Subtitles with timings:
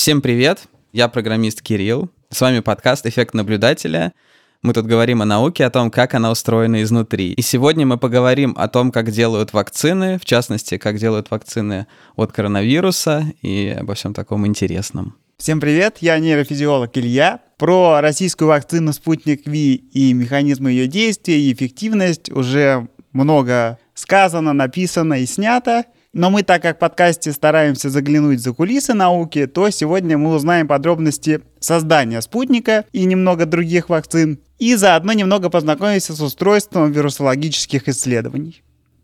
[0.00, 0.62] Всем привет,
[0.94, 2.08] я программист Кирилл.
[2.30, 4.14] С вами подкаст «Эффект наблюдателя».
[4.62, 7.34] Мы тут говорим о науке, о том, как она устроена изнутри.
[7.34, 11.86] И сегодня мы поговорим о том, как делают вакцины, в частности, как делают вакцины
[12.16, 15.18] от коронавируса и обо всем таком интересном.
[15.36, 17.40] Всем привет, я нейрофизиолог Илья.
[17.58, 25.20] Про российскую вакцину «Спутник Ви» и механизмы ее действия и эффективность уже много сказано, написано
[25.20, 25.84] и снято.
[26.12, 30.66] Но мы, так как в подкасте стараемся заглянуть за кулисы науки, то сегодня мы узнаем
[30.66, 38.62] подробности создания спутника и немного других вакцин, и заодно немного познакомимся с устройством вирусологических исследований.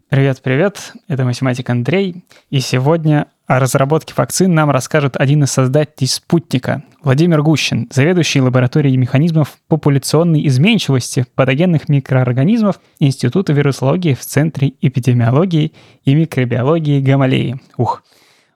[0.08, 6.08] Привет, привет, это математик Андрей, и сегодня о разработке вакцин нам расскажет один из создателей
[6.08, 15.72] спутника, Владимир Гущин, заведующий лабораторией механизмов популяционной изменчивости патогенных микроорганизмов Института вирусологии в Центре эпидемиологии
[16.04, 17.60] и микробиологии Гамалеи.
[17.76, 18.02] Ух.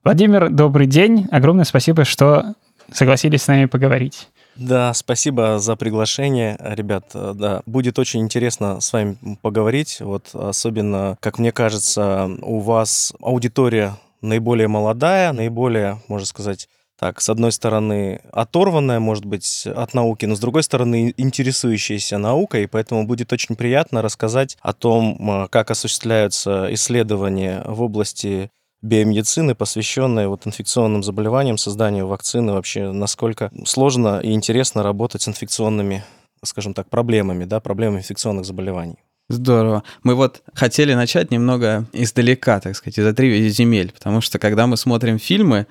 [0.03, 1.29] Владимир, добрый день.
[1.31, 2.55] Огромное спасибо, что
[2.93, 4.29] согласились с нами поговорить.
[4.57, 7.05] Да, спасибо за приглашение, ребят.
[7.15, 9.99] Да, будет очень интересно с вами поговорить.
[10.01, 16.69] Вот особенно, как мне кажется, у вас аудитория наиболее молодая, наиболее, можно сказать,
[17.01, 22.69] так, с одной стороны, оторванная, может быть, от науки, но с другой стороны, интересующаяся наукой,
[22.69, 28.51] поэтому будет очень приятно рассказать о том, как осуществляются исследования в области
[28.83, 36.05] биомедицины, посвященные вот инфекционным заболеваниям, созданию вакцины, вообще насколько сложно и интересно работать с инфекционными,
[36.45, 38.99] скажем так, проблемами, да, проблемами инфекционных заболеваний.
[39.31, 39.85] Здорово.
[40.03, 44.77] Мы вот хотели начать немного издалека, так сказать, из-за три земель, потому что когда мы
[44.77, 45.69] смотрим фильмы,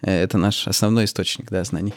[0.00, 1.92] э, это наш основной источник да, знаний,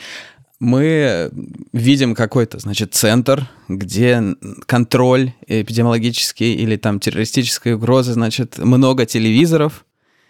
[0.59, 1.31] мы
[1.71, 4.21] видим какой-то, значит, центр, где
[4.65, 9.85] контроль эпидемиологический или там террористической угрозы, значит, много телевизоров,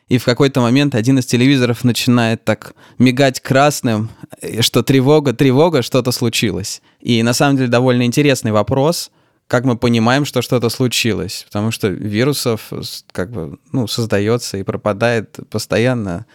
[0.09, 5.81] и в какой-то момент один из телевизоров начинает так мигать красным, э, что тревога, тревога,
[5.81, 6.83] что-то случилось.
[6.99, 9.09] И на самом деле довольно интересный вопрос,
[9.47, 12.71] как мы понимаем, что что-то случилось, потому что вирусов
[13.11, 16.25] как бы ну, создается и пропадает постоянно.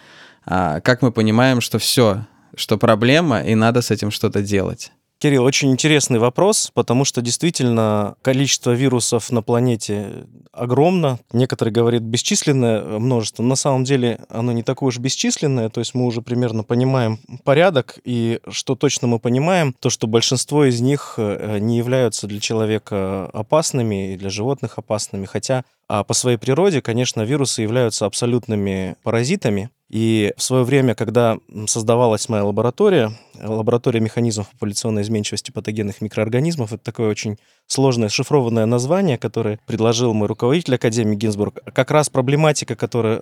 [0.45, 2.25] А как мы понимаем, что все,
[2.55, 4.91] что проблема, и надо с этим что-то делать?
[5.23, 11.17] Кирилл, очень интересный вопрос, потому что действительно количество вирусов на планете огромно.
[11.31, 13.41] Некоторые говорят бесчисленное множество.
[13.41, 17.99] На самом деле оно не такое уж бесчисленное, то есть мы уже примерно понимаем порядок,
[18.03, 23.29] и что точно мы понимаем, то что большинство из них э, не являются для человека
[23.31, 29.69] опасными и для животных опасными, хотя а по своей природе, конечно, вирусы являются абсолютными паразитами,
[29.93, 31.37] и в свое время, когда
[31.67, 37.37] создавалась моя лаборатория, лаборатория механизмов популяционной изменчивости патогенных микроорганизмов, это такое очень
[37.67, 43.21] сложное шифрованное название, которое предложил мой руководитель Академии Гинзбург, как раз проблематика, которая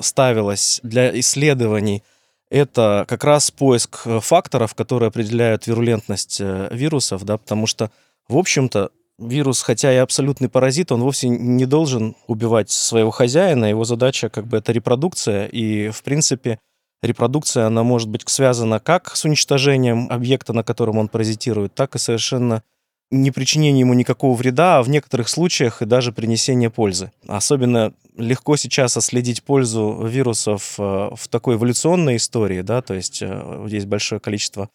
[0.00, 2.04] ставилась для исследований
[2.50, 7.90] это как раз поиск факторов, которые определяют вирулентность э, вирусов, да, потому что,
[8.28, 13.66] в общем-то, вирус, хотя и абсолютный паразит, он вовсе не должен убивать своего хозяина.
[13.66, 15.46] Его задача как бы это репродукция.
[15.46, 16.58] И, в принципе,
[17.02, 21.98] репродукция, она может быть связана как с уничтожением объекта, на котором он паразитирует, так и
[21.98, 22.62] совершенно
[23.10, 27.12] не причинение ему никакого вреда, а в некоторых случаях и даже принесение пользы.
[27.28, 33.64] Особенно легко сейчас отследить пользу вирусов э, в такой эволюционной истории, да, то есть э,
[33.68, 34.68] здесь большое количество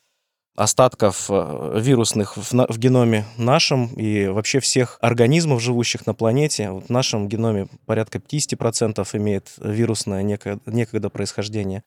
[0.55, 6.71] остатков э, вирусных в, геноме нашем и вообще всех организмов, живущих на планете.
[6.71, 11.83] Вот в нашем геноме порядка 50% имеет вирусное некогда, некогда происхождение.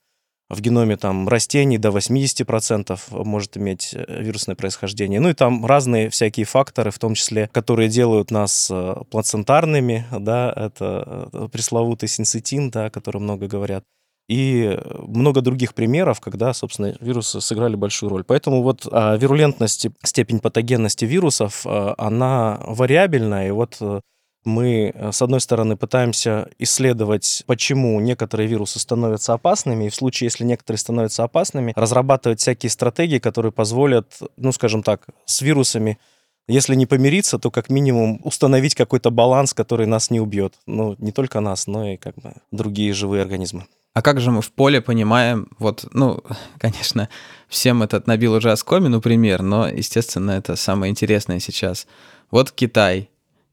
[0.51, 5.21] В геноме там растений до 80% может иметь э, вирусное происхождение.
[5.21, 10.53] Ну и там разные всякие факторы, в том числе, которые делают нас э, плацентарными, да,
[10.55, 13.85] это пресловутый синцитин, да, о котором много говорят
[14.29, 18.25] и много других примеров, когда, собственно, вирусы сыграли большую роль.
[18.25, 24.01] Поэтому вот а, вирулентность, степень патогенности вирусов, а, она вариабельна, и вот э,
[24.45, 30.27] мы, э, с одной стороны, пытаемся исследовать, почему некоторые вирусы становятся опасными, и в случае,
[30.27, 35.99] если некоторые становятся опасными, разрабатывать всякие стратегии, которые позволят, ну, скажем так, с вирусами
[36.47, 40.55] если не помириться, то как минимум установить какой-то баланс, который нас не убьет.
[40.67, 43.65] Ну, не только нас, но и как бы другие живые организмы.
[43.95, 46.23] А как же мы в поле понимаем, вот, ну,
[46.59, 47.09] конечно,
[47.49, 51.87] всем этот набил уже оскомину пример, но, естественно, это самое интересное сейчас.
[52.33, 53.09] Вот Китай,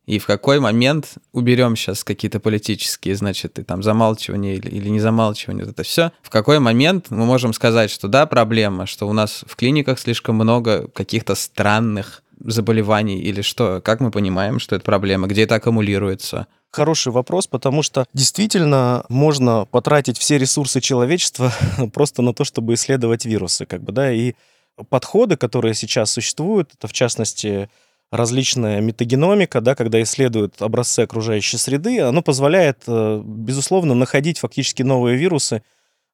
[0.07, 4.99] и в какой момент уберем сейчас какие-то политические, значит, и там замалчивание или, или не
[4.99, 9.13] замалчивание, вот это все, в какой момент мы можем сказать, что да, проблема, что у
[9.13, 13.79] нас в клиниках слишком много каких-то странных заболеваний или что?
[13.79, 15.27] Как мы понимаем, что это проблема?
[15.27, 16.47] Где это аккумулируется?
[16.71, 21.51] Хороший вопрос, потому что действительно можно потратить все ресурсы человечества
[21.93, 24.33] просто на то, чтобы исследовать вирусы, как бы, да, и
[24.89, 27.69] подходы, которые сейчас существуют, это в частности
[28.09, 35.17] различная метагеномика, да, когда исследуют образцы окружающей среды, оно позволяет, э, безусловно, находить фактически новые
[35.17, 35.63] вирусы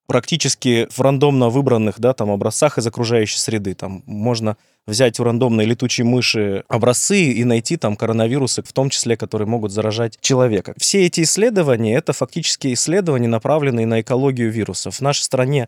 [0.08, 3.76] практически в рандомно выбранных да, там, образцах из окружающей среды.
[3.76, 4.58] Там можно
[4.88, 9.72] взять у рандомной летучей мыши образцы и найти там коронавирусы, в том числе, которые могут
[9.72, 10.74] заражать человека.
[10.78, 14.96] Все эти исследования— это фактически исследования, направленные на экологию вирусов.
[14.96, 15.68] В нашей стране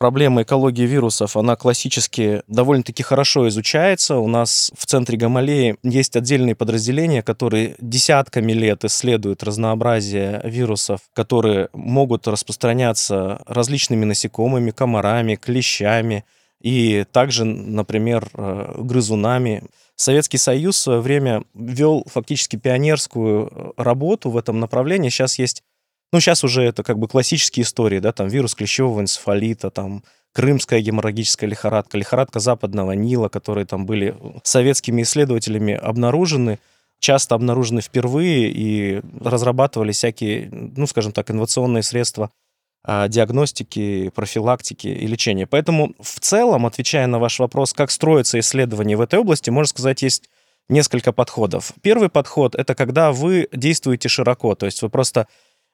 [0.00, 4.16] Проблема экологии вирусов, она классически довольно-таки хорошо изучается.
[4.16, 11.68] У нас в центре Гамалеи есть отдельные подразделения, которые десятками лет исследуют разнообразие вирусов, которые
[11.74, 16.24] могут распространяться различными насекомыми, комарами, клещами
[16.62, 19.64] и также, например, э, грызунами.
[19.96, 25.10] Советский Союз в свое время вел фактически пионерскую работу в этом направлении.
[25.10, 25.62] Сейчас есть
[26.12, 30.02] ну, сейчас уже это как бы классические истории, да, там вирус клещевого энцефалита, там
[30.32, 36.58] крымская геморрагическая лихорадка, лихорадка западного Нила, которые там были советскими исследователями обнаружены,
[36.98, 42.30] часто обнаружены впервые и разрабатывали всякие, ну, скажем так, инновационные средства
[42.82, 45.46] а, диагностики, профилактики и лечения.
[45.46, 50.02] Поэтому в целом, отвечая на ваш вопрос, как строятся исследования в этой области, можно сказать,
[50.02, 50.28] есть
[50.68, 51.72] несколько подходов.
[51.82, 55.26] Первый подход— это когда вы действуете широко, то есть вы просто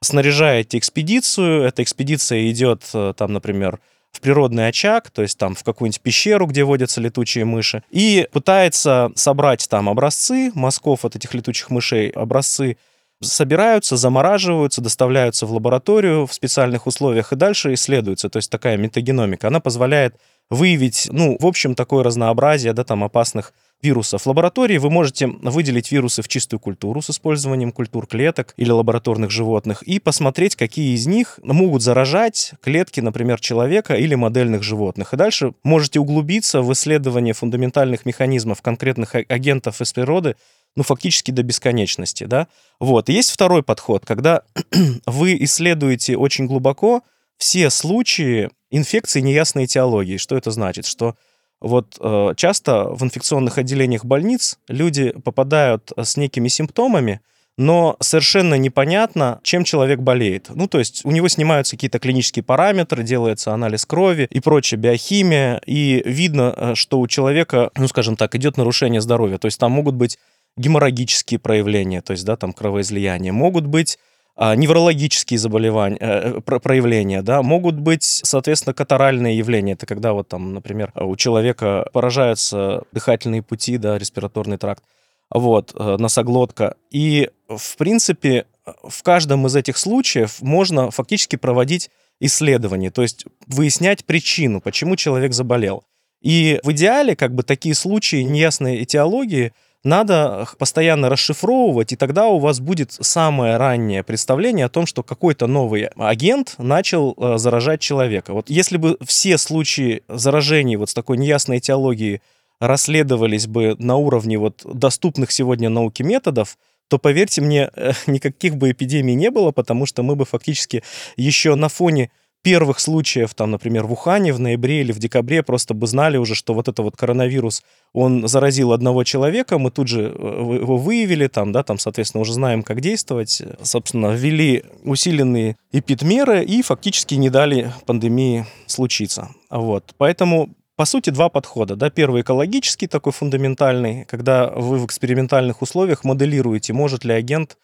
[0.07, 3.81] снаряжаете экспедицию, эта экспедиция идет э, там, например,
[4.13, 9.11] в природный очаг, то есть там в какую-нибудь пещеру, где водятся летучие мыши, и пытается
[9.15, 12.79] собрать там образцы мазков от этих летучих мышей, образцы
[13.23, 18.29] собираются, замораживаются, доставляются в лабораторию в специальных условиях и дальше исследуются.
[18.29, 20.17] То есть такая метагеномика, она позволяет
[20.51, 24.23] выявить, ну, в общем, такое разнообразие, да, там, опасных вирусов.
[24.23, 29.31] В лаборатории вы можете выделить вирусы в чистую культуру с использованием культур клеток или лабораторных
[29.31, 35.13] животных и посмотреть, какие из них могут заражать клетки, например, человека или модельных животных.
[35.13, 40.37] И дальше можете углубиться в исследование фундаментальных механизмов конкретных а, агентов из природы,
[40.75, 42.49] ну, фактически до бесконечности, да.
[42.81, 43.09] Вот.
[43.09, 44.43] Есть второй подход, когда
[45.07, 47.03] вы исследуете очень глубоко
[47.39, 50.17] все случаи инфекции неясной этиологии.
[50.17, 50.87] Что это значит?
[50.87, 51.15] Что
[51.61, 57.21] вот э, часто в инфекционных отделениях больниц люди попадают с некими симптомами,
[57.59, 60.51] но совершенно непонятно, чем человек болеет.
[60.55, 65.63] Ну, то есть у него снимаются какие-то клинические параметры, делается анализ крови и прочая биохимия,
[65.65, 69.39] и видно, э, что у человека, ну, скажем так, идет нарушение здоровья.
[69.39, 70.19] То есть там могут быть
[70.59, 73.99] геморрагические проявления, то есть, да, там кровоизлияние, могут быть
[74.39, 79.73] неврологические заболевания, э, проявления, да, могут быть, соответственно, катаральные явления.
[79.73, 84.85] Это когда вот там, например, у человека поражаются дыхательные пути, да, респираторный тракт,
[85.31, 86.77] вот, э, носоглотка.
[86.91, 88.47] И, в принципе,
[88.87, 91.91] в каждом из этих случаев можно фактически проводить
[92.21, 95.85] исследование, то есть выяснять причину, почему человек заболел.
[96.23, 99.53] И в идеале, как бы, такие случаи неясной этиологии–
[99.87, 105.47] надо постоянно расшифровывать, и тогда у вас будет самое раннее представление о том, что какой-то
[105.47, 108.35] новый агент начал э, заражать человека.
[108.35, 112.21] Вот если бы все случаи заражений вот с такой неясной этиологией
[112.61, 118.73] расследовались бы на уровне вот доступных сегодня науке методов, то, поверьте мне, э, никаких бы
[118.73, 120.83] эпидемий не было, потому что мы бы фактически
[121.17, 122.11] еще на фоне
[122.47, 126.37] первых случаев, там, например, в Ухане в ноябре или в декабре просто бы знали уже,
[126.37, 131.27] что вот это вот коронавирус, он заразил одного человека, мы тут же э, его выявили,
[131.27, 137.31] там, да, там, соответственно, уже знаем, как действовать, собственно, ввели усиленные эпидмеры и фактически не
[137.31, 139.31] дали пандемии случиться.
[139.51, 141.75] Вот, поэтому по сути, два подхода.
[141.75, 141.89] Да?
[141.89, 147.57] Первый экологический, такой фундаментальный, когда вы в экспериментальных условиях моделируете, может ли агент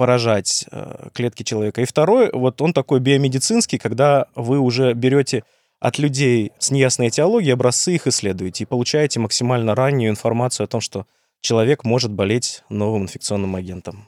[0.00, 1.82] поражать э, клетки человека.
[1.82, 5.44] И второй, вот он такой биомедицинский, когда вы уже берете
[5.78, 10.80] от людей с неясной этиологией образцы их исследуете и получаете максимально раннюю информацию о том,
[10.80, 11.04] что
[11.42, 14.06] человек может болеть новым инфекционным агентом.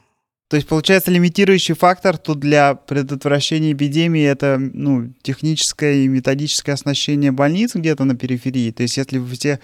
[0.49, 7.31] То есть, получается, лимитирующий фактор тут для предотвращения эпидемии это ну, техническое и методическое оснащение
[7.31, 8.71] больниц где-то на периферии.
[8.71, 9.59] То есть, если все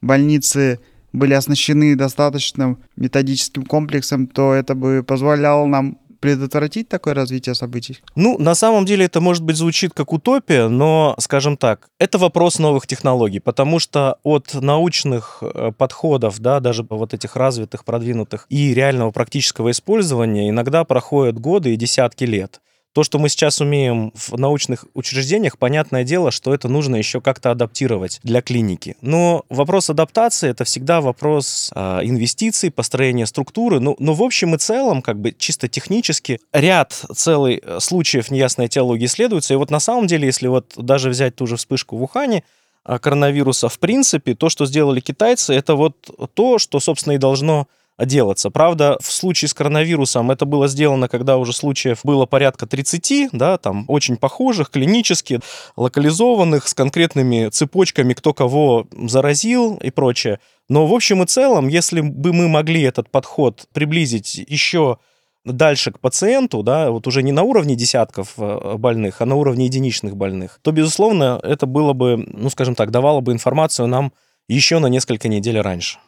[0.00, 0.80] больницы
[1.14, 8.00] были оснащены достаточным методическим комплексом, то это бы позволяло нам предотвратить такое развитие событий?
[8.16, 12.58] Ну, на самом деле это, может быть, звучит как утопия, но, скажем так, это вопрос
[12.58, 18.72] новых технологий, потому что от научных э, подходов, да, даже вот этих развитых, продвинутых и
[18.72, 22.60] реального практического использования иногда проходят годы и десятки лет.
[22.94, 27.50] То, что мы сейчас умеем в научных учреждениях, понятное дело, что это нужно еще как-то
[27.50, 28.96] адаптировать для клиники.
[29.00, 33.80] Но вопрос адаптации это всегда вопрос э, инвестиций, построения структуры.
[33.80, 38.68] Ну, но в общем и целом, как бы чисто технически, ряд целый э, случаев неясной
[38.68, 39.54] теологии исследуется.
[39.54, 42.44] И вот на самом деле, если вот даже взять ту же вспышку в Ухане,
[42.84, 45.96] э, коронавируса, в принципе, то, что сделали китайцы, это вот
[46.34, 47.66] то, что, собственно, и должно
[47.98, 48.50] делаться.
[48.50, 53.56] Правда, в случае с коронавирусом это было сделано, когда уже случаев было порядка 30, да,
[53.58, 55.40] там очень похожих, клинически,
[55.76, 60.40] локализованных, с конкретными цепочками, кто кого заразил и прочее.
[60.68, 64.98] Но в общем и целом, если бы мы могли этот подход приблизить еще
[65.44, 69.66] дальше к пациенту, да, вот уже не на уровне десятков э, больных, а на уровне
[69.66, 74.12] единичных больных, то, безусловно, это было бы, ну, скажем так, давало бы информацию нам
[74.48, 75.98] еще на несколько недель раньше.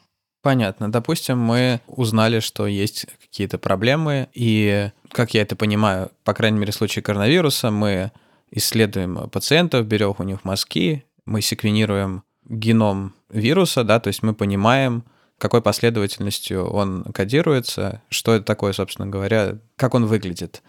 [0.46, 0.92] Понятно.
[0.92, 6.70] Допустим, мы узнали, что есть какие-то проблемы, и, как я это понимаю, по крайней мере,
[6.70, 8.12] в случае коронавируса, мы
[8.52, 15.02] исследуем пациентов, берем у них мазки, мы секвенируем геном вируса, да, то есть мы понимаем,
[15.36, 20.62] какой последовательностью он кодируется, что это такое, собственно говоря, как он выглядит,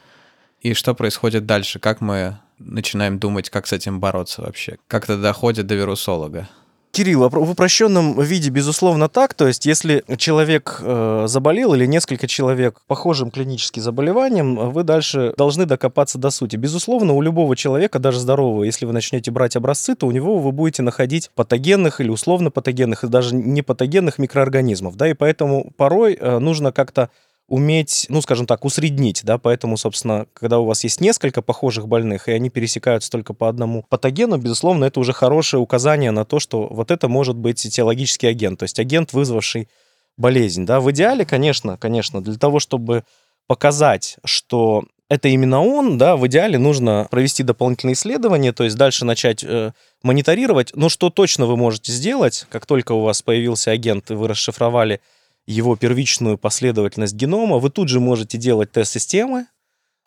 [0.60, 5.22] и что происходит дальше, как мы начинаем думать, как с этим бороться вообще, как это
[5.22, 6.50] доходит до вирусолога.
[6.98, 9.36] Кирилл, в упрощенном виде, безусловно, так.
[9.36, 15.68] То есть, если человек э, заболел или несколько человек похожим клиническим заболеванием, вы дальше должны
[15.68, 16.56] докопаться до сути.
[16.56, 20.51] Безусловно, у любого человека, даже здорового, если вы начнете брать образцы, то у него вы
[20.51, 24.96] будете находить патогенных или условно патогенных, и даже не патогенных микроорганизмов.
[24.96, 27.12] Да, и поэтому порой э, нужно как-то
[27.48, 32.27] уметь, ну, скажем так, усреднить, да, поэтому, собственно, когда у вас есть несколько похожих больных,
[32.27, 36.68] и они пересекаются только по одному патогену, безусловно, это уже хорошее указание на то, что
[36.68, 39.70] вот это может быть этиологический агент, то есть агент, вызвавший
[40.18, 40.82] болезнь, да.
[40.82, 43.04] В идеале, конечно, конечно, для того, чтобы
[43.48, 49.06] показать, что это именно он, да, в идеале нужно провести дополнительные исследования, то есть дальше
[49.06, 49.72] начать э,
[50.04, 50.72] мониторировать.
[50.75, 55.00] Но что точно вы можете сделать, как только у вас появился агент, и вы расшифровали
[55.48, 59.48] его первичную последовательность генома, вы тут же можете делать тест-системы,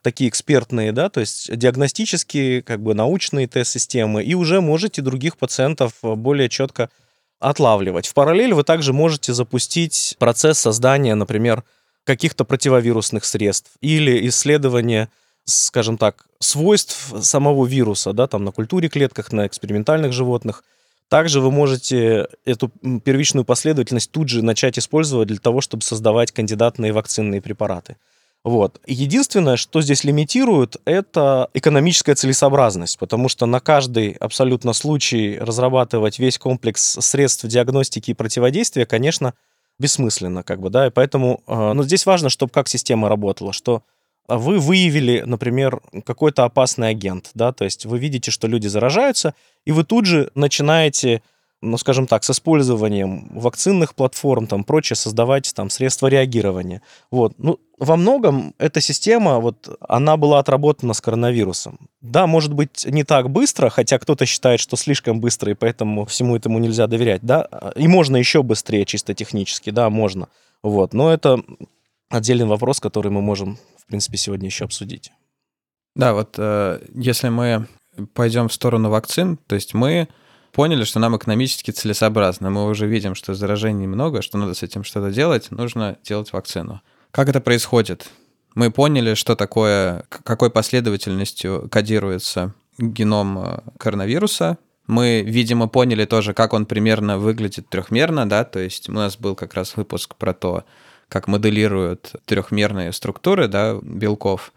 [0.02, 5.94] такие экспертные, да, то есть диагностические, как бы научные тест-системы, и уже можете других пациентов
[6.02, 6.90] более четко
[7.38, 8.06] отлавливать.
[8.06, 11.64] В параллель вы также можете запустить процесс создания, например,
[12.04, 15.09] каких-то противовирусных средств или исследования,
[15.44, 20.64] скажем так, свойств самого вируса, да, там на культуре клетках, на экспериментальных животных–
[21.10, 22.68] также вы можете эту
[23.04, 27.96] первичную последовательность тут же начать использовать для того, чтобы создавать кандидатные вакцинные препараты.
[28.44, 28.80] Вот.
[28.86, 36.38] Единственное, что здесь лимитирует, это экономическая целесообразность, потому что на каждый абсолютно случай разрабатывать весь
[36.38, 39.34] комплекс средств диагностики и противодействия, конечно,
[39.80, 43.82] бессмысленно, как бы, да, и поэтому, э, ну, здесь важно, чтобы как система работала, что
[44.28, 49.72] вы выявили, например, какой-то опасный агент, да, то есть вы видите, что люди заражаются, и
[49.72, 51.22] вы тут же начинаете,
[51.62, 56.82] ну, скажем так, с использованием вакцинных платформ, там, прочее, создавать там средства реагирования.
[57.10, 57.34] Вот.
[57.38, 61.78] Ну, во многом эта система, вот, она была отработана с коронавирусом.
[62.00, 66.36] Да, может быть, не так быстро, хотя кто-то считает, что слишком быстро, и поэтому всему
[66.36, 70.28] этому нельзя доверять, да, и можно еще быстрее, чисто технически, да, можно.
[70.62, 71.42] Вот, но это
[72.10, 73.58] отдельный вопрос, который мы можем
[73.90, 75.12] принципе, сегодня еще обсудить.
[75.96, 77.66] Да, вот э, если мы
[78.14, 80.09] пойдем в сторону вакцин, то есть мы
[80.52, 82.50] поняли, что нам экономически целесообразно.
[82.50, 86.80] Мы уже видим, что заражений много, что надо с этим что-то делать, нужно делать вакцину.
[87.11, 88.09] Как это происходит?
[88.54, 94.59] Мы поняли, что такое, какой последовательностью кодируется геном э, коронавируса.
[94.87, 99.37] Мы, видимо, поняли тоже, как он примерно выглядит трехмерно, да, то есть у нас был
[99.37, 100.64] как раз выпуск про то,
[101.09, 104.52] как моделируют трехмерные структуры да, белков.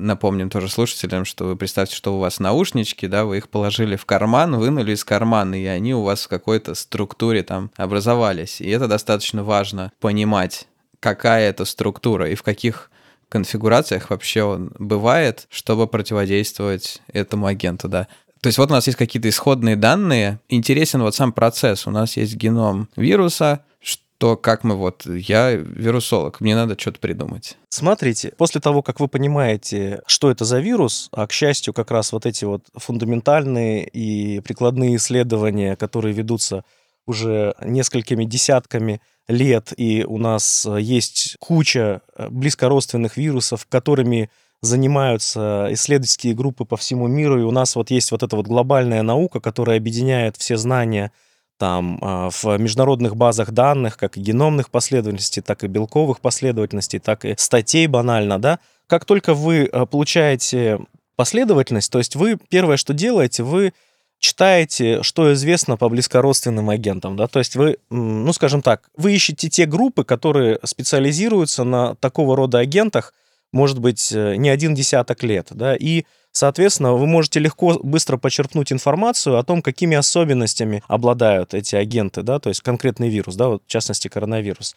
[0.00, 4.06] Напомним тоже слушателям, что вы представьте, что у вас наушнички, да, вы их положили в
[4.06, 8.60] карман, вынули из кармана, и они у вас в какой-то структуре там образовались.
[8.62, 10.66] И это достаточно важно понимать,
[11.00, 12.90] какая это структура и в каких
[13.28, 18.08] конфигурациях вообще он бывает, чтобы противодействовать этому агенту, да.
[18.40, 21.86] То есть вот у нас есть какие-то исходные данные, интересен вот сам процесс.
[21.86, 23.64] У нас есть геном вируса,
[24.20, 27.56] то как мы вот, я вирусолог, мне надо что-то придумать.
[27.70, 32.12] Смотрите, после того, как вы понимаете, что это за вирус, а, к счастью, как раз
[32.12, 36.64] вот эти вот фундаментальные и прикладные исследования, которые ведутся
[37.06, 44.28] уже несколькими десятками лет, и у нас есть куча э, близкородственных вирусов, которыми
[44.60, 49.00] занимаются исследовательские группы по всему миру, и у нас вот есть вот эта вот глобальная
[49.00, 51.10] наука, которая объединяет все знания
[51.60, 57.26] там а, в международных базах данных, как и геномных последовательностей, так и белковых последовательностей, так
[57.26, 60.80] и статей банально, да, как только вы э, получаете
[61.16, 63.74] последовательность, то есть вы первое, что делаете, вы
[64.18, 69.50] читаете, что известно по близкородственным агентам, да, то есть вы, ну, скажем так, вы ищете
[69.50, 73.12] те группы, которые специализируются на такого рода агентах,
[73.52, 78.72] может быть, э, не один десяток лет, да, и Соответственно, вы можете легко, быстро почерпнуть
[78.72, 83.62] информацию о том, какими особенностями обладают эти агенты, да, то есть конкретный вирус, да, вот
[83.66, 84.76] в частности коронавирус.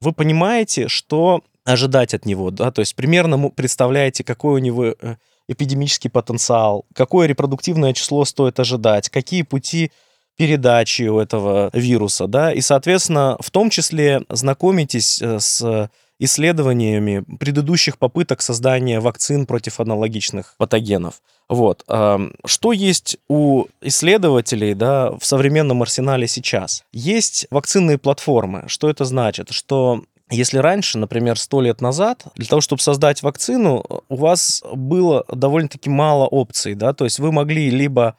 [0.00, 5.16] Вы понимаете, что ожидать от него, да, то есть примерно представляете, какой у него э,
[5.46, 9.92] эпидемический потенциал, какое репродуктивное число стоит ожидать, какие пути
[10.36, 17.98] передачи у этого вируса, да, и, соответственно, в том числе знакомитесь э, с исследованиями предыдущих
[17.98, 21.22] попыток создания вакцин против аналогичных патогенов.
[21.48, 21.84] Вот.
[21.86, 26.84] Что есть у исследователей да, в современном арсенале сейчас?
[26.92, 28.64] Есть вакцинные платформы.
[28.68, 29.50] Что это значит?
[29.50, 35.24] Что если раньше, например, сто лет назад, для того, чтобы создать вакцину, у вас было
[35.28, 38.16] довольно-таки мало опций, да, то есть вы могли либо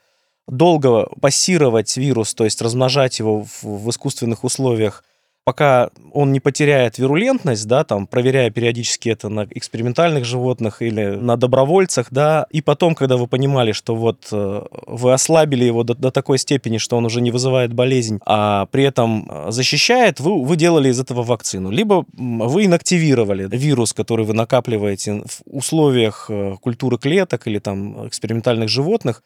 [0.47, 5.03] долго пассировать вирус, то есть размножать его в, в искусственных условиях
[5.45, 11.37] пока он не потеряет вирулентность, да, там, проверяя периодически это на экспериментальных животных или на
[11.37, 16.09] добровольцах, да, и потом, когда вы понимали, что вот э, вы ослабили его до, до
[16.09, 20.55] такой степени, что он уже не вызывает болезнь, а при этом э, защищает, вы, вы
[20.55, 21.69] делали из этого вакцину.
[21.69, 28.69] Либо вы инактивировали вирус, который вы накапливаете в условиях э, культуры клеток или там экспериментальных
[28.69, 29.21] животных,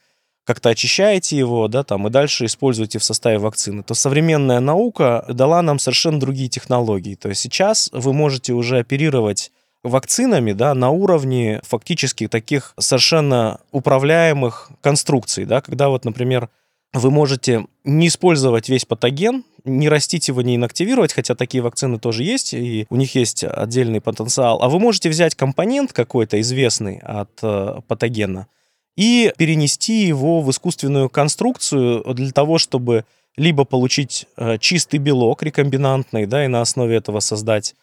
[0.50, 5.62] как-то очищаете его, да, там, и дальше используете в составе вакцины, то современная наука дала
[5.62, 7.14] нам совершенно другие технологии.
[7.14, 9.52] То есть сейчас вы можете уже оперировать
[9.84, 16.50] вакцинами, да, на уровне фактически таких совершенно управляемых конструкций, да, когда вот, например,
[16.94, 22.24] вы можете не использовать весь патоген, не растить его, не инактивировать, хотя такие вакцины тоже
[22.24, 27.30] есть, и у них есть отдельный потенциал, а вы можете взять компонент какой-то известный от
[27.44, 28.48] э, патогена,
[29.00, 33.06] и перенести его в искусственную конструкцию для того, чтобы
[33.38, 37.76] либо получить э, чистый белок рекомбинантный, да, и на основе этого создать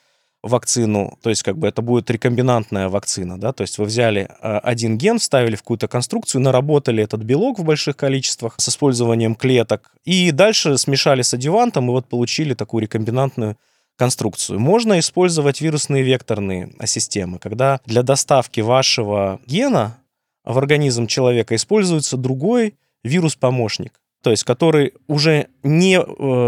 [0.43, 4.59] вакцину, то есть как бы это будет рекомбинантная вакцина, да, то есть вы взяли э,
[4.59, 9.93] один ген, вставили в какую-то конструкцию, наработали этот белок в больших количествах с использованием клеток,
[10.05, 13.57] и дальше смешали с адювантом, и вот получили такую рекомбинантную
[13.97, 14.61] конструкцию.
[14.61, 19.97] Можно использовать вирусные векторные системы, когда для доставки вашего гена
[20.47, 26.03] в организм человека используется другой вирус-помощник, то есть который уже не э,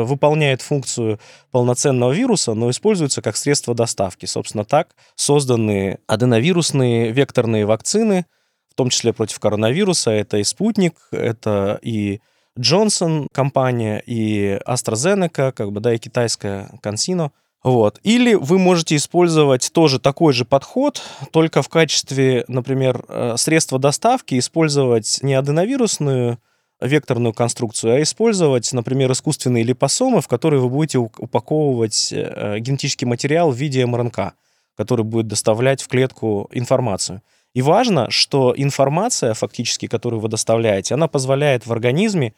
[0.05, 4.27] выполняет функцию полноценного вируса, но используется как средство доставки.
[4.27, 8.25] Собственно, так созданы аденовирусные векторные вакцины,
[8.71, 10.13] в том числе против коронавируса.
[10.13, 12.21] Это и «Спутник», это и
[12.59, 17.33] Джонсон компания, и AstraZeneca, как бы, да, и китайская Консино–
[17.65, 17.99] вот.
[18.03, 24.39] Или вы можете использовать тоже такой же подход, только в качестве, например, э, средства доставки
[24.39, 26.39] использовать не аденовирусную
[26.81, 33.51] векторную конструкцию, а использовать, например, искусственные липосомы, в которые вы будете упаковывать э, генетический материал
[33.51, 34.35] в виде МРНК,
[34.77, 37.23] который будет доставлять в клетку информацию.
[37.55, 42.35] И важно, что информация, фактически, которую вы доставляете, она позволяет в организме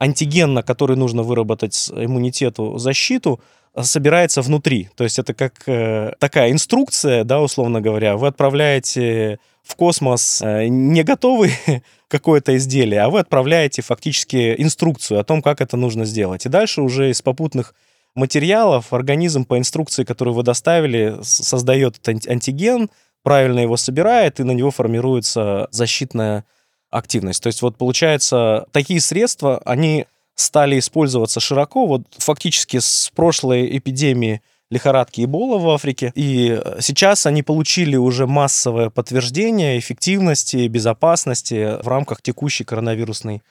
[0.00, 3.40] антиген, на который нужно выработать иммунитету защиту,
[3.82, 4.88] собирается внутри.
[4.96, 8.16] То есть это как э, такая инструкция, да, условно говоря.
[8.16, 11.52] Вы отправляете в космос э, не готовый
[12.08, 16.46] какое-то изделие, а вы отправляете фактически инструкцию о том, как это нужно сделать.
[16.46, 17.74] И дальше уже из попутных
[18.14, 22.90] материалов организм по инструкции, которую вы доставили, создает этот антиген,
[23.24, 26.44] правильно его собирает, и на него формируется защитная
[26.90, 27.42] активность.
[27.42, 31.86] То есть вот получается, такие средства, они стали использоваться широко.
[31.86, 36.12] Вот фактически с прошлой эпидемии лихорадки Эбола в Африке.
[36.14, 43.42] И э, сейчас они получили уже массовое подтверждение эффективности, безопасности в рамках текущей коронавирусной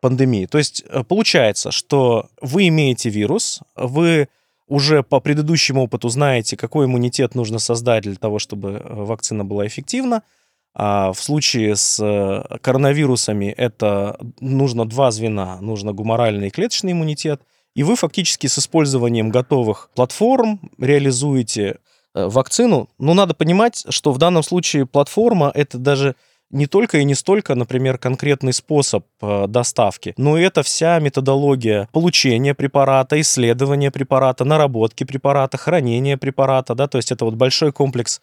[0.00, 0.46] пандемии.
[0.46, 4.28] То есть э, получается, что вы имеете вирус, вы
[4.66, 9.66] уже по предыдущему опыту знаете, какой иммунитет нужно создать для того, чтобы э, вакцина была
[9.66, 10.22] эффективна,
[10.74, 15.60] а в случае с э, коронавирусами это нужно два звена.
[15.60, 17.42] Нужно гуморальный и клеточный иммунитет.
[17.74, 21.78] И вы фактически с использованием готовых платформ реализуете
[22.14, 22.88] э, вакцину.
[22.98, 26.14] Но надо понимать, что в данном случае платформа— это даже
[26.50, 31.88] не только и не столько, например, конкретный способ э, доставки, но и это вся методология
[31.92, 38.20] получения препарата, исследования препарата, наработки препарата, хранения препарата, да, то есть это вот большой комплекс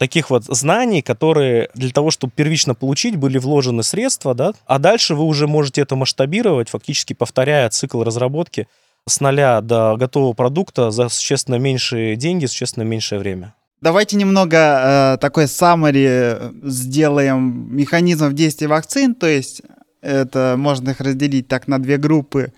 [0.00, 5.14] таких вот знаний, которые для того, чтобы первично получить, были вложены средства, да, а дальше
[5.14, 8.66] вы уже можете это масштабировать, фактически повторяя цикл разработки
[9.06, 13.54] с нуля до готового продукта за существенно меньшие деньги, существенно меньшее время.
[13.82, 19.60] Давайте немного э, такой summary сделаем механизмов действия вакцин, то есть
[20.00, 22.54] это можно их разделить так на две группы.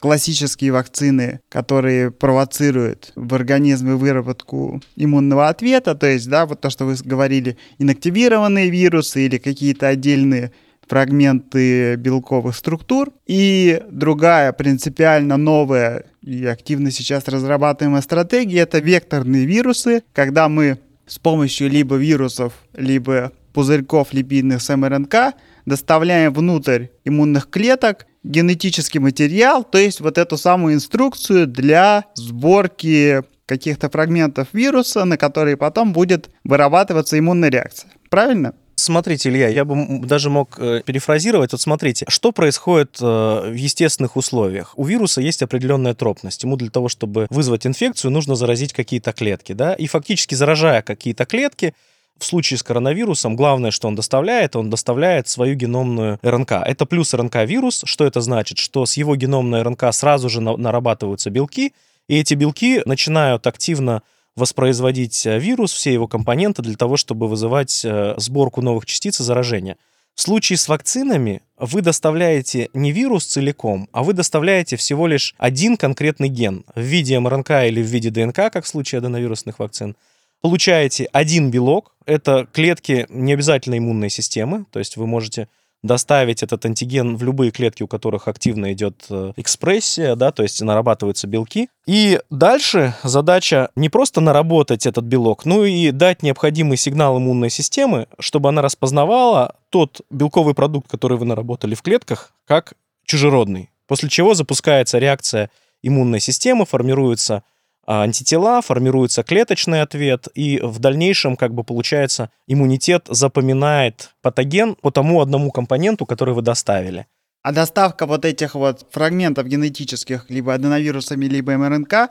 [0.00, 6.86] Классические вакцины, которые провоцируют в организме выработку иммунного ответа, то есть, да, вот то, что
[6.86, 10.52] вы говорили, инактивированные вирусы или какие-то отдельные
[10.90, 13.12] фрагменты белковых структур.
[13.26, 21.18] И другая принципиально новая и активно сейчас разрабатываемая стратегия— это векторные вирусы, когда мы с
[21.18, 25.34] помощью либо вирусов, либо пузырьков липидных с МРНК
[25.66, 33.88] доставляем внутрь иммунных клеток генетический материал, то есть вот эту самую инструкцию для сборки каких-то
[33.88, 37.90] фрагментов вируса, на которые потом будет вырабатываться иммунная реакция.
[38.08, 38.54] Правильно?
[38.76, 41.52] Смотрите, Илья, я бы даже мог э, перефразировать.
[41.52, 44.72] Вот смотрите, что происходит э, в естественных условиях?
[44.76, 46.42] У вируса есть определенная тропность.
[46.44, 49.74] Ему для того, чтобы вызвать инфекцию, нужно заразить какие-то клетки, да?
[49.74, 51.74] И фактически заражая какие-то клетки,
[52.20, 56.52] в случае с коронавирусом главное, что он доставляет, он доставляет свою геномную РНК.
[56.52, 57.82] Это плюс РНК-вирус.
[57.84, 58.58] Что это значит?
[58.58, 61.72] Что с его геномной РНК сразу же нарабатываются белки,
[62.08, 64.02] и эти белки начинают активно
[64.36, 69.24] воспроизводить э, вирус, все его компоненты для того, чтобы вызывать э, сборку новых частиц и
[69.24, 69.76] заражения.
[70.14, 75.76] В случае с вакцинами вы доставляете не вирус целиком, а вы доставляете всего лишь один
[75.76, 79.96] конкретный ген в виде МРНК или в виде ДНК, как в случае аденовирусных вакцин.
[80.40, 85.48] Получаете один белок, это клетки не обязательно иммунной системы, то есть вы можете
[85.82, 90.60] доставить этот антиген в любые клетки, у которых активно идет э, экспрессия, да, то есть
[90.60, 91.68] нарабатываются белки.
[91.86, 98.08] И дальше задача не просто наработать этот белок, но и дать необходимый сигнал иммунной системы,
[98.18, 102.74] чтобы она распознавала тот белковый продукт, который вы наработали в клетках, как
[103.04, 103.70] чужеродный.
[103.86, 105.50] После чего запускается реакция
[105.82, 107.42] иммунной системы, формируется
[107.86, 115.20] антитела, формируется клеточный ответ, и в дальнейшем, как бы получается, иммунитет запоминает патоген по тому
[115.20, 117.06] одному компоненту, который вы доставили.
[117.42, 122.10] А доставка вот этих вот фрагментов генетических, либо аденовирусами, либо МРНК,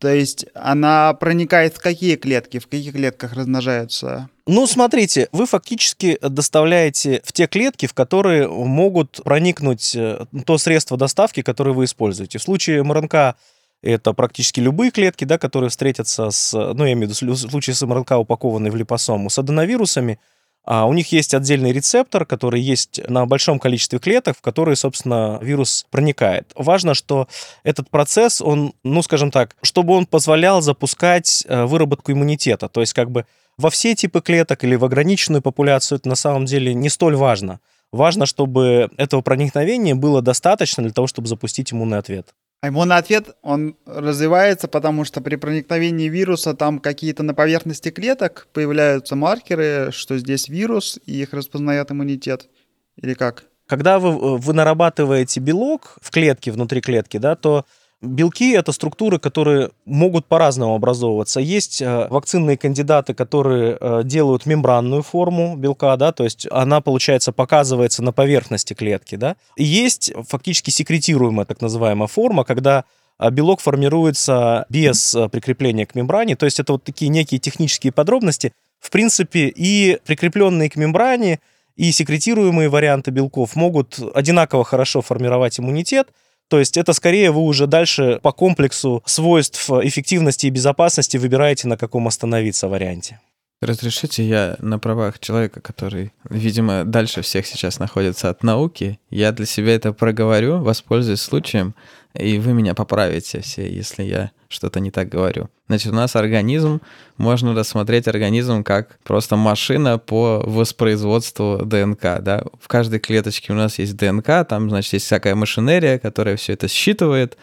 [0.00, 4.30] то есть она проникает в какие клетки, в каких клетках размножаются?
[4.46, 10.96] Ну, смотрите, вы фактически доставляете в те клетки, в которые могут проникнуть э, то средство
[10.96, 12.38] доставки, которое вы используете.
[12.38, 13.36] В случае МРНК
[13.82, 17.74] это практически любые клетки, да, которые встретятся с, ну, я имею в виду в случае
[17.74, 20.18] с МРНК, упакованной в липосому, с аденовирусами,
[20.64, 25.38] а у них есть отдельный рецептор, который есть на большом количестве клеток, в которые, собственно,
[25.40, 26.52] вирус проникает.
[26.54, 27.28] Важно, что
[27.64, 32.68] этот процесс, он, ну, скажем так, чтобы он позволял запускать э, выработку иммунитета.
[32.68, 33.24] То есть как бы
[33.56, 37.60] во все типы клеток или в ограниченную популяцию это на самом деле не столь важно.
[37.90, 42.34] Важно, чтобы этого проникновения было достаточно для того, чтобы запустить иммунный ответ.
[42.62, 48.48] А иммунный ответ, он развивается, потому что при проникновении вируса там какие-то на поверхности клеток
[48.52, 52.48] появляются маркеры, что здесь вирус, и их распознает иммунитет.
[52.96, 53.44] Или как?
[53.66, 57.64] Когда вы, вы нарабатываете белок в клетке, внутри клетки, да, то
[58.02, 61.38] Белки— это структуры, которые могут по-разному образовываться.
[61.38, 67.30] Есть э, вакцинные кандидаты, которые э, делают мембранную форму белка, да, то есть она, получается,
[67.30, 69.36] показывается на поверхности клетки, да.
[69.56, 72.84] И есть фактически секретируемая так называемая форма, когда
[73.18, 78.54] э, белок формируется без прикрепления к мембране, то есть это вот такие некие технические подробности.
[78.80, 81.38] В принципе, и прикрепленные к мембране,
[81.76, 86.08] и секретируемые варианты белков могут одинаково хорошо формировать иммунитет,
[86.50, 91.76] то есть это скорее вы уже дальше по комплексу свойств эффективности и безопасности выбираете, на
[91.76, 93.20] каком остановиться варианте.
[93.62, 99.46] Разрешите, я на правах человека, который, видимо, дальше всех сейчас находится от науки, я для
[99.46, 101.74] себя это проговорю, воспользуюсь случаем,
[102.14, 105.48] и вы меня поправите все, если я что-то не так говорю.
[105.68, 106.80] Значит, у нас организм,
[107.16, 112.42] можно рассмотреть организм как просто машина по воспроизводству ДНК, да.
[112.60, 116.66] В каждой клеточке у нас есть ДНК, там, значит, есть всякая машинерия, которая все это
[116.66, 117.36] считывает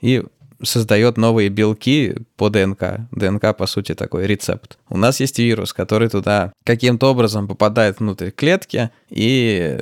[0.00, 0.22] и
[0.62, 3.08] создает новые белки по ДНК.
[3.12, 4.78] ДНК, по сути, такой рецепт.
[4.88, 9.78] У нас есть вирус, который туда каким-то образом попадает внутрь клетки и,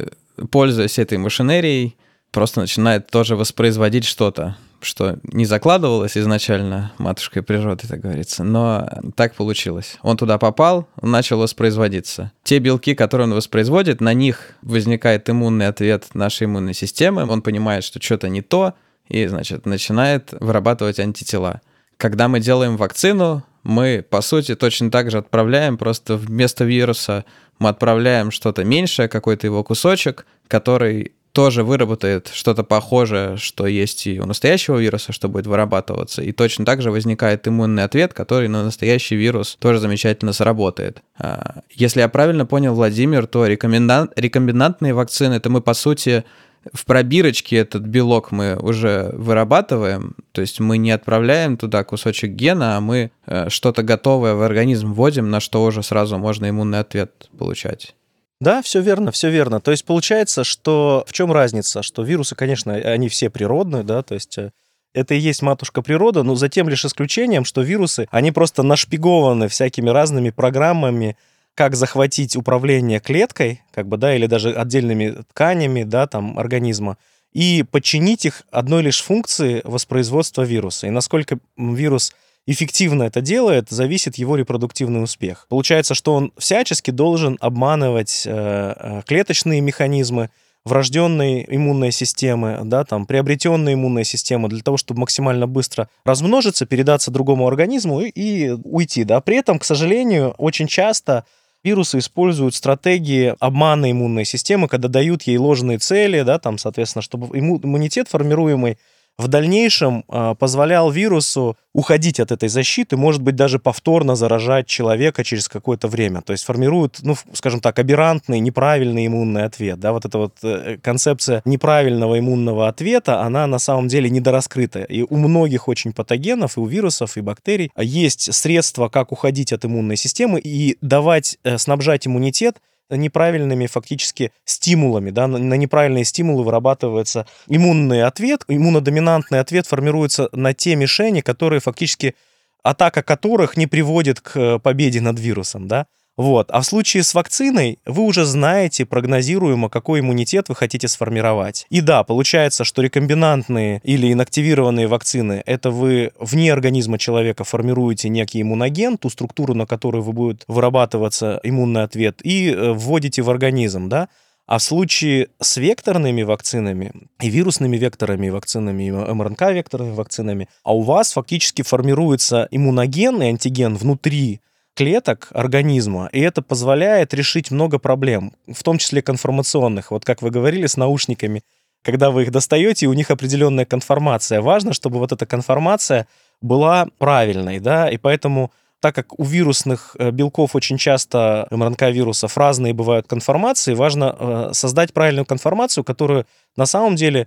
[0.51, 1.97] пользуясь этой машинерией,
[2.37, 9.35] просто начинает тоже воспроизводить что-то что не закладывалось изначально матушкой природы, так говорится, но так
[9.35, 9.97] получилось.
[10.03, 12.31] Он туда попал, начал воспроизводиться.
[12.45, 17.85] Те белки, которые он воспроизводит, на них возникает иммунный ответ нашей иммунной системы, он понимает,
[17.85, 18.75] что что-то не то,
[19.09, 21.63] и, значит, начинает вырабатывать антитела.
[21.97, 27.25] Когда мы делаем вакцину, мы, по сути, точно так же отправляем, просто вместо вируса
[27.59, 34.19] мы отправляем что-то меньшее, какой-то его кусочек, который тоже выработает что-то похожее, что есть и
[34.19, 36.23] у настоящего вируса, что будет вырабатываться.
[36.23, 41.03] И точно так же возникает иммунный ответ, который на настоящий вирус тоже замечательно сработает.
[41.19, 46.25] А, если я правильно понял, Владимир, то рекомбинантные вакцины, это мы, по сути,
[46.73, 52.79] в пробирочке этот белок мы уже вырабатываем, то есть мы не отправляем туда кусочек гена,
[52.79, 57.29] а мы э, что-то готовое в организм вводим, на что уже сразу можно иммунный ответ
[57.39, 57.95] получать.
[58.41, 59.61] Да, все верно, все верно.
[59.61, 61.83] То есть получается, что в чем разница?
[61.83, 64.51] Что вирусы, конечно, они все природные, да, то есть э,
[64.93, 69.49] это и есть матушка природа, но за тем лишь исключением, что вирусы, они просто нашпигованы
[69.49, 71.17] всякими разными программами,
[71.55, 76.99] как захватить управление клеткой, как бы, да, или даже отдельными тканями, да, там, организма,
[77.33, 80.87] и подчинить их одной лишь функции воспроизводства вируса.
[80.87, 82.15] И насколько вирус
[82.47, 85.47] эффективно это делает, зависит его репродуктивный успех.
[85.49, 90.31] Получается, что он всячески должен обманывать э, э клеточные механизмы,
[90.65, 97.11] врожденные иммунные системы, да, там, приобретенные иммунные системы для того, чтобы максимально быстро размножиться, передаться
[97.11, 99.21] другому организму и, и уйти, да.
[99.21, 101.25] При этом, к сожалению, очень часто
[101.63, 107.37] вирусы используют стратегии обмана иммунной системы, когда дают ей ложные цели, да, там, соответственно, чтобы
[107.39, 108.79] иммунитет формируемый
[109.19, 115.25] в дальнейшем э, позволял вирусу уходить от этой защиты, может быть, даже повторно заражать человека
[115.25, 116.21] через какое-то время.
[116.21, 119.81] То есть формируют, ну, скажем так, аберрантный, неправильный иммунный ответ.
[119.81, 119.93] Да?
[119.93, 124.83] Вот эта вот э, концепция неправильного иммунного ответа, она на самом деле недораскрыта.
[124.83, 129.65] И у многих очень патогенов, и у вирусов, и бактерий есть средства, как уходить от
[129.65, 132.59] иммунной системы и давать, э, снабжать иммунитет
[132.91, 140.77] неправильными фактически стимулами, да, на неправильные стимулы вырабатывается иммунный ответ, иммунодоминантный ответ формируется на те
[140.77, 142.15] мишени, которые фактически
[142.63, 145.87] атака которых не приводит к победе над вирусом, да.
[146.17, 146.51] Вот.
[146.51, 151.67] А в случае с вакциной вы уже знаете прогнозируемо, какой иммунитет вы хотите сформировать.
[151.69, 158.41] И да, получается, что рекомбинантные или инактивированные вакцины— это вы вне организма человека формируете некий
[158.41, 163.89] иммуноген, ту структуру, на которую вы будет вырабатываться иммунный ответ, и э, вводите в организм,
[163.89, 164.09] да?
[164.47, 170.83] А в случае с векторными вакцинами и вирусными векторами вакцинами, и МРНК-векторными вакцинами, а у
[170.83, 174.41] вас фактически формируется иммуноген и антиген внутри
[174.77, 179.91] клеток организма, и это позволяет решить много проблем, в том числе конформационных.
[179.91, 181.43] Вот как вы говорили с наушниками,
[181.83, 184.43] когда вы их достаете, у них определенная конформация.
[184.43, 186.07] Важно, чтобы вот эта конформация
[186.43, 192.75] была правильной, да, и поэтому так как у вирусных э, белков очень часто МРНК-вирусов разные
[192.75, 197.27] бывают конформации, важно э, создать правильную конформацию, которую на самом деле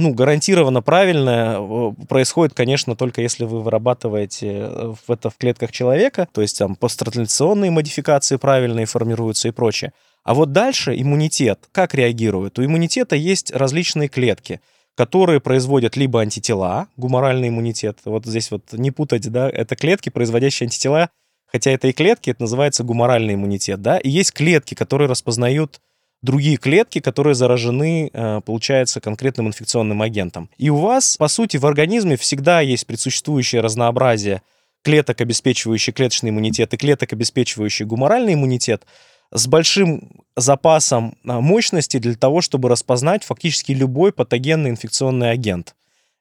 [0.00, 6.26] ну, гарантированно правильное э, происходит, конечно, только если вы вырабатываете э, это в клетках человека,
[6.32, 9.92] то есть там посттранslaционные модификации правильные формируются и прочее.
[10.24, 12.58] А вот дальше иммунитет, как реагирует?
[12.58, 14.60] У иммунитета есть различные клетки,
[14.96, 20.66] которые производят либо антитела, гуморальный иммунитет, вот здесь вот не путать, да, это клетки, производящие
[20.66, 21.10] антитела,
[21.46, 25.80] хотя это и клетки, это называется гуморальный иммунитет, да, и есть клетки, которые распознают
[26.22, 30.50] другие клетки, которые заражены, э, получается, конкретным инфекционным агентом.
[30.58, 34.42] И у вас, по сути, в организме всегда есть предсуществующее разнообразие
[34.82, 38.84] клеток, обеспечивающих клеточный иммунитет, и клеток, обеспечивающих гуморальный иммунитет,
[39.32, 45.74] с большим запасом э, мощности для того, чтобы распознать фактически любой патогенный инфекционный агент.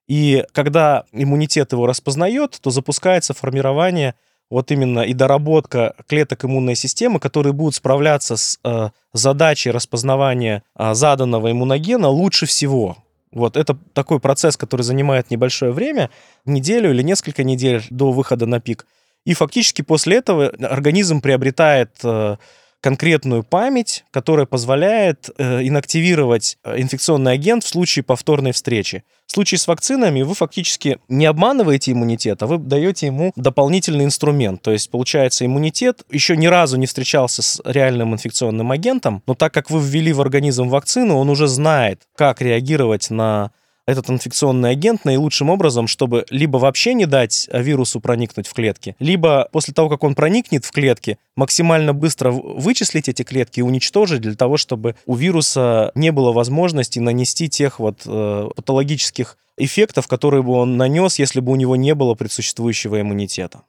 [0.07, 4.15] И когда иммунитет его распознает, то запускается формирование
[4.49, 10.93] вот именно и доработка клеток иммунной системы, которые будут справляться с э, задачей распознавания э,
[10.93, 12.97] заданного иммуногена лучше всего.
[13.31, 16.09] Вот это такой процесс, который занимает небольшое время,
[16.45, 18.87] неделю или несколько недель до выхода на пик.
[19.25, 22.37] И фактически после этого организм приобретает э,
[22.81, 29.03] конкретную память, которая позволяет э, инактивировать э, инфекционный агент в случае повторной встречи.
[29.27, 34.61] В случае с вакцинами вы фактически не обманываете иммунитет, а вы даете ему дополнительный инструмент.
[34.61, 39.53] То есть, получается, иммунитет еще ни разу не встречался с реальным инфекционным агентом, но так
[39.53, 43.51] как вы ввели в организм вакцину, он уже знает, как реагировать на
[43.89, 49.49] этот инфекционный агент наилучшим образом, чтобы либо вообще не дать вирусу проникнуть в клетки, либо
[49.51, 54.35] после того, как он проникнет в клетки, максимально быстро вычислить эти клетки и уничтожить для
[54.35, 60.53] того, чтобы у вируса не было возможности нанести тех вот э, патологических эффектов, которые бы
[60.53, 63.61] он нанес, если бы у него не было предсуществующего иммунитета.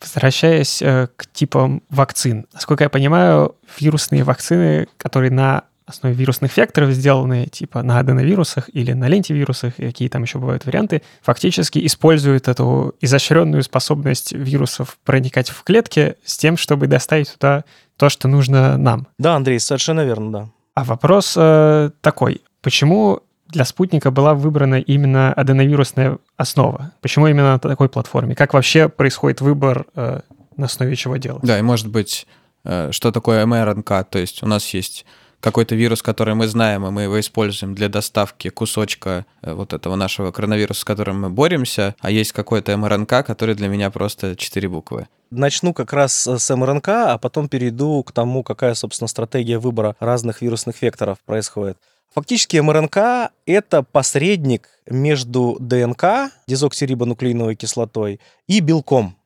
[0.00, 2.46] Возвращаясь э, к типам вакцин.
[2.52, 8.92] Насколько я понимаю, вирусные вакцины, которые на основе вирусных векторов, сделанные типа на аденовирусах или
[8.92, 15.48] на лентивирусах, и какие там еще бывают варианты, фактически используют эту изощренную способность вирусов проникать
[15.48, 17.64] в клетки с тем, чтобы доставить туда
[17.96, 19.06] то, что нужно нам.
[19.18, 20.48] Да, Андрей, совершенно верно, да.
[20.74, 22.42] А вопрос э, такой.
[22.60, 26.92] Почему для спутника была выбрана именно аденовирусная основа?
[27.00, 28.34] Почему именно на такой платформе?
[28.34, 30.20] Как вообще происходит выбор, э,
[30.56, 31.44] на основе чего делать?
[31.44, 32.26] Да, и может быть,
[32.64, 35.06] э, что такое mRNK, то есть у нас есть
[35.40, 39.94] какой-то вирус, который мы знаем, и мы его используем для доставки кусочка э, вот этого
[39.96, 44.68] нашего коронавируса, с которым мы боремся, а есть какой-то МРНК, который для меня просто четыре
[44.68, 45.08] буквы.
[45.30, 50.42] Начну как раз с МРНК, а потом перейду к тому, какая, собственно, стратегия выбора разных
[50.42, 51.78] вирусных векторов происходит.
[52.14, 59.18] Фактически МРНК— это посредник между ДНК, дезоксирибонуклеиновой кислотой, и белком.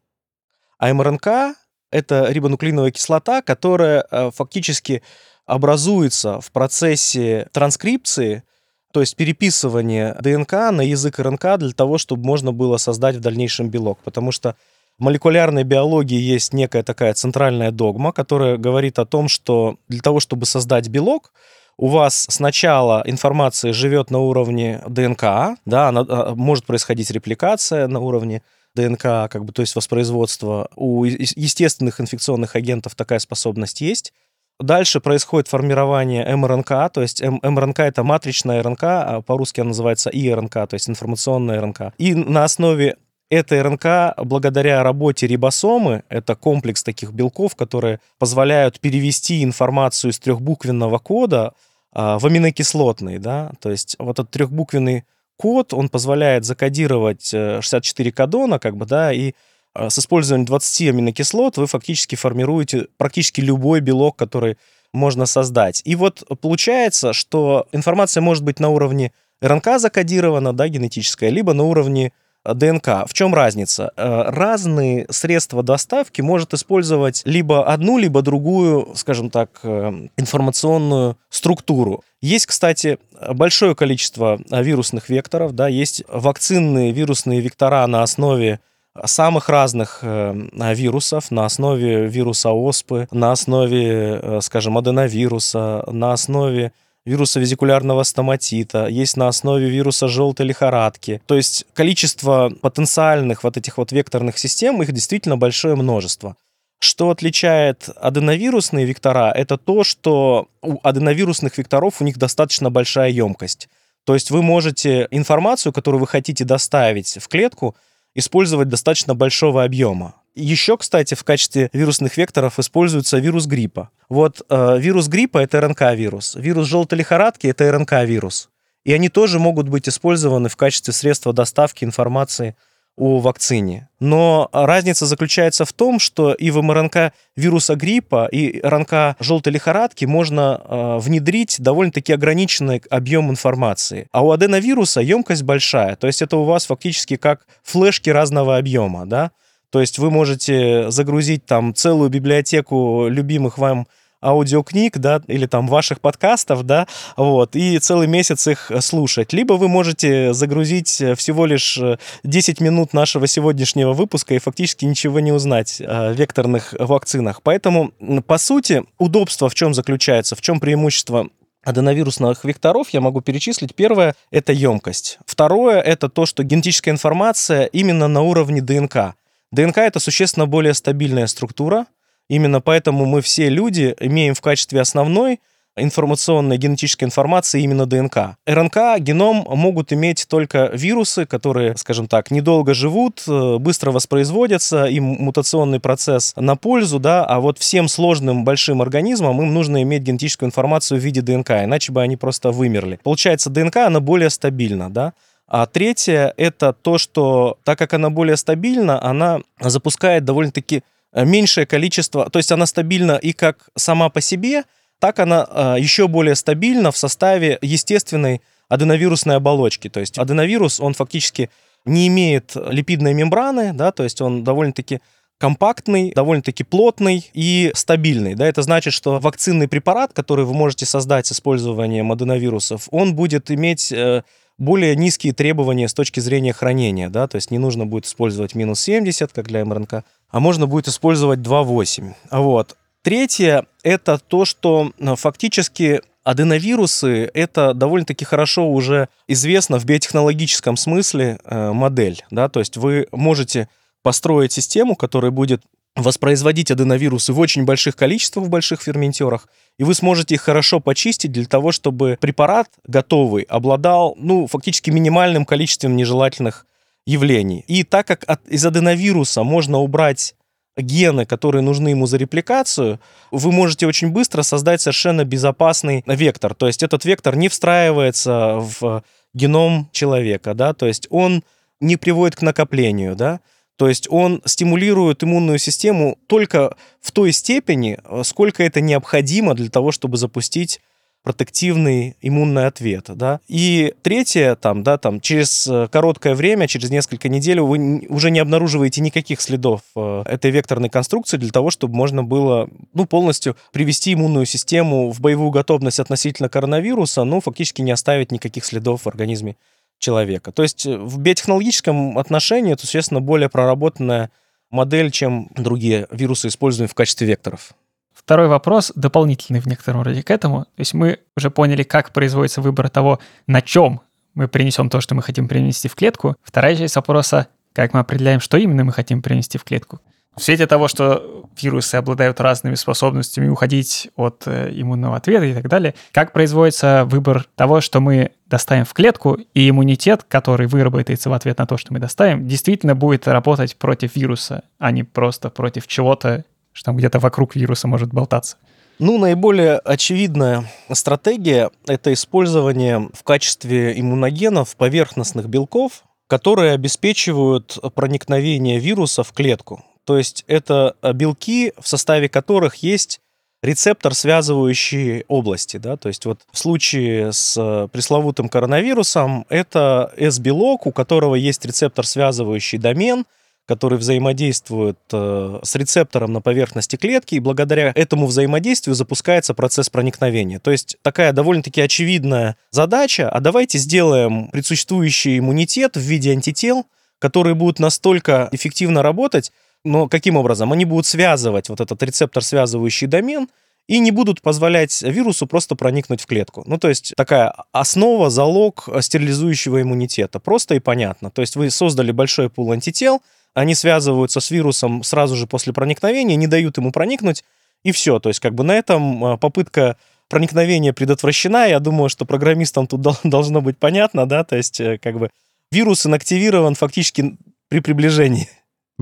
[0.79, 1.57] А МРНК—
[1.91, 5.03] это рибонуклеиновая кислота, которая э, фактически
[5.47, 8.45] образуется в процессе транскрипции,
[8.93, 13.69] то есть переписывания ДНК на язык РНК для того, чтобы можно было создать в дальнейшем
[13.69, 13.99] белок.
[14.05, 14.57] Потому что
[14.99, 20.21] в молекулярной биологии есть некая такая центральная догма, которая говорит о том, что для того,
[20.21, 21.33] чтобы создать белок,
[21.79, 28.01] у вас сначала информация живет на уровне ДНК, да, она, а, может происходить репликация на
[28.01, 28.43] уровне
[28.75, 30.69] ДНК, как бы, то есть воспроизводство.
[30.77, 34.13] У естественных инфекционных агентов такая способность есть.
[34.61, 40.53] Дальше происходит формирование МРНК, то есть МРНК это матричная РНК, а по-русски она называется ИРНК,
[40.53, 41.95] то есть информационная РНК.
[41.97, 42.97] И на основе
[43.31, 50.99] этой РНК, благодаря работе рибосомы, это комплекс таких белков, которые позволяют перевести информацию из трехбуквенного
[50.99, 51.55] кода
[51.93, 55.05] а, в аминокислотный, да, то есть вот этот трехбуквенный
[55.37, 59.33] код, он позволяет закодировать 64 э, кодона, как бы, да, и
[59.75, 64.57] с использованием 20 аминокислот вы фактически формируете практически любой белок, который
[64.93, 65.83] можно создать.
[65.85, 71.65] И вот получается, что информация может быть на уровне РНК закодирована, да, генетическая, либо на
[71.65, 73.07] уровне а, ДНК.
[73.07, 73.93] В чем разница?
[73.97, 82.03] А, разные средства доставки может использовать либо одну, либо другую, скажем так, э, информационную структуру.
[82.21, 82.99] Есть, кстати,
[83.35, 88.61] большое количество вирусных векторов, да, есть вакцинные вирусные вектора на основе
[89.05, 90.35] самых разных э,
[90.75, 96.73] вирусов на основе вируса оспы, на основе, э, скажем, аденовируса, на основе
[97.05, 101.23] вируса визикулярного стоматита, есть на основе вируса желтой лихорадки.
[101.27, 106.37] То есть количество потенциальных вот этих вот векторных систем, их действительно большое множество.
[106.79, 113.69] Что отличает аденовирусные вектора, это то, что у аденовирусных векторов у них достаточно большая емкость.
[114.05, 117.77] То есть вы можете информацию, которую вы хотите доставить в клетку,
[118.15, 120.15] использовать достаточно большого объема.
[120.35, 123.91] Еще, кстати, в качестве вирусных векторов используется вирус гриппа.
[124.09, 126.37] Вот э, вирус гриппа— это РНК-вирус.
[126.37, 128.49] Вирус желтой лихорадки— это РНК-вирус.
[128.85, 132.57] И они тоже могут быть использованы в качестве средства доставки информации
[132.97, 133.89] о вакцине.
[133.99, 140.05] Но разница заключается в том, что и в МРНК вируса гриппа, и РНК желтой лихорадки
[140.05, 144.09] можно э, внедрить довольно-таки ограниченный объем информации.
[144.13, 149.07] А у аденовируса емкость большая, то есть это у вас фактически как флешки разного объема,
[149.07, 149.31] да?
[149.71, 153.87] То есть вы можете загрузить там целую библиотеку любимых вам
[154.23, 159.33] аудиокниг, да, или там ваших подкастов, да, вот, и целый месяц их слушать.
[159.33, 161.79] Либо вы можете загрузить всего лишь
[162.25, 167.43] 10 минут нашего сегодняшнего выпуска и фактически ничего не узнать о векторных вакцинах.
[167.43, 167.93] Поэтому,
[168.27, 171.29] по сути, удобство в чем заключается, в чем преимущество
[171.63, 173.75] аденовирусных векторов я могу перечислить.
[173.75, 175.19] Первое— это емкость.
[175.27, 179.15] Второе— это то, что генетическая информация именно на уровне ДНК.
[179.53, 181.87] ДНК— это существенно более стабильная структура,
[182.31, 185.41] Именно поэтому мы все люди имеем в качестве основной
[185.77, 188.37] информационной генетической информации именно ДНК.
[188.47, 195.05] РНК, геном могут иметь только вирусы, которые, скажем так, недолго живут, э, быстро воспроизводятся, им
[195.05, 200.49] мутационный процесс на пользу, да, а вот всем сложным большим организмам им нужно иметь генетическую
[200.49, 203.01] информацию в виде ДНК, иначе бы они просто вымерли.
[203.03, 205.15] Получается, ДНК, она более стабильна, да,
[205.49, 212.31] а третье— это то, что так как она более стабильна, она запускает довольно-таки меньшее количество,
[212.31, 214.65] то есть она стабильна и как сама по себе,
[214.99, 219.89] так она э, еще более стабильна в составе естественной аденовирусной оболочки.
[219.89, 221.51] То есть аденовирус, он фактически
[221.85, 225.01] не имеет липидной мембраны, да, то есть он довольно-таки
[225.39, 228.35] компактный, довольно-таки плотный и стабильный.
[228.35, 233.51] Да, это значит, что вакцинный препарат, который вы можете создать с использованием аденовирусов, он будет
[233.51, 234.23] иметь э,
[234.61, 238.81] более низкие требования с точки зрения хранения, да, то есть не нужно будет использовать минус
[238.83, 242.13] 70, как для МРНК, а можно будет использовать 2.8.
[242.31, 242.77] Вот.
[243.03, 251.39] Третье— это то, что э, фактически аденовирусы— это довольно-таки хорошо уже известно в биотехнологическом смысле
[251.43, 253.69] э, модель, да, то есть вы можете
[254.03, 255.63] построить систему, которая будет
[255.97, 261.33] воспроизводить аденовирусы в очень больших количествах, в больших ферментерах, и вы сможете их хорошо почистить
[261.33, 266.67] для того, чтобы препарат готовый обладал, ну, фактически минимальным количеством нежелательных
[267.07, 267.65] явлений.
[267.67, 270.35] И так как от, из аденовируса можно убрать
[270.77, 276.55] гены, которые нужны ему за репликацию, вы можете очень быстро создать совершенно безопасный вектор.
[276.55, 279.03] То есть этот вектор не встраивается в
[279.35, 281.43] геном человека, да, то есть он
[281.81, 283.41] не приводит к накоплению, да,
[283.81, 289.91] то есть он стимулирует иммунную систему только в той степени, сколько это необходимо для того,
[289.91, 290.83] чтобы запустить
[291.23, 293.41] протективный иммунный ответ, да.
[293.49, 298.41] И третье, там, да, там, через э, короткое время, через несколько недель вы уже не
[298.41, 304.13] обнаруживаете никаких следов э, этой векторной конструкции для того, чтобы можно было, ну, полностью привести
[304.13, 309.57] иммунную систему в боевую готовность относительно коронавируса, ну, фактически не оставить никаких следов в организме
[310.01, 310.51] человека.
[310.51, 314.31] То есть э, в биотехнологическом отношении это, естественно, более проработанная
[314.71, 317.73] модель, чем другие вирусы, используемые в качестве векторов.
[318.13, 320.65] Второй вопрос, дополнительный в некотором роде к этому.
[320.65, 324.01] То есть мы уже поняли, как производится выбор того, на чем
[324.35, 326.37] мы принесем то, что мы хотим принести в клетку.
[326.43, 330.01] Вторая часть вопроса, как мы определяем, что именно мы хотим принести в клетку.
[330.37, 335.69] В свете того, что вирусы обладают разными способностями уходить от э, иммунного ответа и так
[335.69, 341.33] далее, как производится выбор того, что мы доставим в клетку, и иммунитет, который выработается в
[341.33, 345.87] ответ на то, что мы доставим, действительно будет работать против вируса, а не просто против
[345.87, 348.57] чего-то что там где-то вокруг вируса может болтаться?
[348.99, 359.23] Ну, наиболее очевидная стратегия– это использование в качестве иммуногенов поверхностных белков, которые обеспечивают проникновение вируса
[359.23, 359.85] в клетку.
[360.05, 363.21] То есть это белки, в составе которых есть
[363.63, 365.77] рецептор, связывающий области.
[365.77, 365.97] Да?
[365.97, 372.79] То есть вот в случае с пресловутым коронавирусом это S-белок, у которого есть рецептор, связывающий
[372.79, 373.25] домен–
[373.71, 380.59] который взаимодействует э, с рецептором на поверхности клетки, и благодаря этому взаимодействию запускается процесс проникновения.
[380.59, 386.85] То есть такая довольно-таки очевидная задача, а давайте сделаем предсуществующий иммунитет в виде антител,
[387.21, 389.53] которые будут настолько эффективно работать,
[389.85, 390.73] но каким образом?
[390.73, 393.49] Они будут связывать вот этот рецептор, связывающий домен,
[393.89, 396.63] и не будут позволять вирусу просто проникнуть в клетку.
[396.67, 400.39] Ну, то есть такая основа, залог стерилизующего иммунитета.
[400.39, 401.31] Просто и понятно.
[401.31, 403.21] То есть вы создали большой пул антител,
[403.53, 407.43] они связываются с вирусом сразу же после проникновения, не дают ему проникнуть,
[407.83, 408.21] и все.
[408.21, 409.97] То есть как бы на этом а, попытка
[410.29, 411.67] проникновения предотвращена.
[411.67, 415.31] Я думаю, что программистам тут должно быть понятно, да, то есть э, как бы
[415.73, 417.37] вирус инактивирован фактически
[417.69, 418.49] при приближении.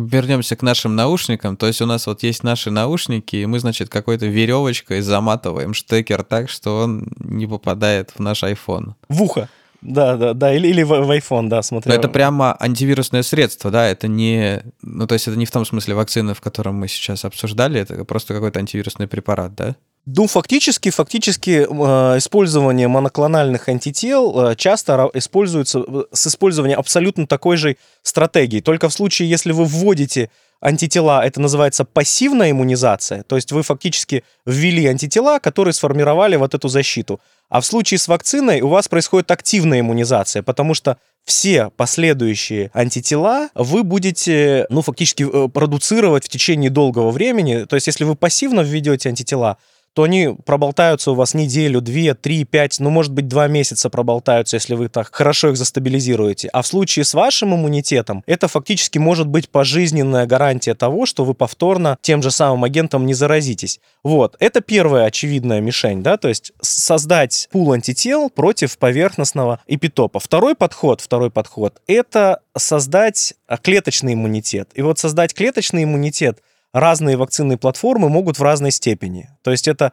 [0.06, 1.56] Вернемся к нашим наушникам.
[1.56, 6.22] То есть у нас вот есть наши наушники, и мы, значит, какой-то веревочкой заматываем штекер
[6.22, 8.94] так, что он не попадает в наш iPhone.
[9.08, 9.48] В ухо.
[9.80, 11.92] Да, да, да, или, или в, в iPhone, да, смотрю.
[11.92, 15.64] Но это прямо антивирусное средство, да, это не, ну, то есть это не в том
[15.64, 19.76] смысле вакцины, в котором мы сейчас обсуждали, это просто какой-то антивирусный препарат, да?
[20.06, 27.56] Ну, фактически, фактически э, использование моноклональных антител э, часто используется э, с использованием абсолютно такой
[27.56, 28.60] же стратегии.
[28.60, 30.30] Только в случае, если вы вводите
[30.60, 36.68] антитела, это называется пассивная иммунизация, то есть вы фактически ввели антитела, которые сформировали вот эту
[36.68, 37.20] защиту.
[37.48, 43.50] А в случае с вакциной у вас происходит активная иммунизация, потому что все последующие антитела
[43.54, 47.64] вы будете, ну, фактически э, продуцировать в течение долгого времени.
[47.64, 49.58] То есть, если вы пассивно введете антитела,
[49.98, 54.54] то они проболтаются у вас неделю, две, три, пять, ну, может быть, два месяца проболтаются,
[54.54, 56.48] если вы так хорошо их застабилизируете.
[56.52, 61.34] А в случае с вашим иммунитетом, это фактически может быть пожизненная гарантия того, что вы
[61.34, 63.80] повторно тем же самым агентом не заразитесь.
[64.04, 70.20] Вот, это первая очевидная мишень, да, то есть создать пул антител против поверхностного эпитопа.
[70.20, 74.70] Второй подход, второй подход, это создать клеточный иммунитет.
[74.74, 76.38] И вот создать клеточный иммунитет
[76.80, 79.30] разные вакцинные платформы могут в разной степени.
[79.42, 79.92] То есть это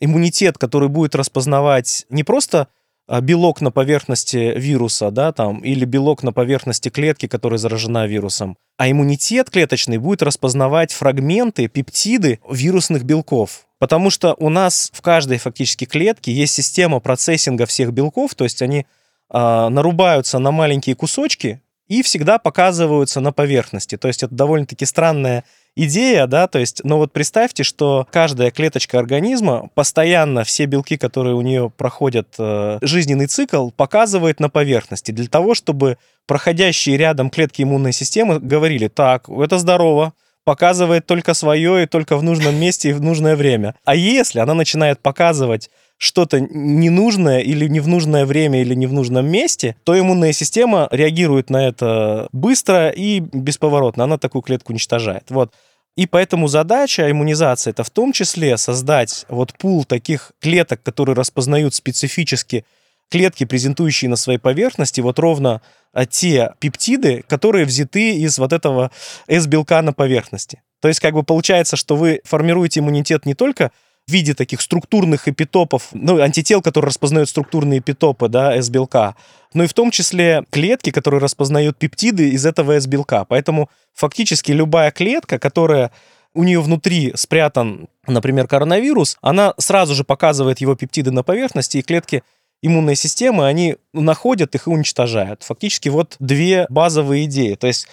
[0.00, 2.68] иммунитет, который будет распознавать не просто
[3.06, 8.56] а, белок на поверхности вируса, да, там, или белок на поверхности клетки, которая заражена вирусом,
[8.78, 13.66] а иммунитет клеточный будет распознавать фрагменты, пептиды вирусных белков.
[13.78, 18.62] Потому что у нас в каждой фактически клетке есть система процессинга всех белков, то есть
[18.62, 18.86] они
[19.30, 23.98] э, нарубаются на маленькие кусочки и всегда показываются на поверхности.
[23.98, 25.44] То есть это довольно-таки странная
[25.76, 31.34] идея, да, то есть, но вот представьте, что каждая клеточка организма постоянно все белки, которые
[31.34, 37.62] у нее проходят э, жизненный цикл, показывает на поверхности для того, чтобы проходящие рядом клетки
[37.62, 40.12] иммунной системы говорили, так, это здорово,
[40.44, 43.74] показывает только свое и только в нужном месте и в нужное время.
[43.84, 48.92] А если она начинает показывать что-то ненужное или не в нужное время или не в
[48.92, 54.04] нужном месте, то иммунная система реагирует на это быстро и бесповоротно.
[54.04, 55.24] Она такую клетку уничтожает.
[55.30, 55.52] Вот.
[55.96, 61.74] И поэтому задача иммунизации это в том числе создать вот пул таких клеток, которые распознают
[61.74, 62.64] специфически
[63.10, 68.90] клетки, презентующие на своей поверхности вот ровно а, те пептиды, которые взяты из вот этого
[69.28, 70.62] S-белка на поверхности.
[70.80, 73.70] То есть как бы получается, что вы формируете иммунитет не только
[74.06, 79.16] в виде таких структурных эпитопов, ну, антител, которые распознают структурные эпитопы, да, S-белка,
[79.54, 83.24] но и в том числе клетки, которые распознают пептиды из этого S-белка.
[83.24, 85.90] Поэтому фактически любая клетка, которая
[86.34, 91.82] у нее внутри спрятан, например, коронавирус, она сразу же показывает его пептиды на поверхности, и
[91.82, 92.24] клетки
[92.60, 95.42] иммунной системы, они находят их и уничтожают.
[95.44, 97.54] Фактически вот две базовые идеи.
[97.54, 97.86] То есть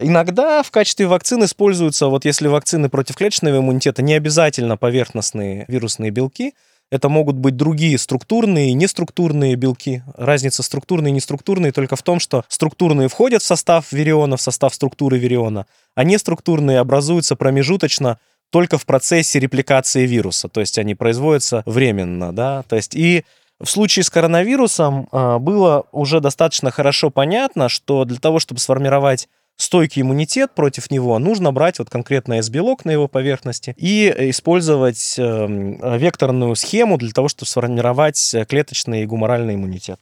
[0.00, 6.12] Иногда в качестве вакцин используются, вот если вакцины против клеточного иммунитета, не обязательно поверхностные вирусные
[6.12, 6.54] белки,
[6.90, 10.02] это могут быть другие структурные и неструктурные белки.
[10.16, 14.72] Разница структурные и неструктурные только в том, что структурные входят в состав вириона, в состав
[14.72, 18.18] структуры вириона, а неструктурные образуются промежуточно
[18.50, 23.24] только в процессе репликации вируса, то есть они производятся временно, да, то есть и
[23.60, 29.28] в случае с коронавирусом а, было уже достаточно хорошо понятно, что для того, чтобы сформировать
[29.58, 35.98] стойкий иммунитет против него, нужно брать вот конкретно S-белок на его поверхности и использовать э,
[35.98, 40.00] векторную схему для того, чтобы сформировать клеточный и гуморальный иммунитет.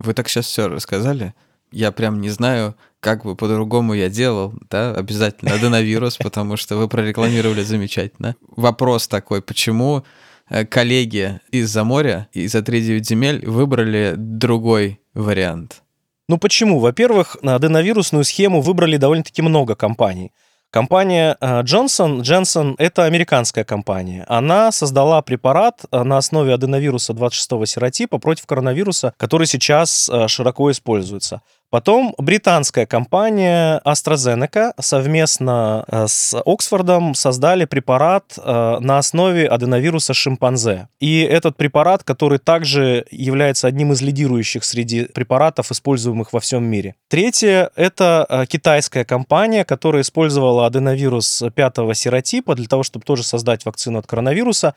[0.00, 1.34] Вы так сейчас все рассказали.
[1.72, 6.88] Я прям не знаю, как бы по-другому я делал, да, обязательно аденовирус, потому что вы
[6.88, 8.36] прорекламировали замечательно.
[8.56, 10.04] Вопрос такой, почему
[10.48, 15.82] э, коллеги из-за моря, из-за 3-9 земель выбрали другой вариант?
[16.28, 16.80] Ну почему?
[16.80, 20.32] Во-первых, аденовирусную схему выбрали довольно-таки много компаний.
[20.70, 24.24] Компания Johnson Johnson— это американская компания.
[24.28, 30.70] Она создала препарат э, на основе аденовируса 26-го серотипа против коронавируса, который сейчас э, широко
[30.70, 31.40] используется.
[31.76, 40.88] Потом британская компания AstraZeneca совместно э, с Оксфордом создали препарат э, на основе аденовируса шимпанзе.
[41.00, 46.94] И этот препарат, который также является одним из лидирующих среди препаратов, используемых во всем мире.
[47.08, 53.66] Третье— это э, китайская компания, которая использовала аденовирус пятого серотипа для того, чтобы тоже создать
[53.66, 54.76] вакцину от коронавируса.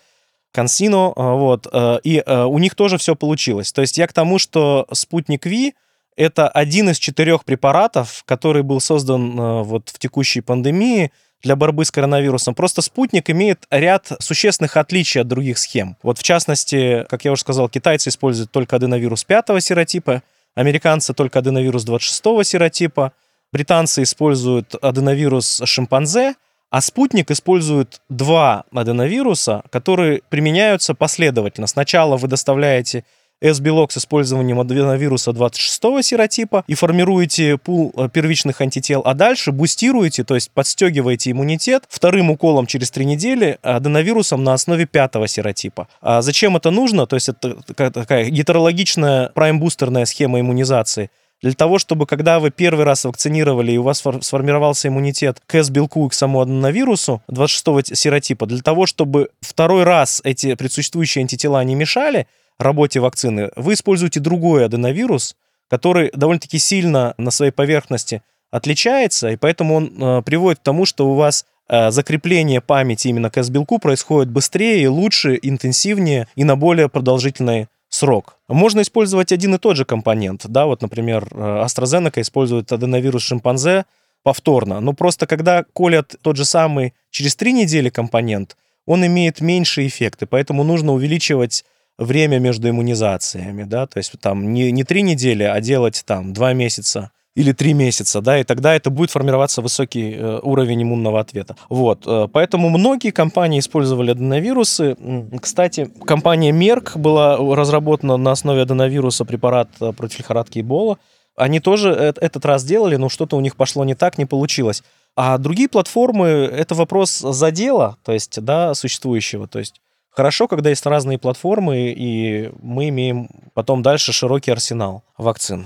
[0.51, 1.65] Консино, вот,
[2.03, 3.71] и у них тоже все получилось.
[3.71, 5.75] То есть я к тому, что спутник Ви—
[6.20, 11.86] это один из четырех препаратов, который был создан э, вот в текущей пандемии для борьбы
[11.86, 12.55] с коронавирусом.
[12.55, 15.95] Просто спутник имеет ряд существенных отличий от других схем.
[16.03, 20.22] Вот в частности, как я уже сказал, китайцы используют только аденовирус 5 серотипа,
[20.55, 23.13] американцы только аденовирус 26 серотипа,
[23.53, 26.36] британцы используют аденовирус шимпанзе,
[26.70, 31.67] а спутник использует два аденовируса, которые применяются последовательно.
[31.67, 33.05] Сначала вы доставляете
[33.41, 40.23] S-белок с использованием аденовируса 26-го серотипа и формируете пул э, первичных антител, а дальше бустируете,
[40.23, 45.87] то есть подстегиваете иммунитет вторым уколом через три недели аденовирусом на основе пятого серотипа.
[46.01, 47.05] А зачем это нужно?
[47.07, 47.55] То есть это
[47.91, 51.09] такая гетерологичная прайм-бустерная схема иммунизации
[51.41, 56.05] для того, чтобы когда вы первый раз вакцинировали и у вас сформировался иммунитет к S-белку
[56.05, 61.75] и к самому аденовирусу 26-го серотипа, для того, чтобы второй раз эти предсуществующие антитела не
[61.75, 62.27] мешали,
[62.64, 65.36] работе вакцины, вы используете другой аденовирус,
[65.70, 71.10] который довольно-таки сильно на своей поверхности отличается, и поэтому он э, приводит к тому, что
[71.10, 76.89] у вас э, закрепление памяти именно к S-белку происходит быстрее, лучше, интенсивнее и на более
[76.89, 78.38] продолжительный срок.
[78.47, 80.45] Можно использовать один и тот же компонент.
[80.47, 83.86] Да, вот, например, э, AstraZeneca использует аденовирус шимпанзе
[84.24, 84.80] повторно.
[84.80, 90.26] Но просто когда колят тот же самый через три недели компонент, он имеет меньшие эффекты,
[90.26, 91.64] поэтому нужно увеличивать
[91.99, 96.53] время между иммунизациями, да, то есть там не, не три недели, а делать там два
[96.53, 101.55] месяца или три месяца, да, и тогда это будет формироваться высокий э, уровень иммунного ответа.
[101.69, 104.97] Вот, э, поэтому многие компании использовали аденовирусы.
[105.41, 110.97] Кстати, компания Merck была разработана на основе аденовируса препарат э, против лихорадки Эбола.
[111.35, 114.83] Они тоже этот раз делали, но что-то у них пошло не так, не получилось.
[115.15, 120.86] А другие платформы— это вопрос задела, то есть, да, существующего, то есть Хорошо, когда есть
[120.86, 125.66] разные платформы, и мы имеем потом дальше широкий арсенал вакцин.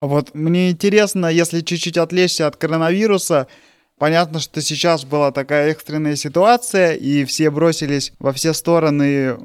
[0.00, 3.46] Вот мне интересно, если чуть-чуть отвлечься от коронавируса,
[4.00, 9.36] Понятно, что сейчас была такая экстренная ситуация, и все бросились во все стороны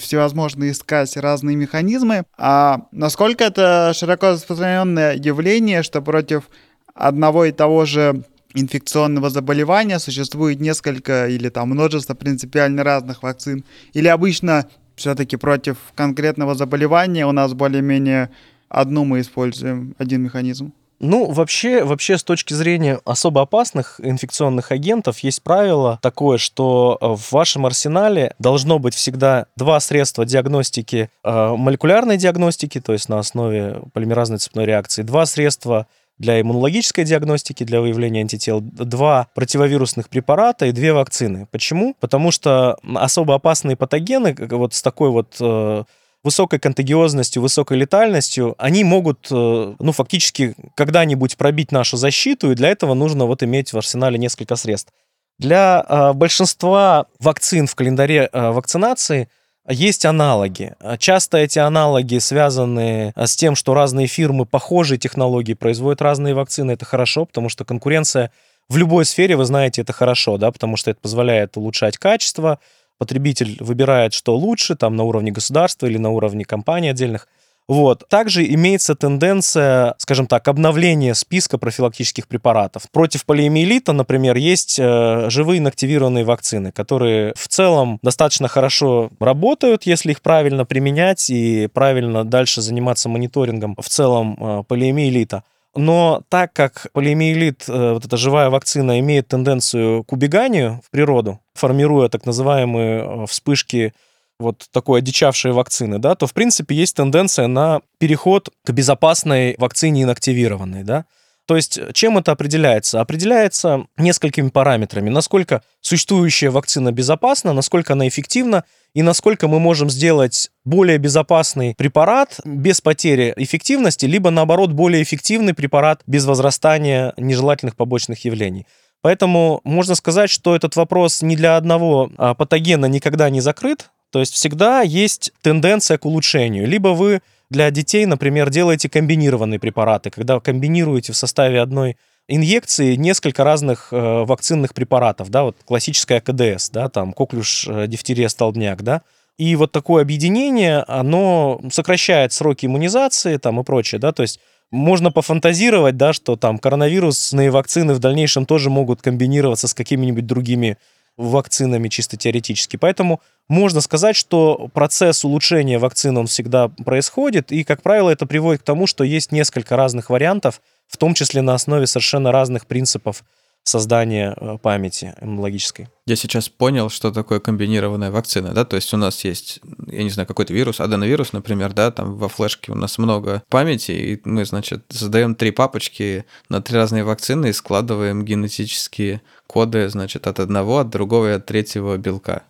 [0.00, 2.24] всевозможно искать разные механизмы.
[2.36, 6.50] А насколько это широко распространенное явление, что против
[6.92, 8.24] одного и того же
[8.54, 13.64] инфекционного заболевания существует несколько или там множество принципиально разных вакцин?
[13.92, 18.30] Или обычно все-таки против конкретного заболевания у нас более-менее
[18.68, 20.72] одну мы используем, один механизм?
[21.02, 27.06] Ну, вообще, вообще с точки зрения особо опасных инфекционных агентов есть правило такое, что э,
[27.06, 33.18] в вашем арсенале должно быть всегда два средства диагностики, э, молекулярной диагностики, то есть на
[33.18, 35.86] основе полимеразной цепной реакции, два средства
[36.20, 41.48] для иммунологической диагностики, для выявления антител, два противовирусных препарата и две вакцины.
[41.50, 41.96] Почему?
[41.98, 45.84] Потому что особо опасные патогены, вот с такой вот э,
[46.22, 52.68] высокой контагиозностью, высокой летальностью, они могут, э, ну, фактически когда-нибудь пробить нашу защиту, и для
[52.68, 54.92] этого нужно вот иметь в арсенале несколько средств.
[55.38, 59.30] Для э, большинства вакцин в календаре вакцинации
[59.70, 60.74] есть аналоги.
[60.98, 66.72] Часто эти аналоги связаны с тем, что разные фирмы похожие технологии производят разные вакцины.
[66.72, 68.30] Это хорошо, потому что конкуренция
[68.68, 72.60] в любой сфере, вы знаете, это хорошо, да, потому что это позволяет улучшать качество,
[72.98, 77.26] потребитель выбирает, что лучше, там, на уровне государства или на уровне компаний отдельных.
[77.70, 78.02] Вот.
[78.08, 82.90] Также имеется тенденция, скажем так, обновления списка профилактических препаратов.
[82.90, 90.10] Против полиомиелита, например, есть э, живые инактивированные вакцины, которые в целом достаточно хорошо работают, если
[90.10, 95.44] их правильно применять и правильно дальше заниматься мониторингом в целом э, полиомиелита.
[95.76, 101.38] Но так как полиомиелит, э, вот эта живая вакцина, имеет тенденцию к убеганию в природу,
[101.54, 103.94] формируя так называемые вспышки
[104.40, 110.02] вот такой одичавшей вакцины, да, то, в принципе, есть тенденция на переход к безопасной вакцине
[110.02, 111.04] инактивированной, да.
[111.46, 113.00] То есть чем это определяется?
[113.00, 115.10] Определяется несколькими параметрами.
[115.10, 118.62] Насколько существующая вакцина безопасна, насколько она эффективна,
[118.94, 125.52] и насколько мы можем сделать более безопасный препарат без потери эффективности, либо наоборот более эффективный
[125.52, 128.64] препарат без возрастания нежелательных побочных явлений.
[129.02, 134.20] Поэтому можно сказать, что этот вопрос ни для одного а, патогена никогда не закрыт, то
[134.20, 136.66] есть всегда есть тенденция к улучшению.
[136.66, 141.96] Либо вы для детей, например, делаете комбинированные препараты, когда комбинируете в составе одной
[142.28, 148.28] инъекции несколько разных э, вакцинных препаратов, да, вот классическая КДС, да, там коклюш, э, дифтерия,
[148.28, 149.02] столбняк, да,
[149.36, 154.38] и вот такое объединение, оно сокращает сроки иммунизации там и прочее, да, то есть
[154.70, 160.78] можно пофантазировать, да, что там коронавирусные вакцины в дальнейшем тоже могут комбинироваться с какими-нибудь другими
[161.20, 162.76] вакцинами чисто теоретически.
[162.76, 168.62] Поэтому можно сказать, что процесс улучшения вакцины, он всегда происходит, и, как правило, это приводит
[168.62, 173.22] к тому, что есть несколько разных вариантов, в том числе на основе совершенно разных принципов
[173.64, 175.88] создания э, памяти иммунологической.
[176.06, 180.10] Я сейчас понял, что такое комбинированная вакцина, да, то есть у нас есть, я не
[180.10, 184.44] знаю, какой-то вирус, аденовирус, например, да, там во флешке у нас много памяти, и мы,
[184.44, 190.78] значит, создаем три папочки на три разные вакцины и складываем генетические коды, значит, от одного,
[190.78, 192.42] от другого и от третьего белка.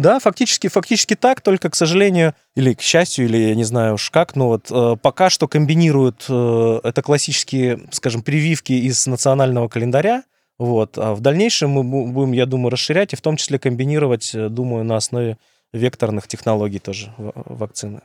[0.00, 4.08] Да, фактически, фактически так, только, к сожалению, или к счастью, или я не знаю уж
[4.08, 10.22] как, но вот э, пока что комбинируют э, это классические, скажем, прививки из национального календаря,
[10.60, 11.82] вот, а в дальнейшем мы
[12.12, 15.38] будем, я думаю, расширять и в том числе комбинировать, э, думаю, на основе
[15.72, 18.02] векторных технологий тоже вакцины.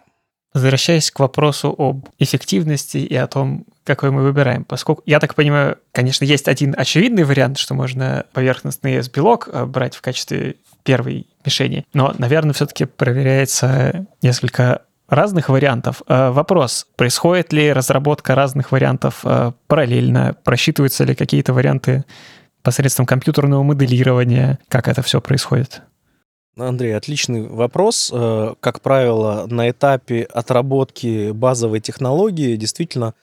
[0.54, 5.80] Возвращаясь к вопросу об эффективности и о том, какой мы выбираем, поскольку, я так понимаю,
[5.92, 11.86] конечно, есть один очевидный вариант, что можно поверхностный S-белок э, брать в качестве первой мишени.
[11.94, 16.04] Но, наверное, все-таки проверяется несколько разных вариантов.
[16.08, 19.26] Э, вопрос, происходит ли разработка разных вариантов
[19.68, 20.38] параллельно?
[20.46, 22.06] Просчитываются ли какие-то варианты
[22.66, 24.60] посредством компьютерного моделирования?
[24.68, 25.84] Как это все происходит?
[26.58, 28.12] Андрей, отличный вопрос.
[28.14, 33.14] Э, как правило, на этапе отработки базовой технологии действительно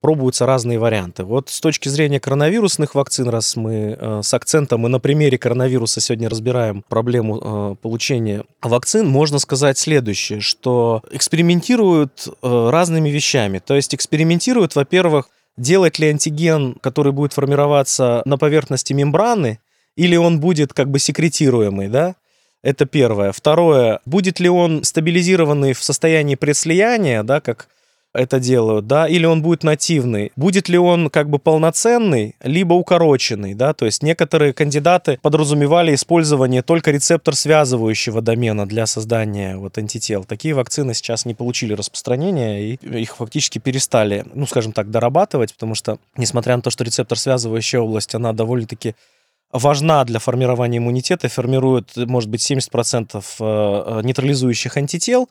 [0.00, 1.24] пробуются разные варианты.
[1.24, 6.00] Вот с точки зрения коронавирусных вакцин, раз мы э, с акцентом и на примере коронавируса
[6.00, 13.58] сегодня разбираем проблему э, получения вакцин, можно сказать следующее, что экспериментируют разными вещами.
[13.58, 15.28] То есть экспериментируют, во-первых,
[15.60, 19.60] делать ли антиген, который будет формироваться на поверхности мембраны,
[19.94, 22.14] или он будет как бы секретируемый, да?
[22.62, 23.32] Это первое.
[23.32, 27.68] Второе, будет ли он стабилизированный в состоянии предслияния, да, как
[28.12, 33.54] это делают, да, или он будет нативный, будет ли он как бы полноценный, либо укороченный,
[33.54, 40.24] да, то есть некоторые кандидаты подразумевали использование только рецептор связывающего домена для создания вот антител.
[40.24, 45.74] Такие вакцины сейчас не получили распространения, и их фактически перестали, ну, скажем так, дорабатывать, потому
[45.74, 48.94] что, несмотря на то, что рецептор связывающая область, она довольно-таки
[49.52, 55.28] важна для формирования иммунитета, формирует, может быть, 70% э, э, нейтрализующих антител,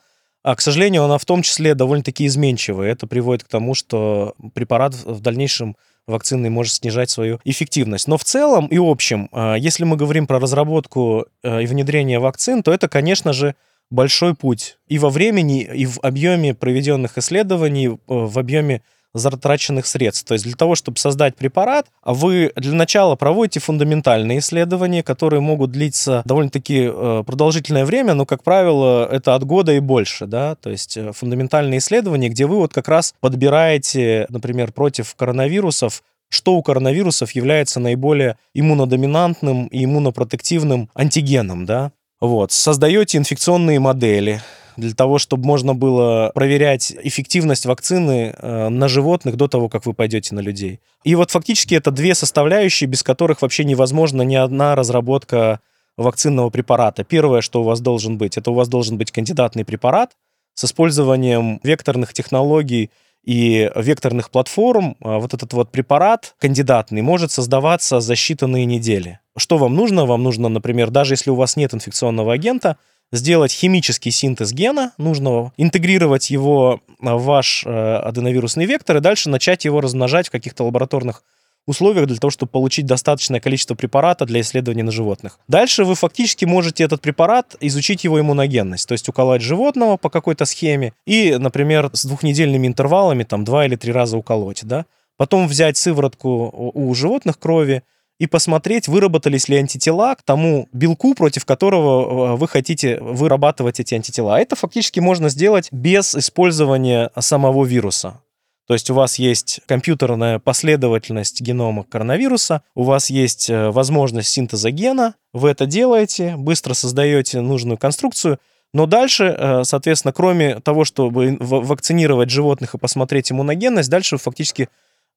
[0.50, 2.91] а, к сожалению, она в том числе довольно-таки изменчивая.
[2.91, 5.78] Это приводит к тому, что препарат в дальнейшем
[6.08, 8.08] вакцины может снижать свою эффективность.
[8.08, 12.64] Но в целом и общем, э, если мы говорим про разработку э, и внедрение вакцин,
[12.64, 13.54] то это, конечно же,
[13.91, 18.82] большой путь и во времени, и в объеме проведенных исследований, в объеме
[19.14, 20.28] затраченных средств.
[20.28, 25.41] То есть для того, чтобы создать препарат, а вы для начала проводите фундаментальные исследования, которые
[25.41, 30.55] могут длиться довольно-таки э, продолжительное время, но, как правило, это от года и больше, да,
[30.55, 36.53] то есть э, фундаментальные исследования, где вы вот как раз подбираете, например, против коронавирусов что
[36.53, 41.91] у коронавирусов является наиболее иммунодоминантным и иммунопротективным антигеном, да?
[42.22, 44.41] Вот, создаете инфекционные модели,
[44.80, 49.94] для того, чтобы можно было проверять эффективность вакцины э, на животных до того, как вы
[49.94, 50.80] пойдете на людей.
[51.04, 55.60] И вот фактически это две составляющие, без которых вообще невозможна ни одна разработка
[55.98, 57.04] вакцинного препарата.
[57.04, 60.12] Первое, что у вас должен быть, это у вас должен быть кандидатный препарат
[60.54, 62.90] с использованием векторных технологий
[63.24, 64.96] и векторных платформ.
[65.02, 69.20] А вот этот вот препарат кандидатный может создаваться за считанные недели.
[69.38, 70.06] Что вам нужно?
[70.06, 72.78] Вам нужно, например, даже если у вас нет инфекционного агента,
[73.12, 79.66] сделать химический синтез гена нужного, интегрировать его в ваш э, аденовирусный вектор и дальше начать
[79.66, 81.24] его размножать в каких-то лабораторных
[81.66, 85.39] условиях для того, чтобы получить достаточное количество препарата для исследований на животных.
[85.47, 90.45] Дальше вы фактически можете этот препарат изучить его иммуногенность, то есть уколоть животного по какой-то
[90.45, 94.86] схеме и, например, с двухнедельными интервалами там два или три раза уколоть, да.
[95.18, 97.84] Потом взять сыворотку у животных крови,
[98.20, 103.96] и посмотреть, выработались ли антитела к тому белку, против которого э, вы хотите вырабатывать эти
[103.96, 104.36] антитела.
[104.36, 108.22] А это фактически можно сделать без использования самого вируса.
[108.68, 114.70] То есть у вас есть компьютерная последовательность генома коронавируса, у вас есть э, возможность синтеза
[114.70, 118.38] гена, вы это делаете, быстро создаете нужную конструкцию,
[118.74, 124.70] но дальше, э, соответственно, кроме того, чтобы вакцинировать животных и посмотреть иммуногенность, дальше фактически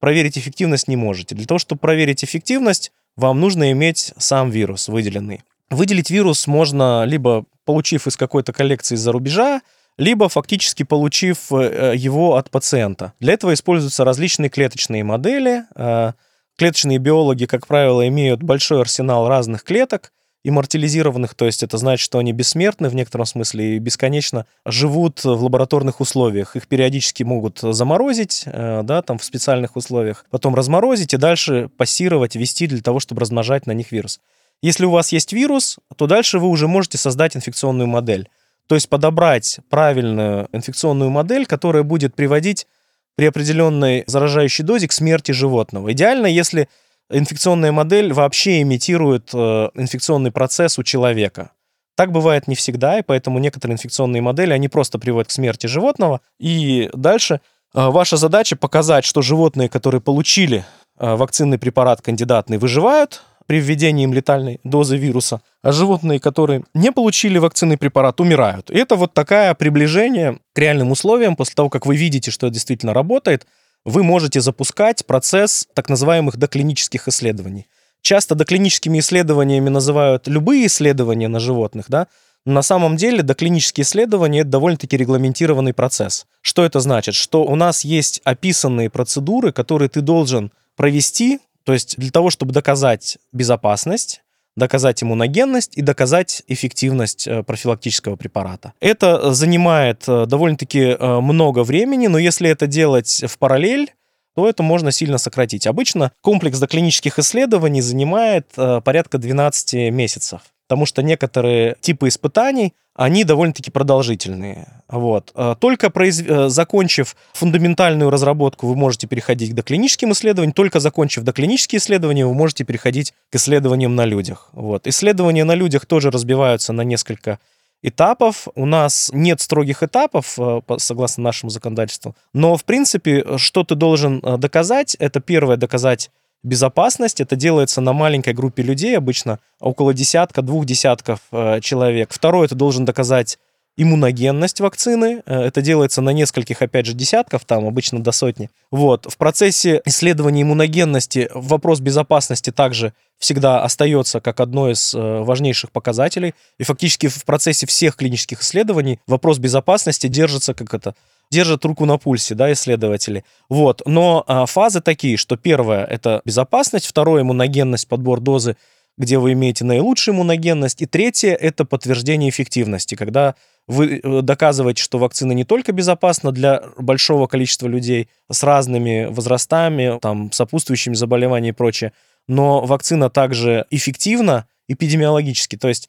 [0.02, 1.36] проверить эффективность не можете.
[1.36, 5.44] Для того, чтобы проверить эффективность, вам нужно иметь сам вирус выделенный.
[5.70, 9.60] Выделить вирус можно либо получив из какой-то коллекции из-за рубежа,
[9.96, 13.12] либо фактически получив э, его от пациента.
[13.20, 15.66] Для этого используются различные клеточные модели.
[15.76, 16.14] Э,
[16.58, 20.10] клеточные биологи, как правило, имеют большой арсенал разных клеток,
[20.44, 25.44] иммортализированных, то есть это значит, что они бессмертны в некотором смысле и бесконечно живут в
[25.44, 26.56] лабораторных условиях.
[26.56, 32.34] Их периодически могут заморозить, э, да, там в специальных условиях, потом разморозить и дальше пассировать,
[32.34, 34.20] вести для того, чтобы размножать на них вирус.
[34.62, 38.28] Если у вас есть вирус, то дальше вы уже можете создать инфекционную модель.
[38.66, 42.66] То есть подобрать правильную инфекционную модель, которая будет приводить
[43.14, 45.92] при определенной заражающей дозе к смерти животного.
[45.92, 46.68] Идеально, если
[47.12, 51.50] инфекционная модель вообще имитирует э, инфекционный процесс у человека.
[51.96, 56.20] Так бывает не всегда, и поэтому некоторые инфекционные модели, они просто приводят к смерти животного.
[56.38, 57.40] И дальше
[57.74, 60.64] э, ваша задача показать, что животные, которые получили
[60.98, 66.92] э, вакцинный препарат кандидатный, выживают при введении им летальной дозы вируса, а животные, которые не
[66.92, 68.70] получили вакцинный препарат, умирают.
[68.70, 72.54] И это вот такое приближение к реальным условиям после того, как вы видите, что это
[72.54, 73.46] действительно работает–
[73.84, 77.66] вы можете запускать процесс так называемых доклинических исследований.
[78.00, 82.08] Часто доклиническими исследованиями называют любые исследования на животных, да,
[82.44, 86.26] на самом деле доклинические исследования– это довольно-таки регламентированный процесс.
[86.40, 87.14] Что это значит?
[87.14, 92.52] Что у нас есть описанные процедуры, которые ты должен провести, то есть для того, чтобы
[92.52, 94.22] доказать безопасность,
[94.56, 98.72] доказать иммуногенность и доказать эффективность э, профилактического препарата.
[98.80, 103.94] Это занимает э, довольно-таки э, много времени, но если это делать в параллель,
[104.34, 105.66] то это можно сильно сократить.
[105.66, 110.40] Обычно комплекс доклинических исследований занимает порядка 12 месяцев
[110.72, 114.68] потому что некоторые типы испытаний, они довольно-таки продолжительные.
[114.88, 115.30] Вот.
[115.34, 116.22] А только произ...
[116.26, 120.54] Э, закончив фундаментальную разработку, вы можете переходить к доклиническим исследованиям.
[120.54, 124.48] Только закончив доклинические исследования, вы можете переходить к исследованиям на людях.
[124.52, 124.86] Вот.
[124.86, 127.38] Исследования на людях тоже разбиваются на несколько
[127.82, 128.48] этапов.
[128.54, 132.16] У нас нет строгих этапов, э, согласно нашему законодательству.
[132.32, 136.10] Но, в принципе, что ты должен э, доказать, это первое, доказать
[136.42, 137.20] безопасность.
[137.20, 142.12] Это делается на маленькой группе людей, обычно около десятка, двух десятков э, человек.
[142.12, 143.38] Второе, это должен доказать
[143.76, 145.22] иммуногенность вакцины.
[145.24, 148.50] Э, это делается на нескольких, опять же, десятков, там обычно до сотни.
[148.70, 149.06] Вот.
[149.10, 156.34] В процессе исследования иммуногенности вопрос безопасности также всегда остается как одно из э, важнейших показателей.
[156.58, 160.94] И фактически в процессе всех клинических исследований вопрос безопасности держится как это
[161.32, 163.24] держат руку на пульсе, да, исследователи.
[163.48, 163.82] Вот.
[163.86, 168.56] Но а, фазы такие, что первое— это безопасность, второе— иммуногенность, подбор дозы,
[168.98, 170.82] где вы имеете наилучшую иммуногенность.
[170.82, 173.34] И третье— это подтверждение эффективности, когда
[173.66, 179.98] вы э, доказываете, что вакцина не только безопасна для большого количества людей с разными возрастами,
[180.00, 181.92] там, сопутствующими заболеваниями и прочее,
[182.28, 185.56] но вакцина также эффективна эпидемиологически.
[185.56, 185.88] То есть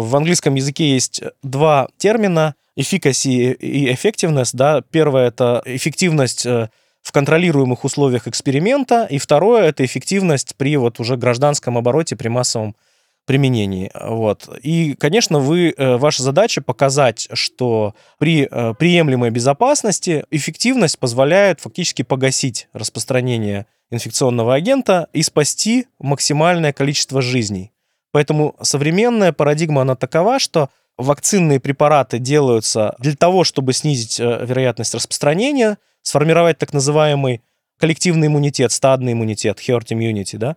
[0.00, 4.50] в английском языке есть два термина efficacy и effectiveness.
[4.52, 4.82] Да?
[4.90, 6.68] Первое— это эффективность э,
[7.02, 12.74] в контролируемых условиях эксперимента, и второе— это эффективность при вот уже гражданском обороте, при массовом
[13.26, 13.90] применении.
[13.94, 14.48] Вот.
[14.62, 22.02] И, конечно, вы, э, ваша задача показать, что при э, приемлемой безопасности эффективность позволяет фактически
[22.02, 27.73] погасить распространение инфекционного агента и спасти максимальное количество жизней.
[28.14, 34.94] Поэтому современная парадигма, она такова, что вакцинные препараты делаются для того, чтобы снизить э, вероятность
[34.94, 37.42] распространения, сформировать так называемый
[37.80, 40.54] коллективный иммунитет, стадный иммунитет, herd immunity, да,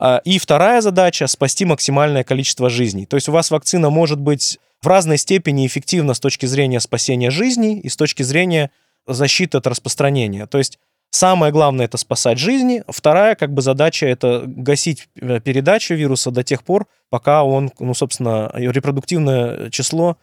[0.00, 3.04] а, и вторая задача— спасти максимальное количество жизней.
[3.04, 7.30] То есть у вас вакцина может быть в разной степени эффективна с точки зрения спасения
[7.30, 8.70] жизни и с точки зрения
[9.06, 10.46] защиты от распространения.
[10.46, 10.78] То есть
[11.14, 12.82] самое главное— это спасать жизни.
[12.88, 17.94] Вторая как бы задача— это гасить э, передачу вируса до тех пор, пока он, ну,
[17.94, 20.16] собственно, репродуктивное число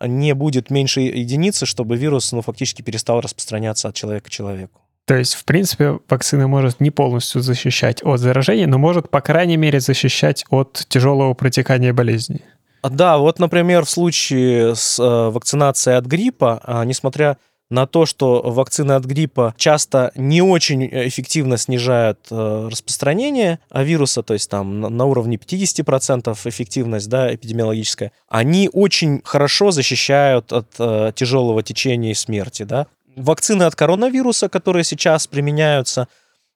[0.00, 4.82] не будет меньше единицы, чтобы вирус, ну, фактически перестал распространяться от человека к человеку.
[5.06, 9.56] То есть, в принципе, вакцина может не полностью защищать от заражения, но может, по крайней
[9.56, 12.40] мере, защищать от тяжелого протекания болезни.
[12.82, 17.38] Да, вот, например, в случае с э, вакцинацией от гриппа, э, несмотря
[17.70, 24.34] на то, что вакцины от гриппа часто не очень эффективно снижают э, распространение вируса, то
[24.34, 31.62] есть там на, уровне 50% эффективность да, эпидемиологическая, они очень хорошо защищают от э, тяжелого
[31.62, 32.62] течения и смерти.
[32.62, 32.86] Да?
[33.16, 36.06] Вакцины от коронавируса, которые сейчас применяются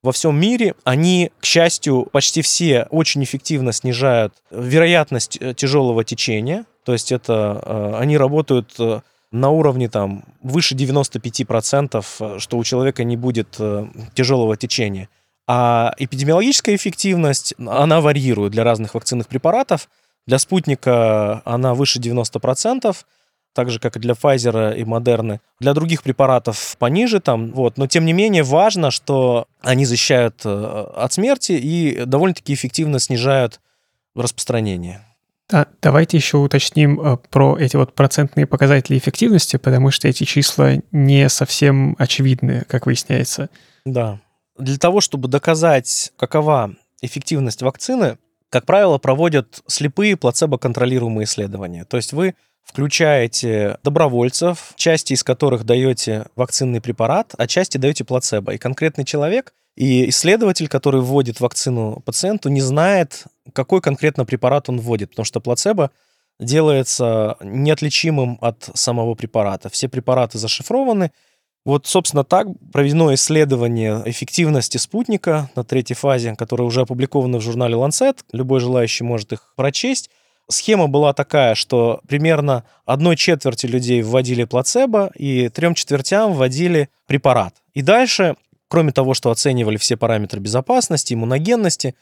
[0.03, 6.65] во всем мире, они, к счастью, почти все очень эффективно снижают вероятность э, тяжелого течения.
[6.85, 9.01] То есть это э, они работают э,
[9.33, 13.59] на уровне там выше 95%, что у человека не будет
[14.15, 15.09] тяжелого течения.
[15.47, 19.89] А эпидемиологическая эффективность, она варьирует для разных вакцинных препаратов.
[20.27, 22.97] Для спутника она выше 90%,
[23.53, 25.41] так же, как и для Pfizer и Moderna.
[25.59, 27.79] Для других препаратов пониже там, вот.
[27.79, 33.61] Но, тем не менее, важно, что они защищают э, от смерти и довольно-таки эффективно снижают
[34.15, 35.05] распространение.
[35.51, 40.75] Да, давайте еще уточним э, про эти вот процентные показатели эффективности, потому что эти числа
[40.93, 43.51] не совсем очевидны, как выясняется.
[43.85, 44.21] Да.
[44.59, 51.85] Для того, чтобы доказать, какова эффективность вакцины, как правило, проводят слепые плацебо-контролируемые исследования.
[51.85, 58.53] То есть вы включаете добровольцев, части из которых даете вакцинный препарат, а части даете плацебо.
[58.53, 64.81] И конкретный человек и исследователь, который вводит вакцину пациенту, не знает, какой конкретно препарат он
[64.81, 65.91] вводит, потому что плацебо
[66.39, 69.69] делается неотличимым от самого препарата.
[69.69, 71.13] Все препараты зашифрованы.
[71.67, 77.75] Вот, собственно, так проведено исследование эффективности спутника на третьей фазе, которое уже опубликовано в журнале
[77.75, 78.19] Lancet.
[78.33, 80.11] Любой желающий может их прочесть
[80.53, 87.55] схема была такая, что примерно одной четверти людей вводили плацебо и трем четвертям вводили препарат.
[87.75, 88.37] И дальше,
[88.71, 91.97] кроме того, что оценивали все параметры безопасности, иммуногенности,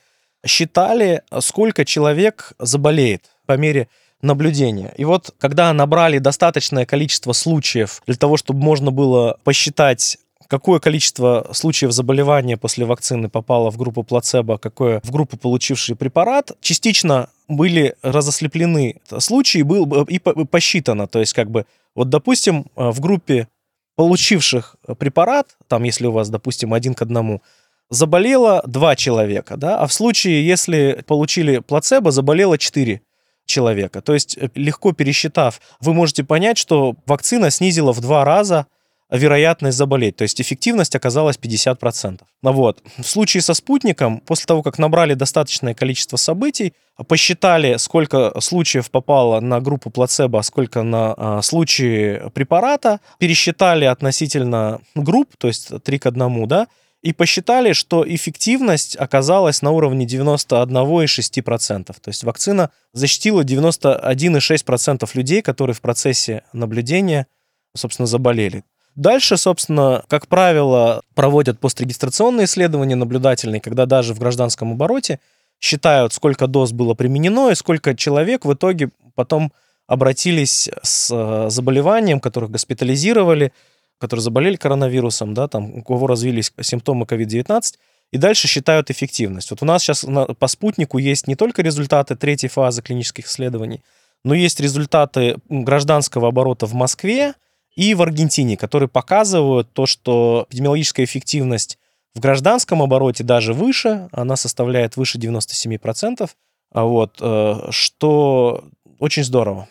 [0.46, 3.88] считали, сколько человек заболеет по мере
[4.20, 4.92] наблюдения.
[4.96, 11.48] И вот когда набрали достаточное количество случаев для того, чтобы можно было посчитать какое количество
[11.52, 16.52] случаев заболевания после вакцины попало в группу плацебо, какое в группу, получившие препарат.
[16.60, 21.06] Частично были разослеплены случаи был, и посчитано.
[21.06, 23.48] То есть, как бы, вот, допустим, э, в группе
[23.98, 27.42] получивших препарат, там, если у вас, допустим, один к одному,
[27.90, 33.00] заболело два человека, да, а в случае, если получили плацебо, заболело четыре
[33.44, 34.00] человека.
[34.00, 38.66] То есть, э, легко пересчитав, вы можете понять, что вакцина снизила в два раза
[39.10, 40.16] вероятность заболеть.
[40.16, 42.20] То есть эффективность оказалась 50%.
[42.42, 42.82] Ну вот.
[42.98, 46.74] В случае со спутником, после того, как набрали достаточное количество событий,
[47.06, 54.80] посчитали, сколько случаев попало на группу плацебо, а сколько на а, случаи препарата, пересчитали относительно
[54.94, 56.66] групп, то есть 3 к 1, да,
[57.00, 61.84] и посчитали, что эффективность оказалась на уровне 91,6%.
[61.84, 67.28] То есть вакцина защитила 91,6% людей, которые в процессе наблюдения,
[67.76, 68.64] собственно, заболели.
[68.94, 75.20] Дальше, собственно, как правило, проводят пострегистрационные исследования наблюдательные, когда даже в гражданском обороте
[75.60, 79.52] считают, сколько доз было применено и сколько человек в итоге потом
[79.86, 83.52] обратились с э, заболеванием, которых госпитализировали,
[83.98, 87.62] которые заболели коронавирусом, да, там, у кого развились симптомы COVID-19,
[88.10, 89.50] и дальше считают эффективность.
[89.50, 90.04] Вот у нас сейчас
[90.38, 93.82] по спутнику есть не только результаты третьей фазы клинических исследований,
[94.24, 97.34] но есть результаты гражданского оборота в Москве
[97.74, 101.78] и в Аргентине, которые показывают то, что эпидемиологическая эффективность
[102.14, 106.28] в гражданском обороте даже выше, она составляет выше 97%,
[106.72, 108.64] а вот, э, что
[108.98, 109.68] очень здорово.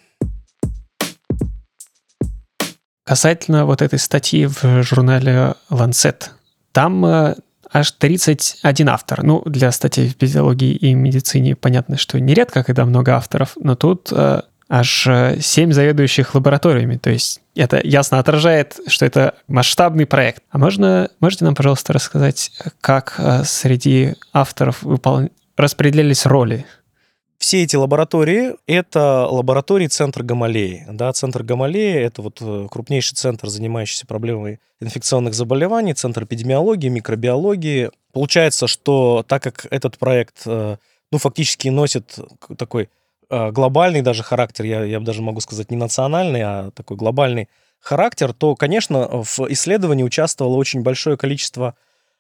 [3.04, 6.30] Касательно вот этой статьи в журнале Lancet,
[6.74, 7.36] там э,
[7.72, 9.24] аж 31 автор.
[9.24, 14.10] Ну, для статей в физиологии и медицине понятно, что нередко, когда много авторов, но тут
[14.12, 15.08] э, аж
[15.40, 16.98] 7 заведующих лабораториями.
[16.98, 20.44] То есть это ясно отражает, что это масштабный проект.
[20.50, 22.52] А можно, можете нам, пожалуйста, рассказать,
[22.82, 25.30] как э, среди авторов выпол...
[25.56, 26.66] распределялись роли?
[27.38, 30.86] все эти лаборатории— это лаборатории Центра Гамалеи.
[30.90, 37.92] Да, Центр Гамалеи— это вот э, крупнейший центр, занимающийся проблемой инфекционных заболеваний, Центр эпидемиологии, микробиологии.
[38.12, 40.78] Получается, что так как этот проект, э,
[41.12, 42.18] ну, фактически носит
[42.58, 42.88] такой э,
[43.30, 47.50] глобальный даже характер, я, я даже могу сказать не национальный, а такой глобальный
[47.80, 51.76] характер, то, конечно, в исследовании участвовало очень большое количество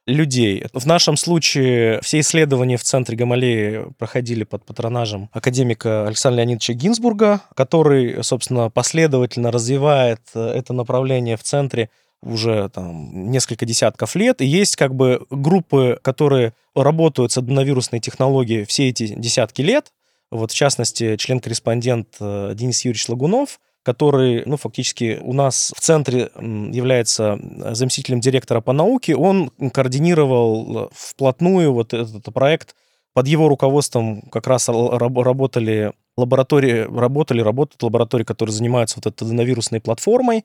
[0.07, 0.63] людей.
[0.73, 7.41] В нашем случае все исследования в Центре Гамалеи проходили под патронажем академика Александра Леонидовича Гинзбурга,
[7.55, 11.89] который, собственно, последовательно развивает э, это направление в Центре
[12.23, 18.65] уже там несколько десятков лет, и есть как бы группы, которые работают с аденовирусной технологией
[18.65, 19.91] все эти десятки лет,
[20.31, 26.29] вот в частности член-корреспондент э, Денис Юрьевич Лагунов, который, ну, фактически у нас в центре
[26.35, 27.39] является
[27.71, 32.75] заместителем директора по науке, он координировал вплотную вот этот проект.
[33.13, 39.79] Под его руководством как раз работали лаборатории, работали, работают лаборатории, которые занимаются вот этой аденовирусной
[39.79, 40.43] платформой.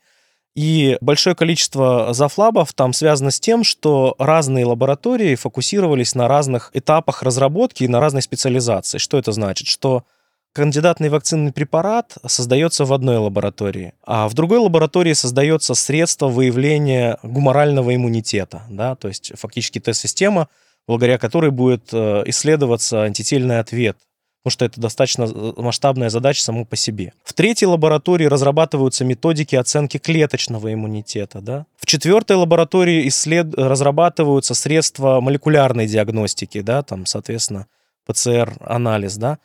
[0.55, 7.23] И большое количество зафлабов там связано с тем, что разные лаборатории фокусировались на разных этапах
[7.23, 8.99] разработки и на разной специализации.
[8.99, 9.67] Что это значит?
[9.67, 10.05] Что
[10.53, 17.95] кандидатный вакцинный препарат создается в одной лаборатории, а в другой лаборатории создается средство выявления гуморального
[17.95, 20.49] иммунитета, да, то есть фактически тест-система,
[20.87, 23.97] благодаря которой будет э, исследоваться антительный ответ
[24.43, 27.13] потому что это достаточно э, масштабная задача само по себе.
[27.25, 31.41] В третьей лаборатории разрабатываются методики оценки клеточного иммунитета.
[31.41, 31.67] Да?
[31.77, 33.55] В четвертой лаборатории исслед...
[33.55, 37.67] разрабатываются средства молекулярной диагностики, да, там, соответственно,
[38.07, 39.17] ПЦР-анализ.
[39.17, 39.39] Да?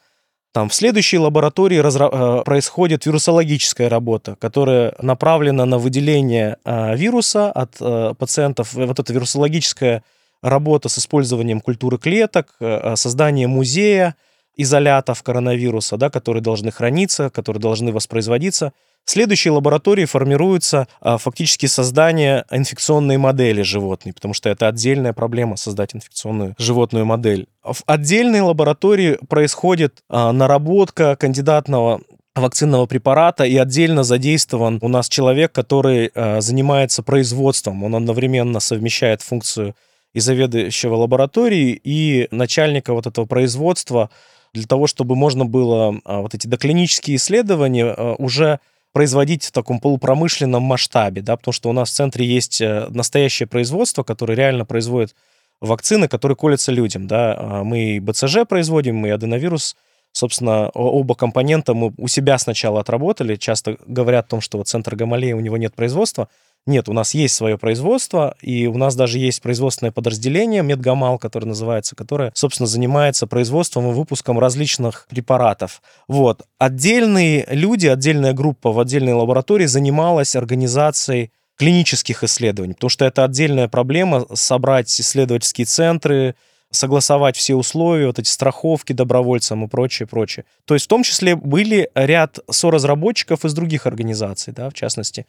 [0.51, 2.09] Там в следующей лаборатории разра...
[2.11, 8.73] Э, происходит вирусологическая работа, которая направлена на выделение э, вируса от э, пациентов.
[8.73, 10.03] Вот эта вирусологическая
[10.41, 12.55] работа с использованием культуры клеток,
[12.95, 14.15] создание музея
[14.57, 18.73] изолятов коронавируса, да, которые должны храниться, которые должны воспроизводиться–
[19.07, 25.55] в следующей лаборатории формируется а, фактически создание инфекционной модели животной, потому что это отдельная проблема
[25.55, 27.47] создать инфекционную животную модель.
[27.63, 32.01] В отдельной лаборатории происходит а, наработка кандидатного
[32.35, 37.83] вакцинного препарата, и отдельно задействован у нас человек, который э, занимается производством.
[37.83, 39.73] Он одновременно совмещает функцию
[40.13, 44.11] и заведующего лаборатории, и начальника вот этого производства
[44.57, 48.59] для того, чтобы можно было э, вот эти доклинические исследования э, уже
[48.91, 53.47] производить в таком полупромышленном масштабе, да, потому что у нас в центре есть э, настоящее
[53.47, 55.15] производство, которое реально производит
[55.61, 57.35] вакцины, которые колятся людям, да.
[57.37, 59.75] А мы и БЦЖ производим, и аденовирус,
[60.11, 63.35] собственно, оба компонента мы у себя сначала отработали.
[63.35, 66.27] Часто говорят о том, что вот центр Гамалея, у него нет производства.
[66.67, 71.47] Нет, у нас есть свое производство, и у нас даже есть производственное подразделение Медгамал, которое
[71.47, 75.81] называется, которое, собственно, занимается производством и выпуском различных препаратов.
[76.09, 76.43] Вот.
[76.59, 83.69] Отдельные люди, отдельная группа в отдельной лаборатории занималась организацией клинических исследований, потому что это отдельная
[83.69, 86.35] проблема собрать исследовательские центры,
[86.69, 90.43] согласовать все условия, вот эти страховки добровольцам и прочее, прочее.
[90.65, 95.25] То есть в том числе были ряд соразработчиков из других организаций, да, в частности,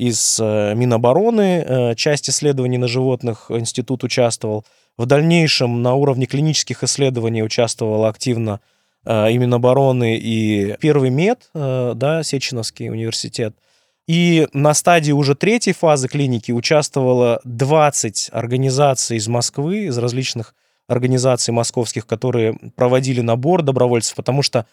[0.00, 4.64] из э, Минобороны, э, часть исследований на животных институт участвовал.
[4.96, 8.60] В дальнейшем на уровне клинических исследований участвовала активно
[9.04, 13.54] э, и Минобороны, и Первый мед, да, Сеченовский университет.
[14.08, 20.54] И на стадии уже третьей фазы клиники участвовало 20 организаций из Москвы, из различных
[20.88, 24.64] организаций московских, которые проводили набор добровольцев, потому что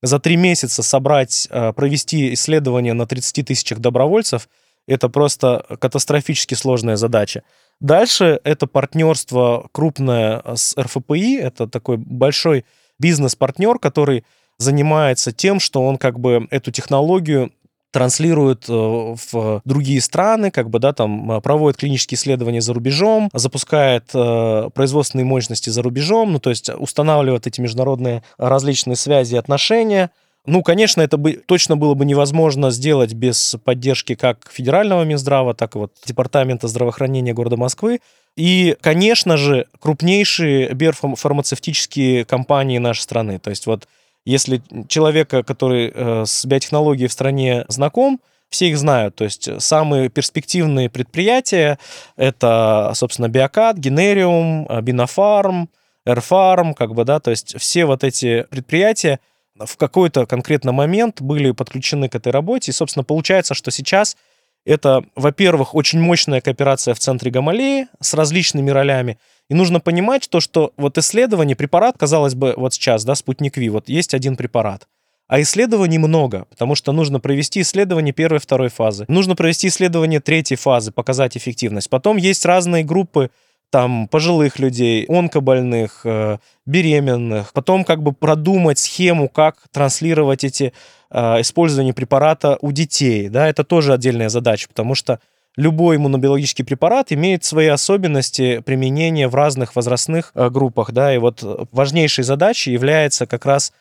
[0.00, 4.48] за три месяца собрать, провести исследование на 30 тысячах добровольцев–
[4.86, 7.42] это просто катастрофически сложная задача.
[7.80, 11.36] Дальше это партнерство крупное с РФПИ.
[11.36, 12.64] Это такой большой
[12.98, 14.24] бизнес-партнер, который
[14.58, 17.52] занимается тем, что он как бы эту технологию
[17.96, 23.30] транслируют э, в другие страны, как бы, да, там э, проводит клинические исследования за рубежом,
[23.32, 29.38] запускает э, производственные мощности за рубежом, ну, то есть устанавливает эти международные различные связи и
[29.38, 30.10] отношения.
[30.46, 35.74] Ну, конечно, это бы точно было бы невозможно сделать без поддержки как федерального Минздрава, так
[35.74, 38.00] и вот Департамента здравоохранения города Москвы.
[38.36, 43.38] И, конечно же, крупнейшие биофармацевтические компании нашей страны.
[43.38, 43.88] То есть вот
[44.24, 49.16] если человека, который э, с биотехнологией в стране знаком, все их знают.
[49.16, 51.78] То есть самые перспективные предприятия—
[52.16, 55.68] это, собственно, Биокат, Генериум, Бинофарм,
[56.04, 59.18] Эрфарм, как бы, да, то есть все вот эти предприятия
[59.58, 62.70] в какой-то конкретный момент были подключены к этой работе.
[62.70, 64.16] И, собственно, получается, что сейчас
[64.64, 69.18] это, во-первых, очень мощная кооперация в центре Гамалеи с различными ролями.
[69.48, 73.68] И нужно понимать то, что вот исследование, препарат, казалось бы, вот сейчас, да, спутник Ви,
[73.68, 74.88] вот есть один препарат.
[75.28, 79.04] А исследований много, потому что нужно провести исследование первой второй фазы.
[79.08, 81.90] Нужно провести исследование третьей фазы, показать эффективность.
[81.90, 83.30] Потом есть разные группы
[83.76, 87.52] там пожилых людей, онкобольных, э, беременных.
[87.52, 90.72] Потом как бы продумать схему, как транслировать эти
[91.10, 93.28] э, использование препарата у детей.
[93.28, 95.20] Да, это тоже отдельная задача, потому что
[95.58, 101.42] любой иммунобиологический препарат имеет свои особенности применения в разных возрастных э, группах, да, и вот
[101.70, 103.74] важнейшей задачей является как раз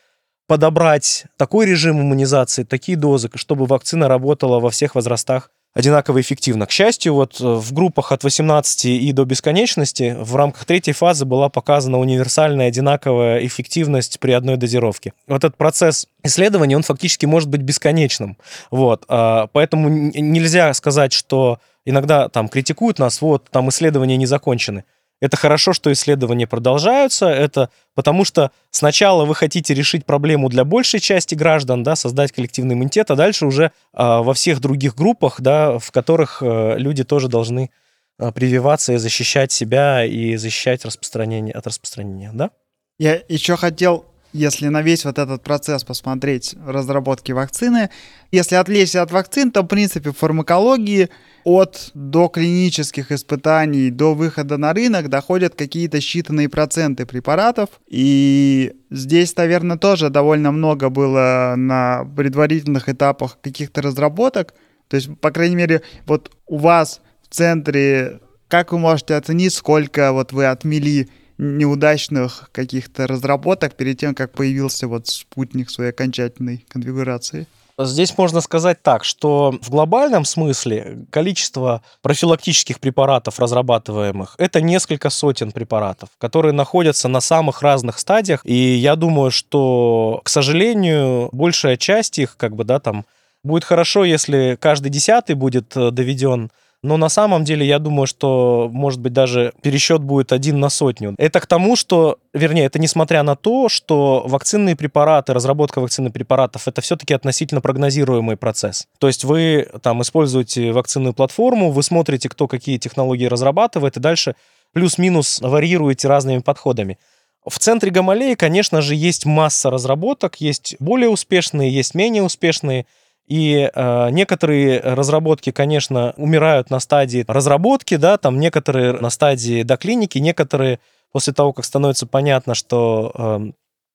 [0.45, 6.65] подобрать такой режим иммунизации, такие дозы, чтобы вакцина работала во всех возрастах одинаково эффективно.
[6.65, 11.26] К счастью, вот э, в группах от 18 и до бесконечности в рамках третьей фазы
[11.26, 15.13] была показана универсальная одинаковая эффективность при одной дозировке.
[15.28, 18.38] Вот этот процесс исследования, он фактически может быть бесконечным.
[18.71, 19.03] Вот.
[19.09, 24.86] А, поэтому нельзя сказать, что иногда там критикуют нас, вот, там исследования не закончены.
[25.22, 27.28] Это хорошо, что исследования продолжаются.
[27.28, 32.76] Это потому что сначала вы хотите решить проблему для большей части граждан, да, создать коллективный
[32.76, 37.30] иммунитет, а дальше уже э, во всех других группах, да, в которых э, люди тоже
[37.30, 37.72] должны
[38.20, 42.51] э, прививаться и защищать себя и защищать распространение от распространения, да?
[42.97, 44.05] Я еще хотел
[44.36, 47.89] если на весь вот этот процесс посмотреть разработки вакцины,
[48.31, 51.09] если отвлечься от вакцин, то, в принципе, в фармакологии
[51.45, 57.69] от доклинических испытаний до выхода на рынок доходят какие-то считанные проценты препаратов.
[57.88, 64.53] И здесь, наверное, тоже довольно много было на предварительных этапах каких-то разработок.
[64.89, 68.19] То есть, по крайней мере, вот у вас в центре,
[68.49, 74.88] как вы можете оценить, сколько вот вы отмели неудачных каких-то разработок перед тем, как появился
[74.88, 77.47] вот спутник своей окончательной конфигурации?
[77.77, 85.51] Здесь можно сказать так, что в глобальном смысле количество профилактических препаратов, разрабатываемых, это несколько сотен
[85.51, 88.39] препаратов, которые находятся на самых разных стадиях.
[88.45, 93.05] И я думаю, что, к сожалению, большая часть их, как бы, да, там,
[93.43, 96.51] будет хорошо, если каждый десятый будет э, доведен
[96.86, 101.15] но на самом деле я думаю, что, может быть, даже пересчет будет один на сотню.
[101.17, 106.67] Это к тому, что, вернее, это несмотря на то, что вакцинные препараты, разработка вакцинных препаратов,
[106.67, 108.88] это все-таки относительно прогнозируемый процесс.
[108.99, 114.36] То есть вы там используете вакцинную платформу, вы смотрите, кто какие технологии разрабатывает, и дальше
[114.73, 116.99] плюс-минус варьируете разными подходами.
[117.47, 122.86] В центре Гамалеи, конечно же, есть масса разработок, есть более успешные, есть менее успешные.
[123.28, 130.19] И э, некоторые разработки, конечно, умирают на стадии разработки, да, там некоторые на стадии доклиники,
[130.19, 130.80] некоторые
[131.11, 133.39] после того, как становится понятно, что э,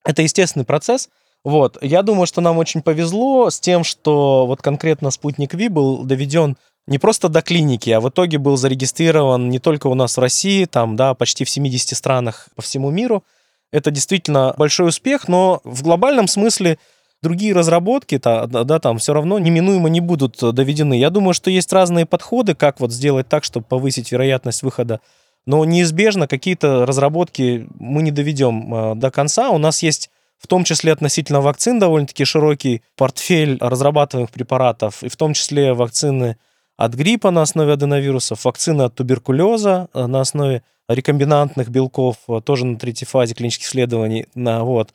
[0.03, 1.09] это естественный процесс.
[1.43, 6.03] Вот, я думаю, что нам очень повезло с тем, что вот конкретно спутник Ви был
[6.03, 6.57] доведен
[6.87, 10.65] не просто до клиники, а в итоге был зарегистрирован не только у нас в России,
[10.65, 13.23] там, да, почти в 70 странах по всему миру.
[13.71, 16.77] Это действительно большой успех, но в глобальном смысле
[17.21, 20.95] другие разработки, да, да, там все равно неминуемо не будут э, доведены.
[20.95, 25.01] Я думаю, что есть разные подходы, как вот сделать так, чтобы повысить вероятность выхода.
[25.45, 29.49] Но неизбежно какие-то разработки мы не доведем э, до конца.
[29.51, 30.09] У нас есть
[30.39, 36.37] в том числе относительно вакцин довольно-таки широкий портфель разрабатываемых препаратов, и в том числе вакцины
[36.77, 42.77] от гриппа на основе аденовирусов, вакцины от туберкулеза э, на основе рекомбинантных белков, тоже на
[42.77, 44.25] третьей фазе клинических исследований.
[44.33, 44.89] На, вот.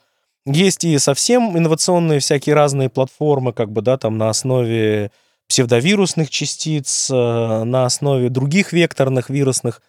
[0.46, 5.10] Есть и совсем инновационные всякие разные платформы, как бы, да, там на основе
[5.48, 7.14] псевдовирусных частиц, э,
[7.64, 9.82] на основе других векторных вирусных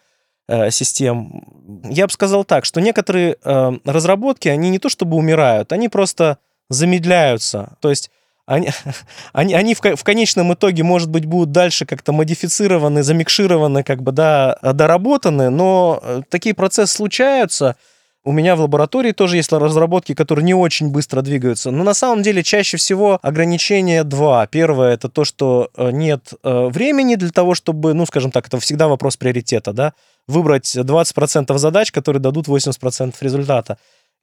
[0.48, 1.44] э, систем.
[1.84, 6.40] Я бы сказал так, что некоторые э, разработки, они не то чтобы умирают, они просто
[6.70, 7.78] замедляются.
[7.80, 8.10] То есть
[8.48, 8.72] они,
[9.34, 14.12] они, они в, в конечном итоге, может быть, будут дальше как-то модифицированы, замикшированы, как бы,
[14.12, 17.76] да, доработаны, но такие процессы случаются–
[18.28, 21.72] У меня в лаборатории тоже есть разработки, которые не очень быстро двигаются.
[21.72, 24.46] Но на самом деле чаще всего ограничения два.
[24.48, 28.60] Первое это то, что э, нет э, времени для того, чтобы, ну, скажем так, это
[28.60, 29.94] всегда вопрос приоритета, да,
[30.28, 33.78] выбрать 20% задач, которые дадут 80% результата.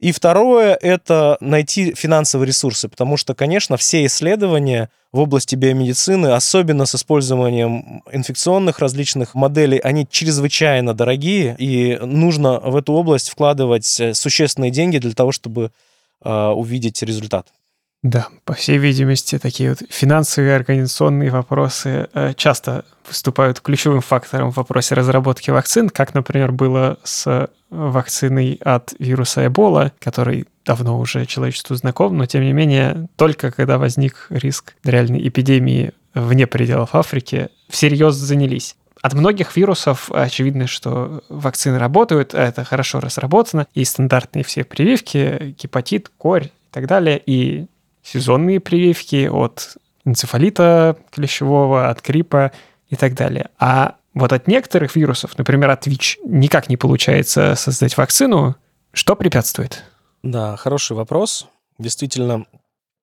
[0.05, 6.85] И второе— это найти финансовые ресурсы, потому что, конечно, все исследования в области биомедицины, особенно
[6.85, 14.13] с использованием инфекционных различных моделей, они чрезвычайно дорогие, и нужно в эту область вкладывать э,
[14.13, 15.71] существенные деньги для того, чтобы
[16.23, 17.47] э, увидеть результат.
[18.03, 24.57] Да, по всей видимости, такие вот финансовые организационные вопросы э, часто выступают ключевым фактором в
[24.59, 31.77] вопросе разработки вакцин, как, например, было с вакциной от вируса Эбола, который давно уже человечеству
[31.77, 38.15] знаком, но тем не менее, только когда возник риск реальной эпидемии вне пределов Африки, всерьез
[38.15, 38.77] занялись.
[39.03, 45.55] От многих вирусов очевидно, что вакцины работают, а это хорошо разработано, и стандартные все прививки,
[45.61, 47.67] гепатит, корь и так далее, и
[48.03, 49.77] сезонные прививки от
[50.07, 52.53] энцефалита клещевого, от гриппа
[52.89, 53.51] и так далее.
[53.59, 58.57] А вот от некоторых вирусов, например, от ВИЧ, никак не получается создать вакцину.
[58.93, 59.83] Что препятствует?
[60.23, 61.49] Да, хороший вопрос.
[61.79, 62.47] Действительно,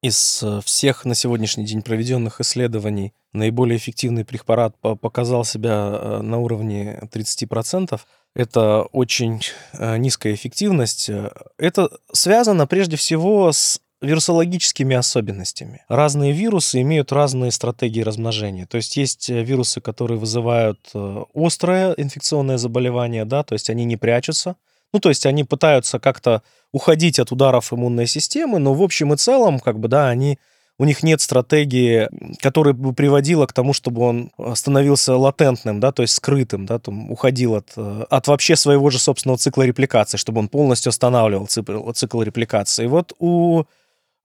[0.02, 6.40] из э, всех на сегодняшний день проведенных исследований наиболее эффективный препарат показал себя э, на
[6.40, 8.00] уровне 30%.
[8.34, 9.42] Это очень
[9.74, 11.10] э, низкая эффективность.
[11.58, 15.84] Это связано прежде всего с вирусологическими особенностями.
[15.88, 18.66] Разные вирусы имеют разные стратегии размножения.
[18.66, 23.86] То есть есть э, вирусы, которые вызывают э, острое инфекционное заболевание, да, то есть они
[23.86, 24.56] не прячутся.
[24.94, 26.42] Ну, то есть они пытаются как-то
[26.74, 30.38] уходить от ударов иммунной системы, но в общем и целом, как бы, да, они
[30.78, 32.10] у них нет стратегии,
[32.42, 37.12] которая бы приводила к тому, чтобы он становился латентным, да, то есть скрытым, да, там,
[37.12, 41.92] уходил от, э, от вообще своего же собственного цикла репликации, чтобы он полностью останавливал цикл,
[41.92, 42.86] цикл репликации.
[42.86, 43.66] И вот у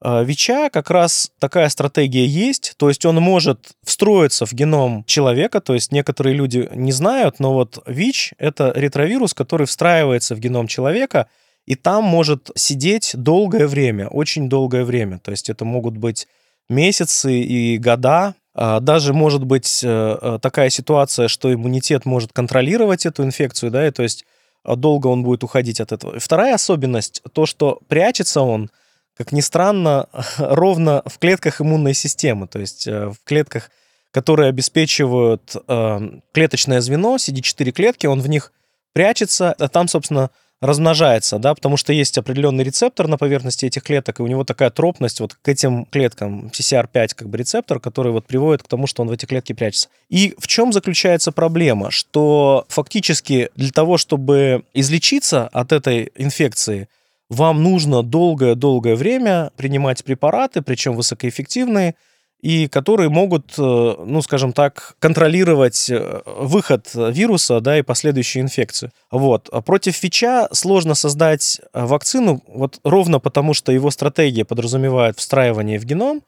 [0.04, 5.72] ВИЧа как раз такая стратегия есть, то есть он может встроиться в геном человека, то
[5.72, 11.28] есть некоторые люди не знают, но вот ВИЧ— это ретровирус, который встраивается в геном человека,
[11.64, 16.28] и там может сидеть долгое время, очень долгое время, то есть это могут быть
[16.68, 23.06] месяцы и года, а, даже может быть э, э, такая ситуация, что иммунитет может контролировать
[23.06, 24.24] эту инфекцию, да, и то есть
[24.64, 26.18] долго он будет уходить от этого.
[26.18, 28.70] Вторая особенность, то, что прячется он—
[29.16, 33.70] как ни странно, ровно в клетках иммунной системы, то есть э, в клетках,
[34.10, 36.00] которые обеспечивают э,
[36.32, 38.52] клеточное звено, CD4 клетки, он в них
[38.92, 40.30] прячется, а там, собственно,
[40.60, 44.70] размножается, да, потому что есть определенный рецептор на поверхности этих клеток, и у него такая
[44.70, 49.02] тропность вот к этим клеткам, CCR5 как бы рецептор, который вот приводит к тому, что
[49.02, 49.88] он в эти клетки прячется.
[50.08, 51.90] И в чем заключается проблема?
[51.90, 56.88] Что фактически для того, чтобы излечиться от этой инфекции,
[57.28, 61.94] вам нужно долгое-долгое время принимать препараты, причем высокоэффективные,
[62.40, 68.92] и которые могут, э, ну, скажем так, контролировать э, выход вируса, да, и последующую инфекцию.
[69.10, 69.48] Вот.
[69.50, 75.78] А против ВИЧа сложно создать э, вакцину, вот ровно потому, что его стратегия подразумевает встраивание
[75.78, 76.22] в геном,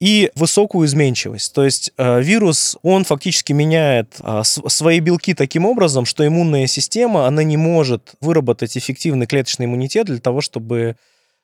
[0.00, 1.52] и высокую изменчивость.
[1.52, 7.26] То есть э, вирус, он фактически меняет э, свои белки таким образом, что иммунная система,
[7.26, 10.96] она не может выработать эффективный клеточный иммунитет для того, чтобы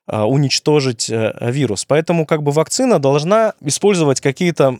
[0.06, 1.84] э, уничтожить э, вирус.
[1.84, 4.78] Поэтому как бы вакцина должна использовать какие-то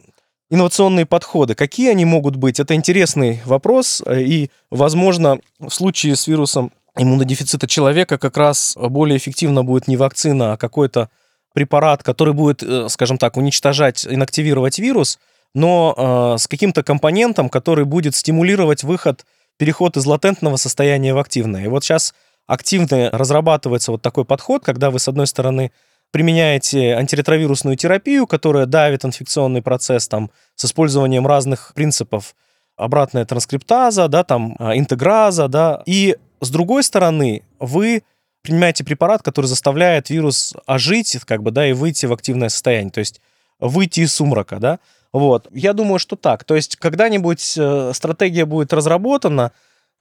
[0.51, 1.57] инновационные подходы.
[1.57, 2.61] Какие они могут быть?
[2.61, 9.17] Это интересный вопрос, э, и, возможно, в случае с вирусом иммунодефицита человека как раз более
[9.17, 11.11] эффективно будет не вакцина, а какой-то
[11.55, 15.19] препарат, который будет, э, скажем так, уничтожать, инактивировать вирус,
[15.55, 19.25] но э, с каким-то компонентом, который будет стимулировать выход,
[19.57, 21.65] переход из латентного состояния в активное.
[21.65, 22.13] И вот сейчас
[22.47, 25.71] активно разрабатывается вот такой подход, когда вы, с одной стороны,
[26.11, 32.35] применяете антиретровирусную терапию, которая давит инфекционный процесс там, с использованием разных принципов,
[32.77, 38.03] обратная транскриптаза, да, там, а, интеграза, да, и с другой стороны, вы
[38.45, 43.01] принимаете препарат, который заставляет вирус ожить, как бы, да, и выйти в активное состояние, то
[43.01, 43.21] есть
[43.59, 44.79] выйти из сумрака, да.
[45.13, 46.45] Вот, я думаю, что так.
[46.45, 49.53] То есть когда-нибудь э, стратегия будет разработана,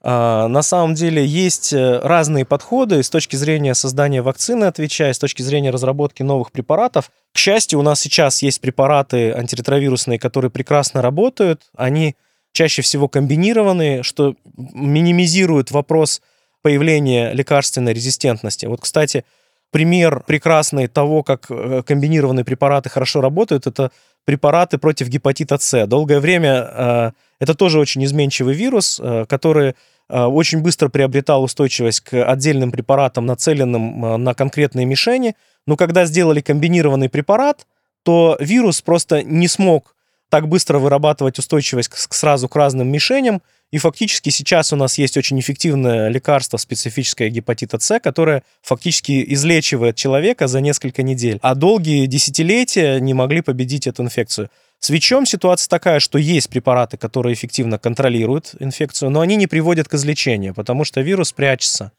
[0.02, 5.18] э, на самом деле есть э, разные подходы с точки зрения создания вакцины, отвечая, с
[5.18, 7.10] точки зрения разработки новых препаратов.
[7.32, 11.62] К счастью, у нас сейчас есть препараты антиретровирусные, которые прекрасно работают.
[11.76, 12.16] Они
[12.52, 16.20] чаще всего комбинированные, что минимизирует вопрос
[16.64, 18.64] появления лекарственной резистентности.
[18.64, 19.26] Вот, кстати,
[19.70, 23.90] пример прекрасный того, как э, комбинированные препараты хорошо работают, это
[24.24, 25.86] препараты против гепатита С.
[25.86, 29.74] Долгое время э, это тоже очень изменчивый вирус, э, который
[30.08, 35.34] очень быстро приобретал устойчивость к отдельным препаратам, нацеленным на конкретные мишени.
[35.66, 37.66] Но когда сделали комбинированный препарат,
[38.02, 39.96] то вирус просто не смог
[40.28, 43.40] так быстро вырабатывать устойчивость к, сразу к разным мишеням,
[43.74, 49.96] и фактически сейчас у нас есть очень эффективное лекарство специфическое гепатита С, которое фактически излечивает
[49.96, 51.40] человека за несколько недель.
[51.42, 54.48] А долгие десятилетия не могли победить эту инфекцию.
[54.78, 59.88] С ВИЧом ситуация такая, что есть препараты, которые эффективно контролируют инфекцию, но они не приводят
[59.88, 61.90] к излечению, потому что вирус прячется.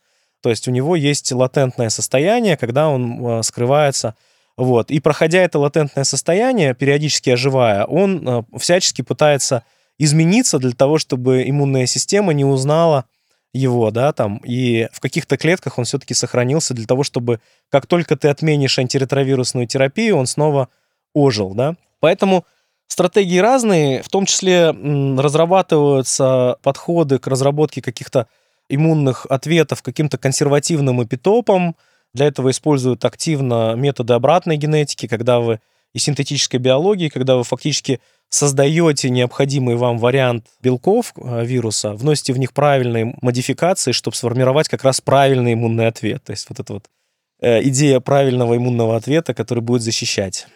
[0.41, 4.15] То есть у него есть латентное состояние, когда он э, скрывается.
[4.56, 4.91] Вот.
[4.91, 9.64] И проходя это латентное состояние, периодически оживая, он э, всячески пытается
[9.97, 13.05] измениться для того, чтобы иммунная система не узнала
[13.53, 17.39] его, да, там, и в каких-то клетках он все-таки сохранился для того, чтобы
[17.69, 20.67] как только ты отменишь антиретровирусную терапию, он снова
[21.13, 21.76] ожил, да.
[22.01, 22.45] Поэтому
[22.88, 28.27] Стратегии разные, в том числе разрабатываются подходы к разработке каких-то
[28.69, 31.76] иммунных ответов каким-то консервативным эпитопам.
[32.13, 35.59] Для этого используют активно методы обратной генетики, когда вы
[35.95, 42.38] и синтетической биологии, когда вы фактически создаете необходимый вам вариант белков э, вируса, вносите в
[42.38, 46.22] них правильные модификации, чтобы сформировать как раз правильный иммунный ответ.
[46.26, 46.85] То есть вот эта вот
[47.39, 50.47] э, идея правильного иммунного ответа, который будет защищать.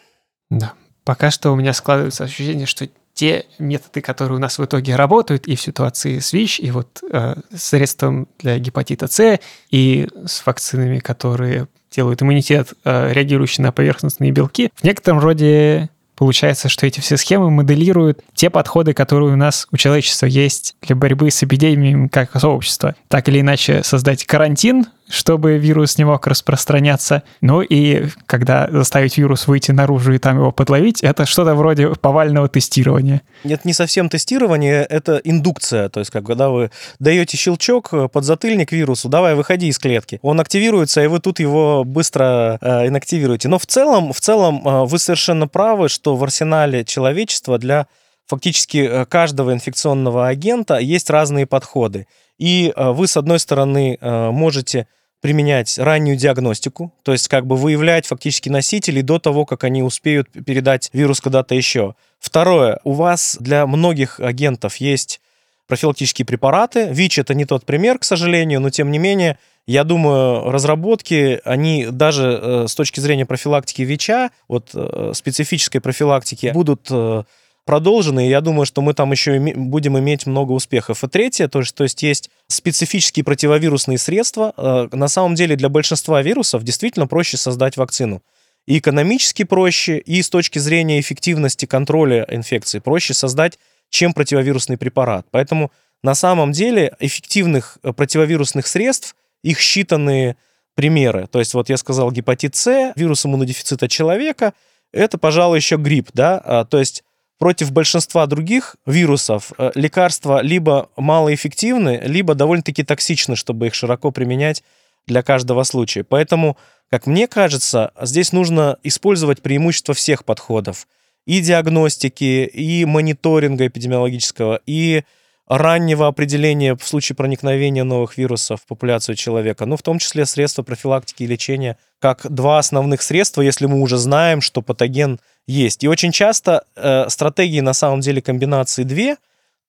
[0.50, 0.74] Да,
[1.06, 5.48] пока что у меня складывается ощущение, что те методы, которые у нас в итоге работают
[5.48, 9.40] и в ситуации с ВИЧ, и вот э, средством для гепатита С,
[9.72, 15.90] и с вакцинами, которые делают иммунитет, э, реагирующий на поверхностные белки, в некотором роде
[16.20, 20.94] Получается, что эти все схемы моделируют те подходы, которые у нас у человечества есть для
[20.94, 22.94] борьбы с эпидемиями как сообщества.
[23.08, 27.24] Так или иначе создать карантин, чтобы вирус не мог распространяться.
[27.42, 32.48] Ну и когда заставить вирус выйти наружу и там его подловить, это что-то вроде повального
[32.48, 33.22] тестирования.
[33.44, 35.90] Это не совсем тестирование, это индукция.
[35.90, 40.20] То есть, когда вы даете щелчок, э, под затыльник вирусу, давай, выходи из клетки.
[40.22, 43.48] Он активируется, и вы тут его быстро э, инактивируете.
[43.48, 47.88] Но в целом, в целом э, вы совершенно правы, что в арсенале человечества для
[48.28, 52.06] фактически э, каждого инфекционного агента есть разные подходы.
[52.38, 54.88] И вы, с одной стороны, можете
[55.22, 60.30] применять раннюю диагностику, то есть как бы выявлять фактически носителей до того, как они успеют
[60.46, 61.96] передать вирус куда-то еще.
[62.20, 65.20] Второе, у вас для многих агентов есть
[65.68, 66.90] профилактические препараты.
[66.92, 69.38] ВИЧ это не тот пример, к сожалению, но тем не менее,
[69.68, 76.52] я думаю, разработки, они даже э, с точки зрения профилактики ВИЧа, вот э, специфической профилактики,
[76.54, 77.24] будут э,
[77.70, 81.04] продолжены, и я думаю, что мы там еще будем иметь много успехов.
[81.04, 84.54] И третье, то, есть, то есть есть специфические противовирусные средства.
[84.58, 88.24] Э, на самом деле для большинства вирусов действительно проще создать вакцину.
[88.66, 93.60] И экономически проще, и с точки зрения эффективности контроля инфекции проще создать,
[93.92, 95.28] чем противовирусный препарат.
[95.30, 95.72] Поэтому
[96.02, 100.38] на самом деле эффективных э, противовирусных средств, их считанные
[100.74, 101.28] примеры.
[101.28, 104.56] То есть вот я сказал гепатит С, вирус иммунодефицита человека,
[104.92, 107.04] это, пожалуй, еще грипп, да, а, то есть
[107.40, 114.62] против большинства других вирусов э, лекарства либо малоэффективны, либо довольно-таки токсичны, чтобы их широко применять
[115.08, 116.04] для каждого случая.
[116.04, 116.58] Поэтому,
[116.92, 120.86] как мне кажется, здесь нужно использовать преимущество всех подходов.
[121.26, 125.04] И диагностики, и мониторинга эпидемиологического, и
[125.50, 130.62] раннего определения в случае проникновения новых вирусов в популяцию человека, ну, в том числе средства
[130.62, 135.84] профилактики и лечения, как два основных средства, если мы уже знаем, что патоген есть.
[135.84, 139.18] И очень часто э, стратегии на самом деле комбинации две,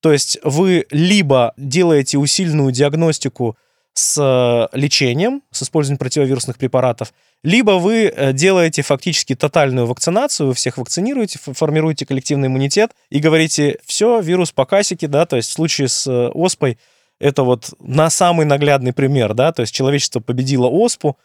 [0.01, 3.57] то есть вы либо делаете усиленную диагностику
[3.95, 10.55] с э, лечением, с использованием противовирусных препаратов, либо вы э, делаете фактически тотальную вакцинацию, вы
[10.55, 15.53] всех вакцинируете, формируете коллективный иммунитет и говорите, все, вирус по касике, да, то есть в
[15.53, 16.79] случае с э, оспой
[17.19, 21.19] это вот на самый наглядный пример, да, то есть человечество победило оспу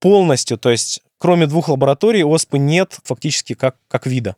[0.00, 4.36] полностью, то есть кроме двух лабораторий оспы нет фактически как, как вида.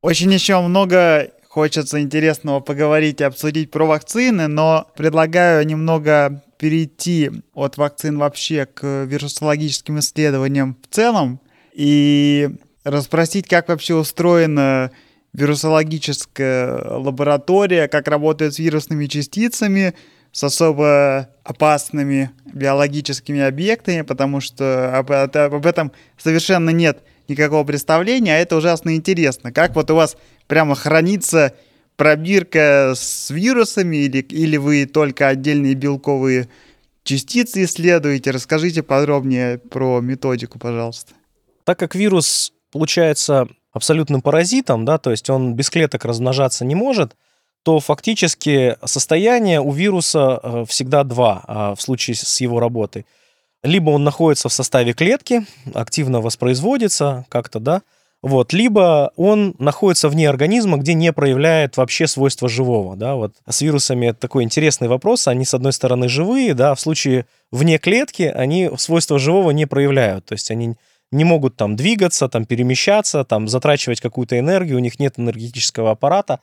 [0.00, 7.76] Очень еще много хочется интересного поговорить и обсудить про вакцины, но предлагаю немного перейти от
[7.76, 11.40] вакцин вообще к вирусологическим исследованиям в целом
[11.72, 12.50] и
[12.84, 14.92] расспросить, как вообще устроена
[15.32, 19.94] вирусологическая лаборатория, как работает с вирусными частицами,
[20.30, 28.38] с особо опасными биологическими объектами, потому что об, об этом совершенно нет никакого представления, а
[28.38, 29.50] это ужасно интересно.
[29.50, 30.16] Как вот у вас
[30.46, 31.54] прямо хранится
[32.02, 36.48] пробирка с вирусами или, или вы только отдельные белковые
[37.04, 38.32] частицы исследуете?
[38.32, 41.12] Расскажите подробнее про методику, пожалуйста.
[41.62, 47.14] Так как вирус получается абсолютным паразитом, да, то есть он без клеток размножаться не может,
[47.62, 53.06] то фактически состояние у вируса э, всегда два а, в случае с его работой.
[53.62, 57.82] Либо он находится в составе клетки, активно воспроизводится как-то, да,
[58.22, 63.34] вот, либо он находится вне организма, где не проявляет вообще свойства живого, да, вот.
[63.48, 67.78] С вирусами это такой интересный вопрос, они с одной стороны живые, да, в случае вне
[67.78, 70.76] клетки они свойства живого не проявляют, то есть они
[71.10, 76.38] не могут там двигаться, там перемещаться, там затрачивать какую-то энергию, у них нет энергетического аппарата,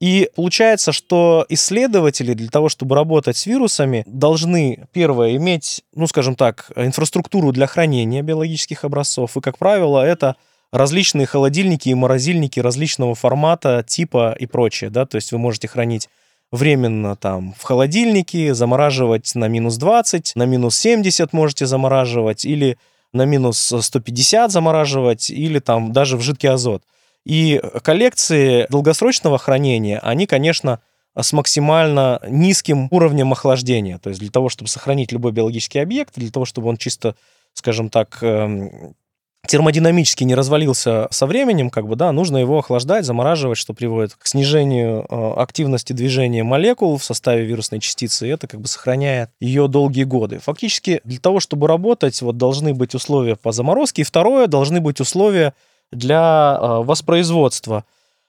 [0.00, 6.36] и получается, что исследователи для того, чтобы работать с вирусами, должны, первое, иметь, ну, скажем
[6.36, 9.36] так, инфраструктуру для хранения биологических образцов.
[9.36, 10.36] И, как правило, это
[10.72, 16.08] различные холодильники и морозильники различного формата, типа и прочее, да, то есть вы можете хранить
[16.50, 22.78] временно там в холодильнике, замораживать на минус 20, на минус 70 можете замораживать, или
[23.12, 26.82] на минус 150 замораживать, или там даже в жидкий азот.
[27.24, 30.80] И коллекции долгосрочного хранения, они, конечно,
[31.16, 33.98] с максимально низким уровнем охлаждения.
[33.98, 37.16] То есть для того, чтобы сохранить любой биологический объект, для того, чтобы он чисто,
[37.54, 38.94] скажем так, эм,
[39.46, 44.26] термодинамически не развалился со временем, как бы, да, нужно его охлаждать, замораживать, что приводит к
[44.26, 49.68] снижению э, активности движения молекул в составе вирусной частицы, и это как бы сохраняет ее
[49.68, 50.38] долгие годы.
[50.40, 55.00] Фактически для того, чтобы работать, вот должны быть условия по заморозке, и второе, должны быть
[55.00, 55.54] условия
[55.92, 57.84] для э, воспроизводства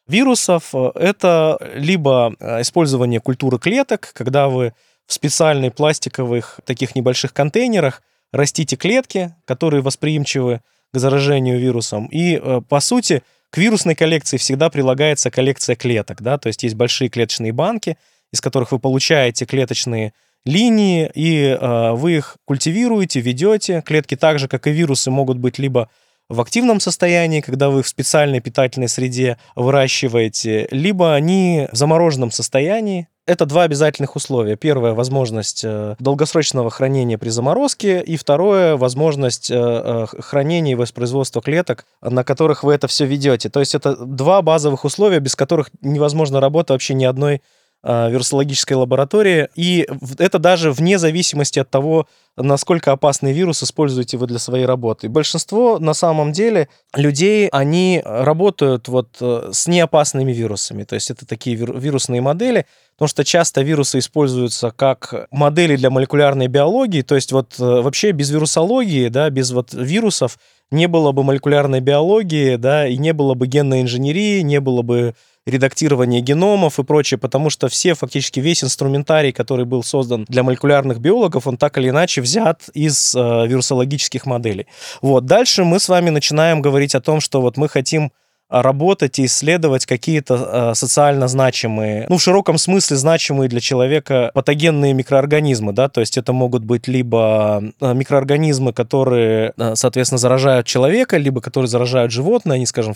[0.07, 0.73] вирусов.
[0.73, 4.73] Это либо э, использование культуры клеток, когда вы
[5.05, 10.61] в специальных пластиковых таких небольших контейнерах растите клетки, которые восприимчивы
[10.93, 12.07] к заражению вирусом.
[12.07, 16.75] И, э, по сути, к вирусной коллекции всегда прилагается коллекция клеток, да, то есть есть
[16.75, 17.97] большие клеточные банки,
[18.31, 20.13] из которых вы получаете клеточные
[20.45, 23.81] линии, и э, вы их культивируете, ведете.
[23.85, 25.89] Клетки так же, как и вирусы, могут быть либо
[26.29, 33.07] в активном состоянии, когда вы в специальной питательной среде выращиваете, либо они в замороженном состоянии,
[33.29, 34.55] это два обязательных условия.
[34.55, 41.39] Первое— возможность э, долгосрочного хранения при заморозке, и второе— возможность э, э, хранения и воспроизводства
[41.41, 43.49] клеток, на которых вы это все ведете.
[43.49, 47.41] То есть это два базовых условия, без которых невозможно работа вообще ни одной
[47.83, 49.47] вирусологической лаборатории.
[49.55, 49.87] И
[50.17, 55.09] это даже вне зависимости от того, насколько опасный вирус используете вы для своей работы.
[55.09, 60.83] большинство, на самом деле, людей, они работают вот с неопасными вирусами.
[60.83, 62.65] То есть это такие вирусные модели,
[62.99, 68.11] потому что часто вирусы используются как модели для молекулярной биологии, то есть вот э, вообще
[68.11, 70.37] без вирусологии, да, без вот вирусов
[70.69, 75.15] не было бы молекулярной биологии, да, и не было бы генной инженерии, не было бы
[75.45, 80.99] редактирования геномов и прочее, потому что все, фактически весь инструментарий, который был создан для молекулярных
[80.99, 84.67] биологов, он так или иначе взят из э, вирусологических моделей.
[85.01, 85.25] Вот.
[85.25, 88.11] Дальше мы с вами начинаем говорить о том, что вот мы хотим
[88.49, 94.93] работать и исследовать какие-то э, социально значимые, ну, в широком смысле значимые для человека патогенные
[94.93, 101.17] микроорганизмы, да, то есть это могут быть либо э, микроорганизмы, которые, э, соответственно, заражают человека,
[101.17, 102.95] либо которые заражают животное, они, скажем,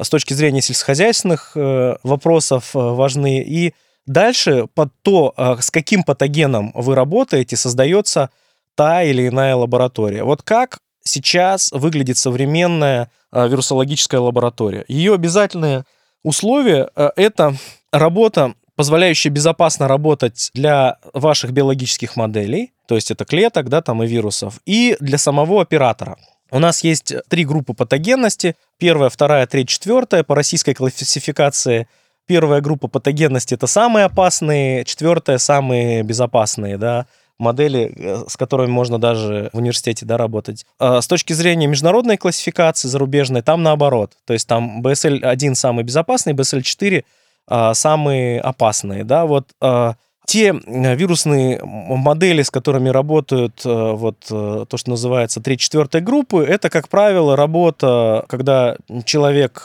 [0.00, 3.42] с точки зрения сельскохозяйственных э, вопросов э, важны.
[3.42, 3.74] И
[4.06, 8.30] дальше под то, э, с каким патогеном вы работаете, создается
[8.74, 10.24] та или иная лаборатория.
[10.24, 14.84] Вот как сейчас выглядит современная вирусологическая лаборатория.
[14.88, 15.84] Ее обязательные
[16.22, 17.56] условия это
[17.90, 24.06] работа, позволяющая безопасно работать для ваших биологических моделей, то есть это клеток, да, там и
[24.06, 26.18] вирусов, и для самого оператора.
[26.52, 28.56] У нас есть три группы патогенности.
[28.76, 30.22] Первая, вторая, третья, четвертая.
[30.22, 31.88] По российской классификации
[32.26, 37.06] первая группа патогенности— это самые опасные, четвертая— самые безопасные, да
[37.38, 40.64] модели, э, с которыми можно даже в университете да, работать.
[40.78, 44.12] А с точки зрения международной классификации зарубежной, там наоборот.
[44.26, 47.04] То есть там BSL-1 самый безопасный, BSL-4
[47.48, 49.02] а, самые опасные.
[49.02, 49.26] Да?
[49.26, 49.96] Вот, а,
[50.26, 57.36] те вирусные модели, с которыми работают вот то, что называется 3-4 группы, это, как правило,
[57.36, 59.64] работа, когда человек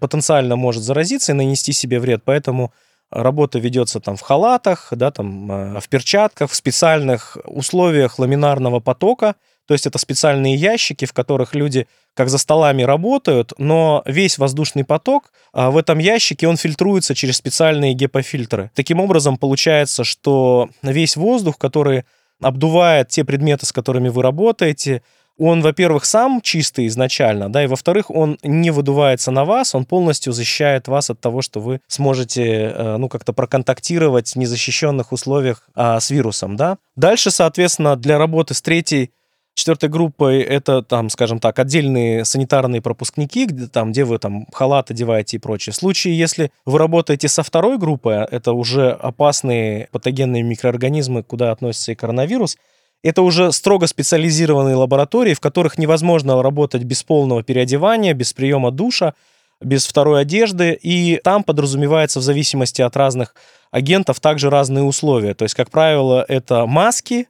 [0.00, 2.22] потенциально может заразиться и нанести себе вред.
[2.24, 2.72] Поэтому
[3.10, 9.34] Работа ведется там в халатах, да, там, э, в перчатках, в специальных условиях ламинарного потока.
[9.68, 14.82] То есть это специальные ящики, в которых люди как за столами работают, но весь воздушный
[14.82, 18.70] поток а, в этом ящике, он фильтруется через специальные гепофильтры.
[18.74, 22.04] Таким образом, получается, что весь воздух, который
[22.40, 25.02] обдувает те предметы, с которыми вы работаете,
[25.36, 30.32] он, во-первых, сам чистый изначально, да, и во-вторых, он не выдувается на вас, он полностью
[30.32, 36.00] защищает вас от того, что вы сможете, э, ну, как-то проконтактировать в незащищенных условиях а,
[36.00, 36.78] с вирусом, да.
[36.96, 39.12] Дальше, соответственно, для работы с третьей
[39.58, 44.92] Четвертой группой это там, скажем так, отдельные санитарные пропускники, где, там, где вы там халат
[44.92, 45.72] одеваете и прочее.
[45.72, 51.90] В случае, если вы работаете со второй группой, это уже опасные патогенные микроорганизмы, куда относится
[51.90, 52.56] и коронавирус,
[53.02, 59.14] это уже строго специализированные лаборатории, в которых невозможно работать без полного переодевания, без приема душа,
[59.60, 63.34] без второй одежды, и там подразумевается в зависимости от разных
[63.72, 65.34] агентов также разные условия.
[65.34, 67.26] То есть, как правило, это маски,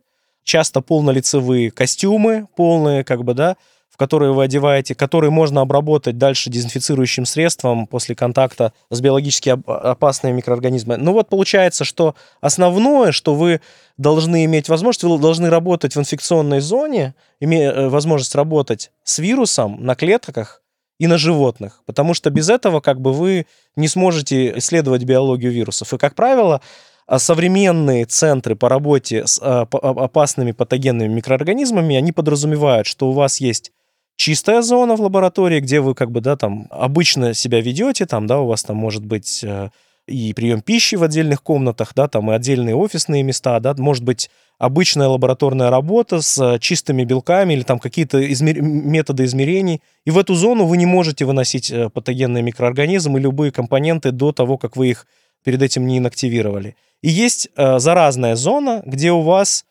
[0.48, 3.56] часто полнолицевые костюмы, полные, как бы, да,
[3.90, 10.36] в которые вы одеваете, которые можно обработать дальше дезинфицирующим средством после контакта с биологически опасными
[10.36, 11.00] микроорганизмами.
[11.00, 13.60] Ну вот получается, что основное, что вы
[13.96, 19.84] должны иметь возможность, вы должны работать в инфекционной зоне, имея э, возможность работать с вирусом
[19.84, 20.62] на клетках
[20.98, 23.46] и на животных, потому что без этого как бы вы
[23.76, 25.92] не сможете исследовать биологию вирусов.
[25.92, 26.60] И, как правило,
[27.16, 33.72] современные центры по работе с а, опасными патогенными микроорганизмами, они подразумевают, что у вас есть
[34.16, 38.40] чистая зона в лаборатории, где вы как бы, да, там обычно себя ведете, там, да,
[38.40, 39.70] у вас там может быть э,
[40.06, 44.28] и прием пищи в отдельных комнатах, да, там и отдельные офисные места, да, может быть
[44.58, 48.60] обычная лабораторная работа с чистыми белками или там какие-то измер...
[48.60, 49.80] методы измерений.
[50.04, 54.32] И в эту зону вы не можете выносить э, патогенные микроорганизмы и любые компоненты до
[54.32, 55.06] того, как вы их
[55.44, 56.76] перед этим не инактивировали.
[57.02, 59.64] И есть э, заразная зона, где у вас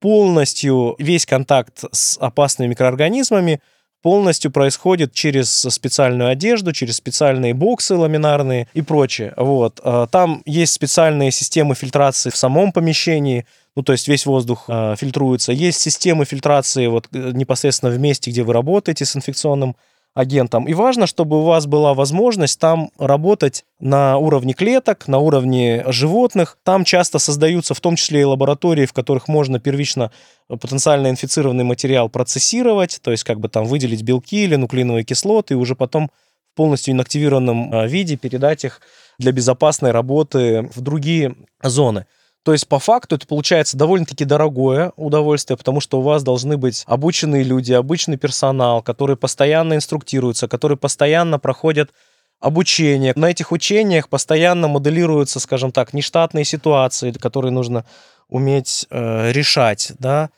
[0.00, 3.60] полностью весь контакт с опасными микроорганизмами
[4.02, 9.34] полностью происходит через специальную одежду, через специальные боксы ламинарные и прочее.
[9.36, 9.80] Вот.
[9.82, 14.94] Э, там есть специальные системы фильтрации в самом помещении, ну, то есть весь воздух э,
[14.98, 15.52] фильтруется.
[15.52, 19.76] Есть системы фильтрации вот э, непосредственно в месте, где вы работаете с инфекционным
[20.14, 20.66] агентом.
[20.66, 26.58] И важно, чтобы у вас была возможность там работать на уровне клеток, на уровне животных.
[26.64, 30.10] Там часто создаются в том числе и лаборатории, в которых можно первично
[30.48, 35.56] потенциально инфицированный материал процессировать, то есть как бы там выделить белки или нуклеиновые кислоты, и
[35.56, 36.10] уже потом
[36.52, 38.80] в полностью инактивированном а, виде передать их
[39.18, 42.06] для безопасной работы в другие зоны.
[42.44, 46.84] То есть, по факту, это получается довольно-таки дорогое удовольствие, потому что у вас должны быть
[46.86, 51.90] обученные люди, обычный персонал, который постоянно инструктируется, который постоянно проходят
[52.40, 53.12] обучение.
[53.16, 57.84] На этих учениях постоянно моделируются, скажем так, нештатные ситуации, которые нужно
[58.28, 60.30] уметь э, решать, да.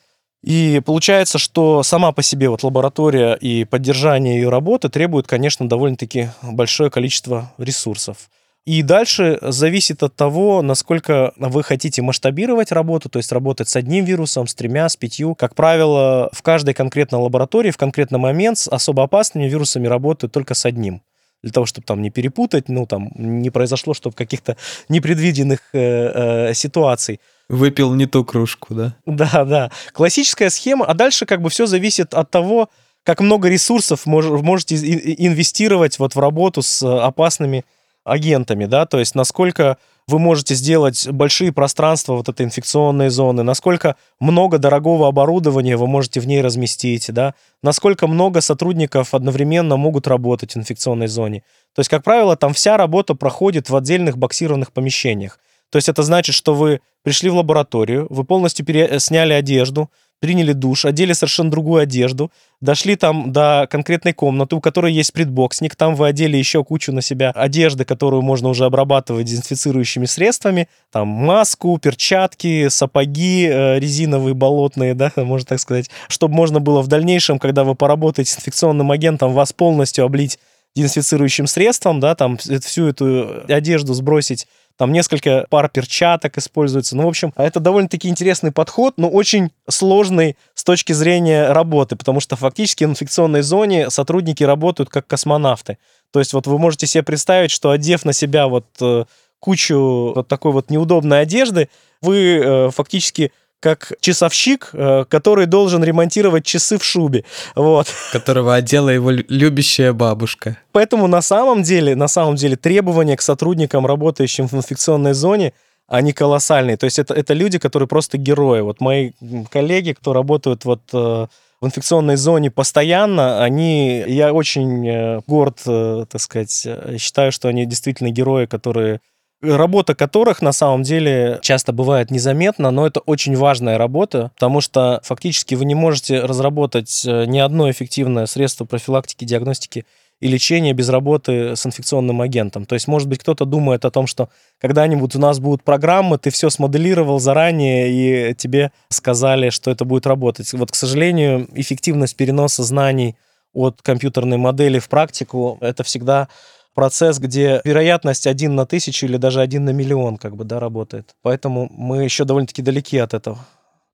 [0.43, 6.31] И получается, что сама по себе вот лаборатория и поддержание ее работы требует, конечно, довольно-таки
[6.43, 8.31] большое количество ресурсов.
[8.67, 14.05] И дальше зависит от того, насколько вы хотите масштабировать работу, то есть работать с одним
[14.05, 15.35] вирусом, с тремя, с пятью.
[15.35, 20.55] Как правило, в каждой конкретной лаборатории в конкретный момент с особо опасными вирусами работают только
[20.55, 21.03] с одним
[21.43, 24.57] для того, чтобы там не перепутать, ну, там, не произошло, чтобы каких-то
[24.89, 27.21] непредвиденных э, э, ситуаций.
[27.49, 28.95] Выпил не ту кружку, да?
[29.07, 29.71] Да, да.
[29.93, 32.69] Классическая схема, а дальше как бы все зависит от того,
[33.05, 37.65] как много ресурсов мож, можете инвестировать вот в работу с опасными
[38.05, 39.77] агентами, да, то есть насколько
[40.09, 46.21] вы можете сделать большие пространства вот этой инфекционной зоны, насколько много дорогого оборудования вы можете
[46.21, 51.43] в ней разместить, да, насколько много сотрудников одновременно могут работать в инфекционной зоне.
[51.75, 55.39] То есть, как правило, там вся работа проходит в отдельных боксированных помещениях.
[55.71, 58.99] То есть это значит, что вы пришли в лабораторию, вы полностью пере...
[58.99, 59.91] сняли одежду,
[60.21, 62.31] приняли душ, одели совершенно другую одежду,
[62.61, 67.03] дошли там до конкретной комнаты, у которой есть предбоксник, там вы одели еще кучу на
[67.03, 74.95] себя одежды, которую можно уже обрабатывать дезинфицирующими средствами, там маску, перчатки, сапоги э, резиновые, болотные,
[74.95, 79.33] да, можно так сказать, чтобы можно было в дальнейшем, когда вы поработаете с инфекционным агентом,
[79.33, 80.39] вас полностью облить
[80.77, 84.47] дезинфицирующим средством, да, там всю эту одежду сбросить
[84.81, 86.97] там несколько пар перчаток используется.
[86.97, 92.21] Ну, в общем, это довольно-таки интересный подход, но очень сложный с точки зрения работы, потому
[92.21, 95.77] что фактически в инфекционной зоне сотрудники работают как космонавты.
[96.13, 99.05] То есть вот вы можете себе представить, что одев на себя вот э,
[99.39, 101.69] кучу вот такой вот неудобной одежды,
[102.01, 107.25] вы э, фактически как часовщик, э, который должен ремонтировать часы в шубе.
[107.55, 107.87] Вот.
[108.11, 110.57] Которого одела его любящая бабушка.
[110.73, 115.53] Поэтому на самом деле, на самом деле требования к сотрудникам, работающим в инфекционной зоне,
[115.87, 116.77] они колоссальные.
[116.77, 118.61] То есть это, это люди, которые просто герои.
[118.61, 119.13] Вот мои
[119.51, 121.27] коллеги, кто работают вот э,
[121.61, 126.67] в инфекционной зоне постоянно, они, я очень э, горд, так сказать,
[126.99, 129.01] считаю, что они действительно герои, которые
[129.43, 135.01] работа которых на самом деле часто бывает незаметна, но это очень важная работа, потому что
[135.03, 139.87] фактически вы не можете разработать э, ни одно эффективное средство профилактики, диагностики
[140.21, 142.67] и лечение без работы с инфекционным агентом.
[142.67, 144.29] То есть, может быть, кто-то думает о том, что
[144.61, 150.07] когда-нибудь у нас будут программы, ты все смоделировал заранее, и тебе сказали, что это будет
[150.07, 150.53] работать.
[150.53, 153.17] Вот, к сожалению, эффективность переноса знаний
[153.55, 156.29] от компьютерной модели в практику— это всегда
[156.75, 161.15] процесс, где вероятность один на тысячу или даже один на миллион как бы, да, работает.
[161.23, 163.39] Поэтому мы еще довольно-таки далеки от этого.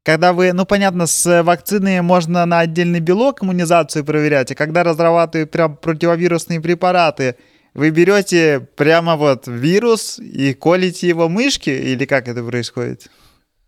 [0.05, 5.51] Когда вы, ну понятно, с вакциной можно на отдельный белок иммунизацию проверять, а когда разрабатывают
[5.51, 7.35] прям противовирусные препараты,
[7.75, 13.09] вы берете прямо вот вирус и колите его мышки, или как это происходит?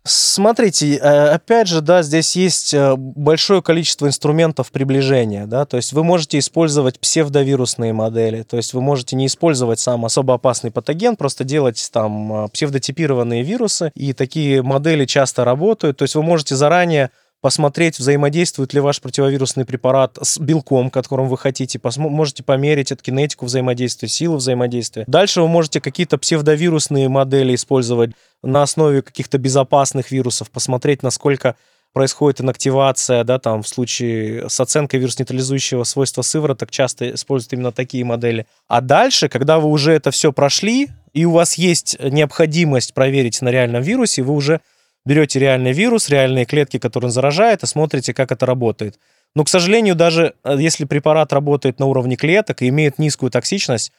[0.09, 5.93] Смотрите, э, опять же, да, здесь есть э, большое количество инструментов приближения, да, то есть
[5.93, 11.15] вы можете использовать псевдовирусные модели, то есть вы можете не использовать сам особо опасный патоген,
[11.15, 16.55] просто делать там э, псевдотипированные вирусы, и такие модели часто работают, то есть вы можете
[16.55, 17.11] заранее
[17.41, 23.45] посмотреть, взаимодействует ли ваш противовирусный препарат с белком, которым вы хотите, можете померить эту кинетику
[23.45, 25.05] взаимодействия, силу взаимодействия.
[25.07, 28.11] Дальше вы можете какие-то псевдовирусные модели использовать
[28.43, 31.55] на основе каких-то безопасных вирусов, посмотреть, насколько
[31.93, 38.05] происходит инактивация, да, там в случае с оценкой вирус-нейтрализующего свойства сывороток часто используют именно такие
[38.05, 38.45] модели.
[38.67, 43.49] А дальше, когда вы уже это все прошли, и у вас есть необходимость проверить на
[43.49, 44.61] реальном вирусе, вы уже
[45.05, 48.99] берете реальный вирус, реальные клетки, которые он заражает, и смотрите, как это работает.
[49.35, 53.91] Но, к сожалению, даже э, если препарат работает на уровне клеток и имеет низкую токсичность,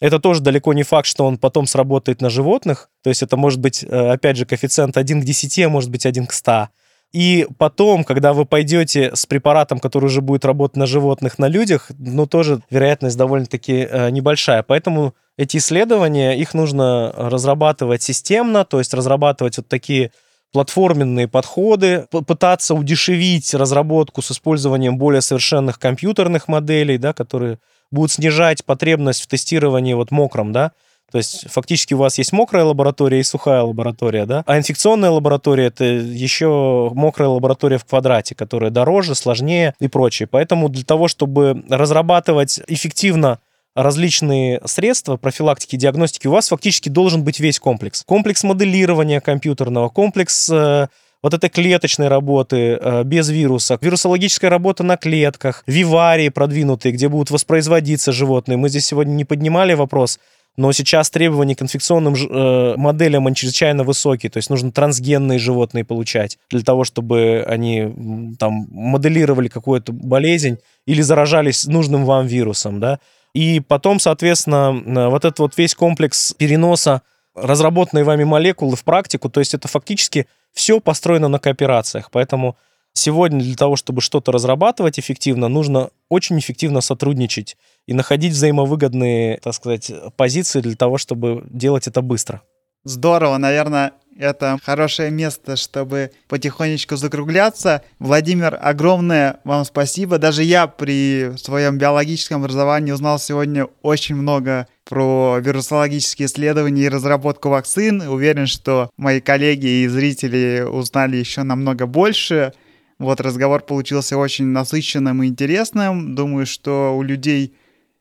[0.00, 2.90] это тоже далеко не факт, что он потом сработает на животных.
[3.02, 6.06] То есть это может быть, э, опять же, коэффициент 1 к 10, а может быть
[6.06, 6.68] 1 к 100.
[7.12, 11.92] И потом, когда вы пойдете с препаратом, который уже будет работать на животных, на людях,
[11.96, 14.64] ну, тоже вероятность довольно-таки э, небольшая.
[14.64, 20.10] Поэтому эти исследования, их нужно разрабатывать системно, то есть разрабатывать вот такие
[20.52, 27.58] платформенные подходы, пытаться удешевить разработку с использованием более совершенных компьютерных моделей, да, которые
[27.94, 30.72] будут снижать потребность в тестировании вот мокром, да,
[31.14, 34.42] то есть фактически у вас есть мокрая лаборатория и сухая лаборатория, да?
[34.46, 40.26] А инфекционная лаборатория— это еще мокрая лаборатория в квадрате, которая дороже, сложнее и прочее.
[40.26, 43.38] Поэтому для того, чтобы разрабатывать эффективно
[43.76, 48.02] различные средства профилактики и диагностики, у вас фактически должен быть весь комплекс.
[48.04, 50.88] Комплекс моделирования компьютерного, комплекс э,
[51.24, 57.30] вот этой клеточной работы э, без вируса, вирусологическая работа на клетках, виварии продвинутые, где будут
[57.30, 58.58] воспроизводиться животные.
[58.58, 60.20] Мы здесь сегодня не поднимали вопрос,
[60.58, 65.82] но сейчас требования к инфекционным э, моделям они чрезвычайно высокие, то есть нужно трансгенные животные
[65.82, 72.98] получать для того, чтобы они там моделировали какую-то болезнь или заражались нужным вам вирусом, да.
[73.32, 77.00] И потом, соответственно, вот этот вот весь комплекс переноса
[77.34, 82.10] разработанной вами молекулы в практику, то есть это фактически все построено на кооперациях.
[82.10, 82.56] Поэтому
[82.94, 87.56] сегодня для того, чтобы что-то разрабатывать эффективно, нужно очень эффективно сотрудничать
[87.86, 92.40] и находить взаимовыгодные, так сказать, позиции для того, чтобы делать это быстро.
[92.84, 97.82] Здорово, наверное, это хорошее место, чтобы потихонечку закругляться.
[97.98, 100.18] Владимир, огромное вам спасибо.
[100.18, 107.48] Даже я при своем биологическом образовании узнал сегодня очень много про вирусологические исследования и разработку
[107.48, 108.02] вакцин.
[108.02, 112.52] Уверен, что мои коллеги и зрители узнали еще намного больше.
[112.98, 116.14] Вот разговор получился очень насыщенным и интересным.
[116.14, 117.54] Думаю, что у людей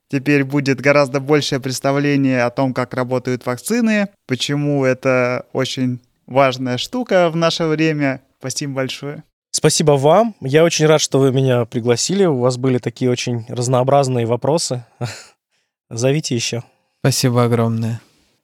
[0.09, 7.29] теперь будет гораздо большее представление о том, как работают вакцины, почему это очень важная штука
[7.29, 8.21] в наше время.
[8.39, 9.23] Спасибо большое.
[9.51, 10.35] Спасибо вам.
[10.41, 12.25] Я очень рад, что вы меня пригласили.
[12.25, 14.85] У вас были такие очень разнообразные вопросы.
[15.89, 16.63] Зовите еще.
[17.03, 17.99] Спасибо огромное.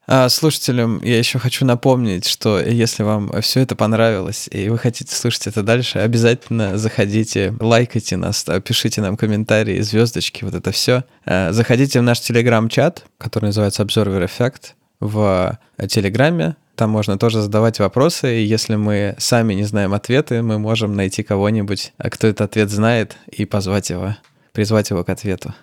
[0.06, 5.16] А слушателям я еще хочу напомнить, что если вам все это понравилось и вы хотите
[5.16, 11.06] слушать это дальше, обязательно заходите, лайкайте нас, пишите нам комментарии, звездочки, вот это все.
[11.24, 15.58] А, заходите в наш телеграм-чат, который называется Observer Effect, в
[15.88, 16.58] Телеграме.
[16.76, 21.24] Там можно тоже задавать вопросы, и если мы сами не знаем ответы, мы можем найти
[21.24, 24.18] кого-нибудь, кто этот ответ знает, и позвать его,
[24.52, 25.56] призвать его к ответу.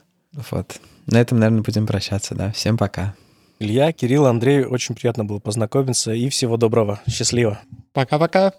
[0.51, 0.81] Вот.
[1.07, 2.53] На этом, наверное, будем прощаться, да.
[2.53, 3.15] Всем пока.
[3.59, 7.01] Илья, Кирилл, Андрей, очень приятно было познакомиться и всего доброго.
[7.09, 7.61] Счастливо.
[7.93, 8.53] Пока-пока.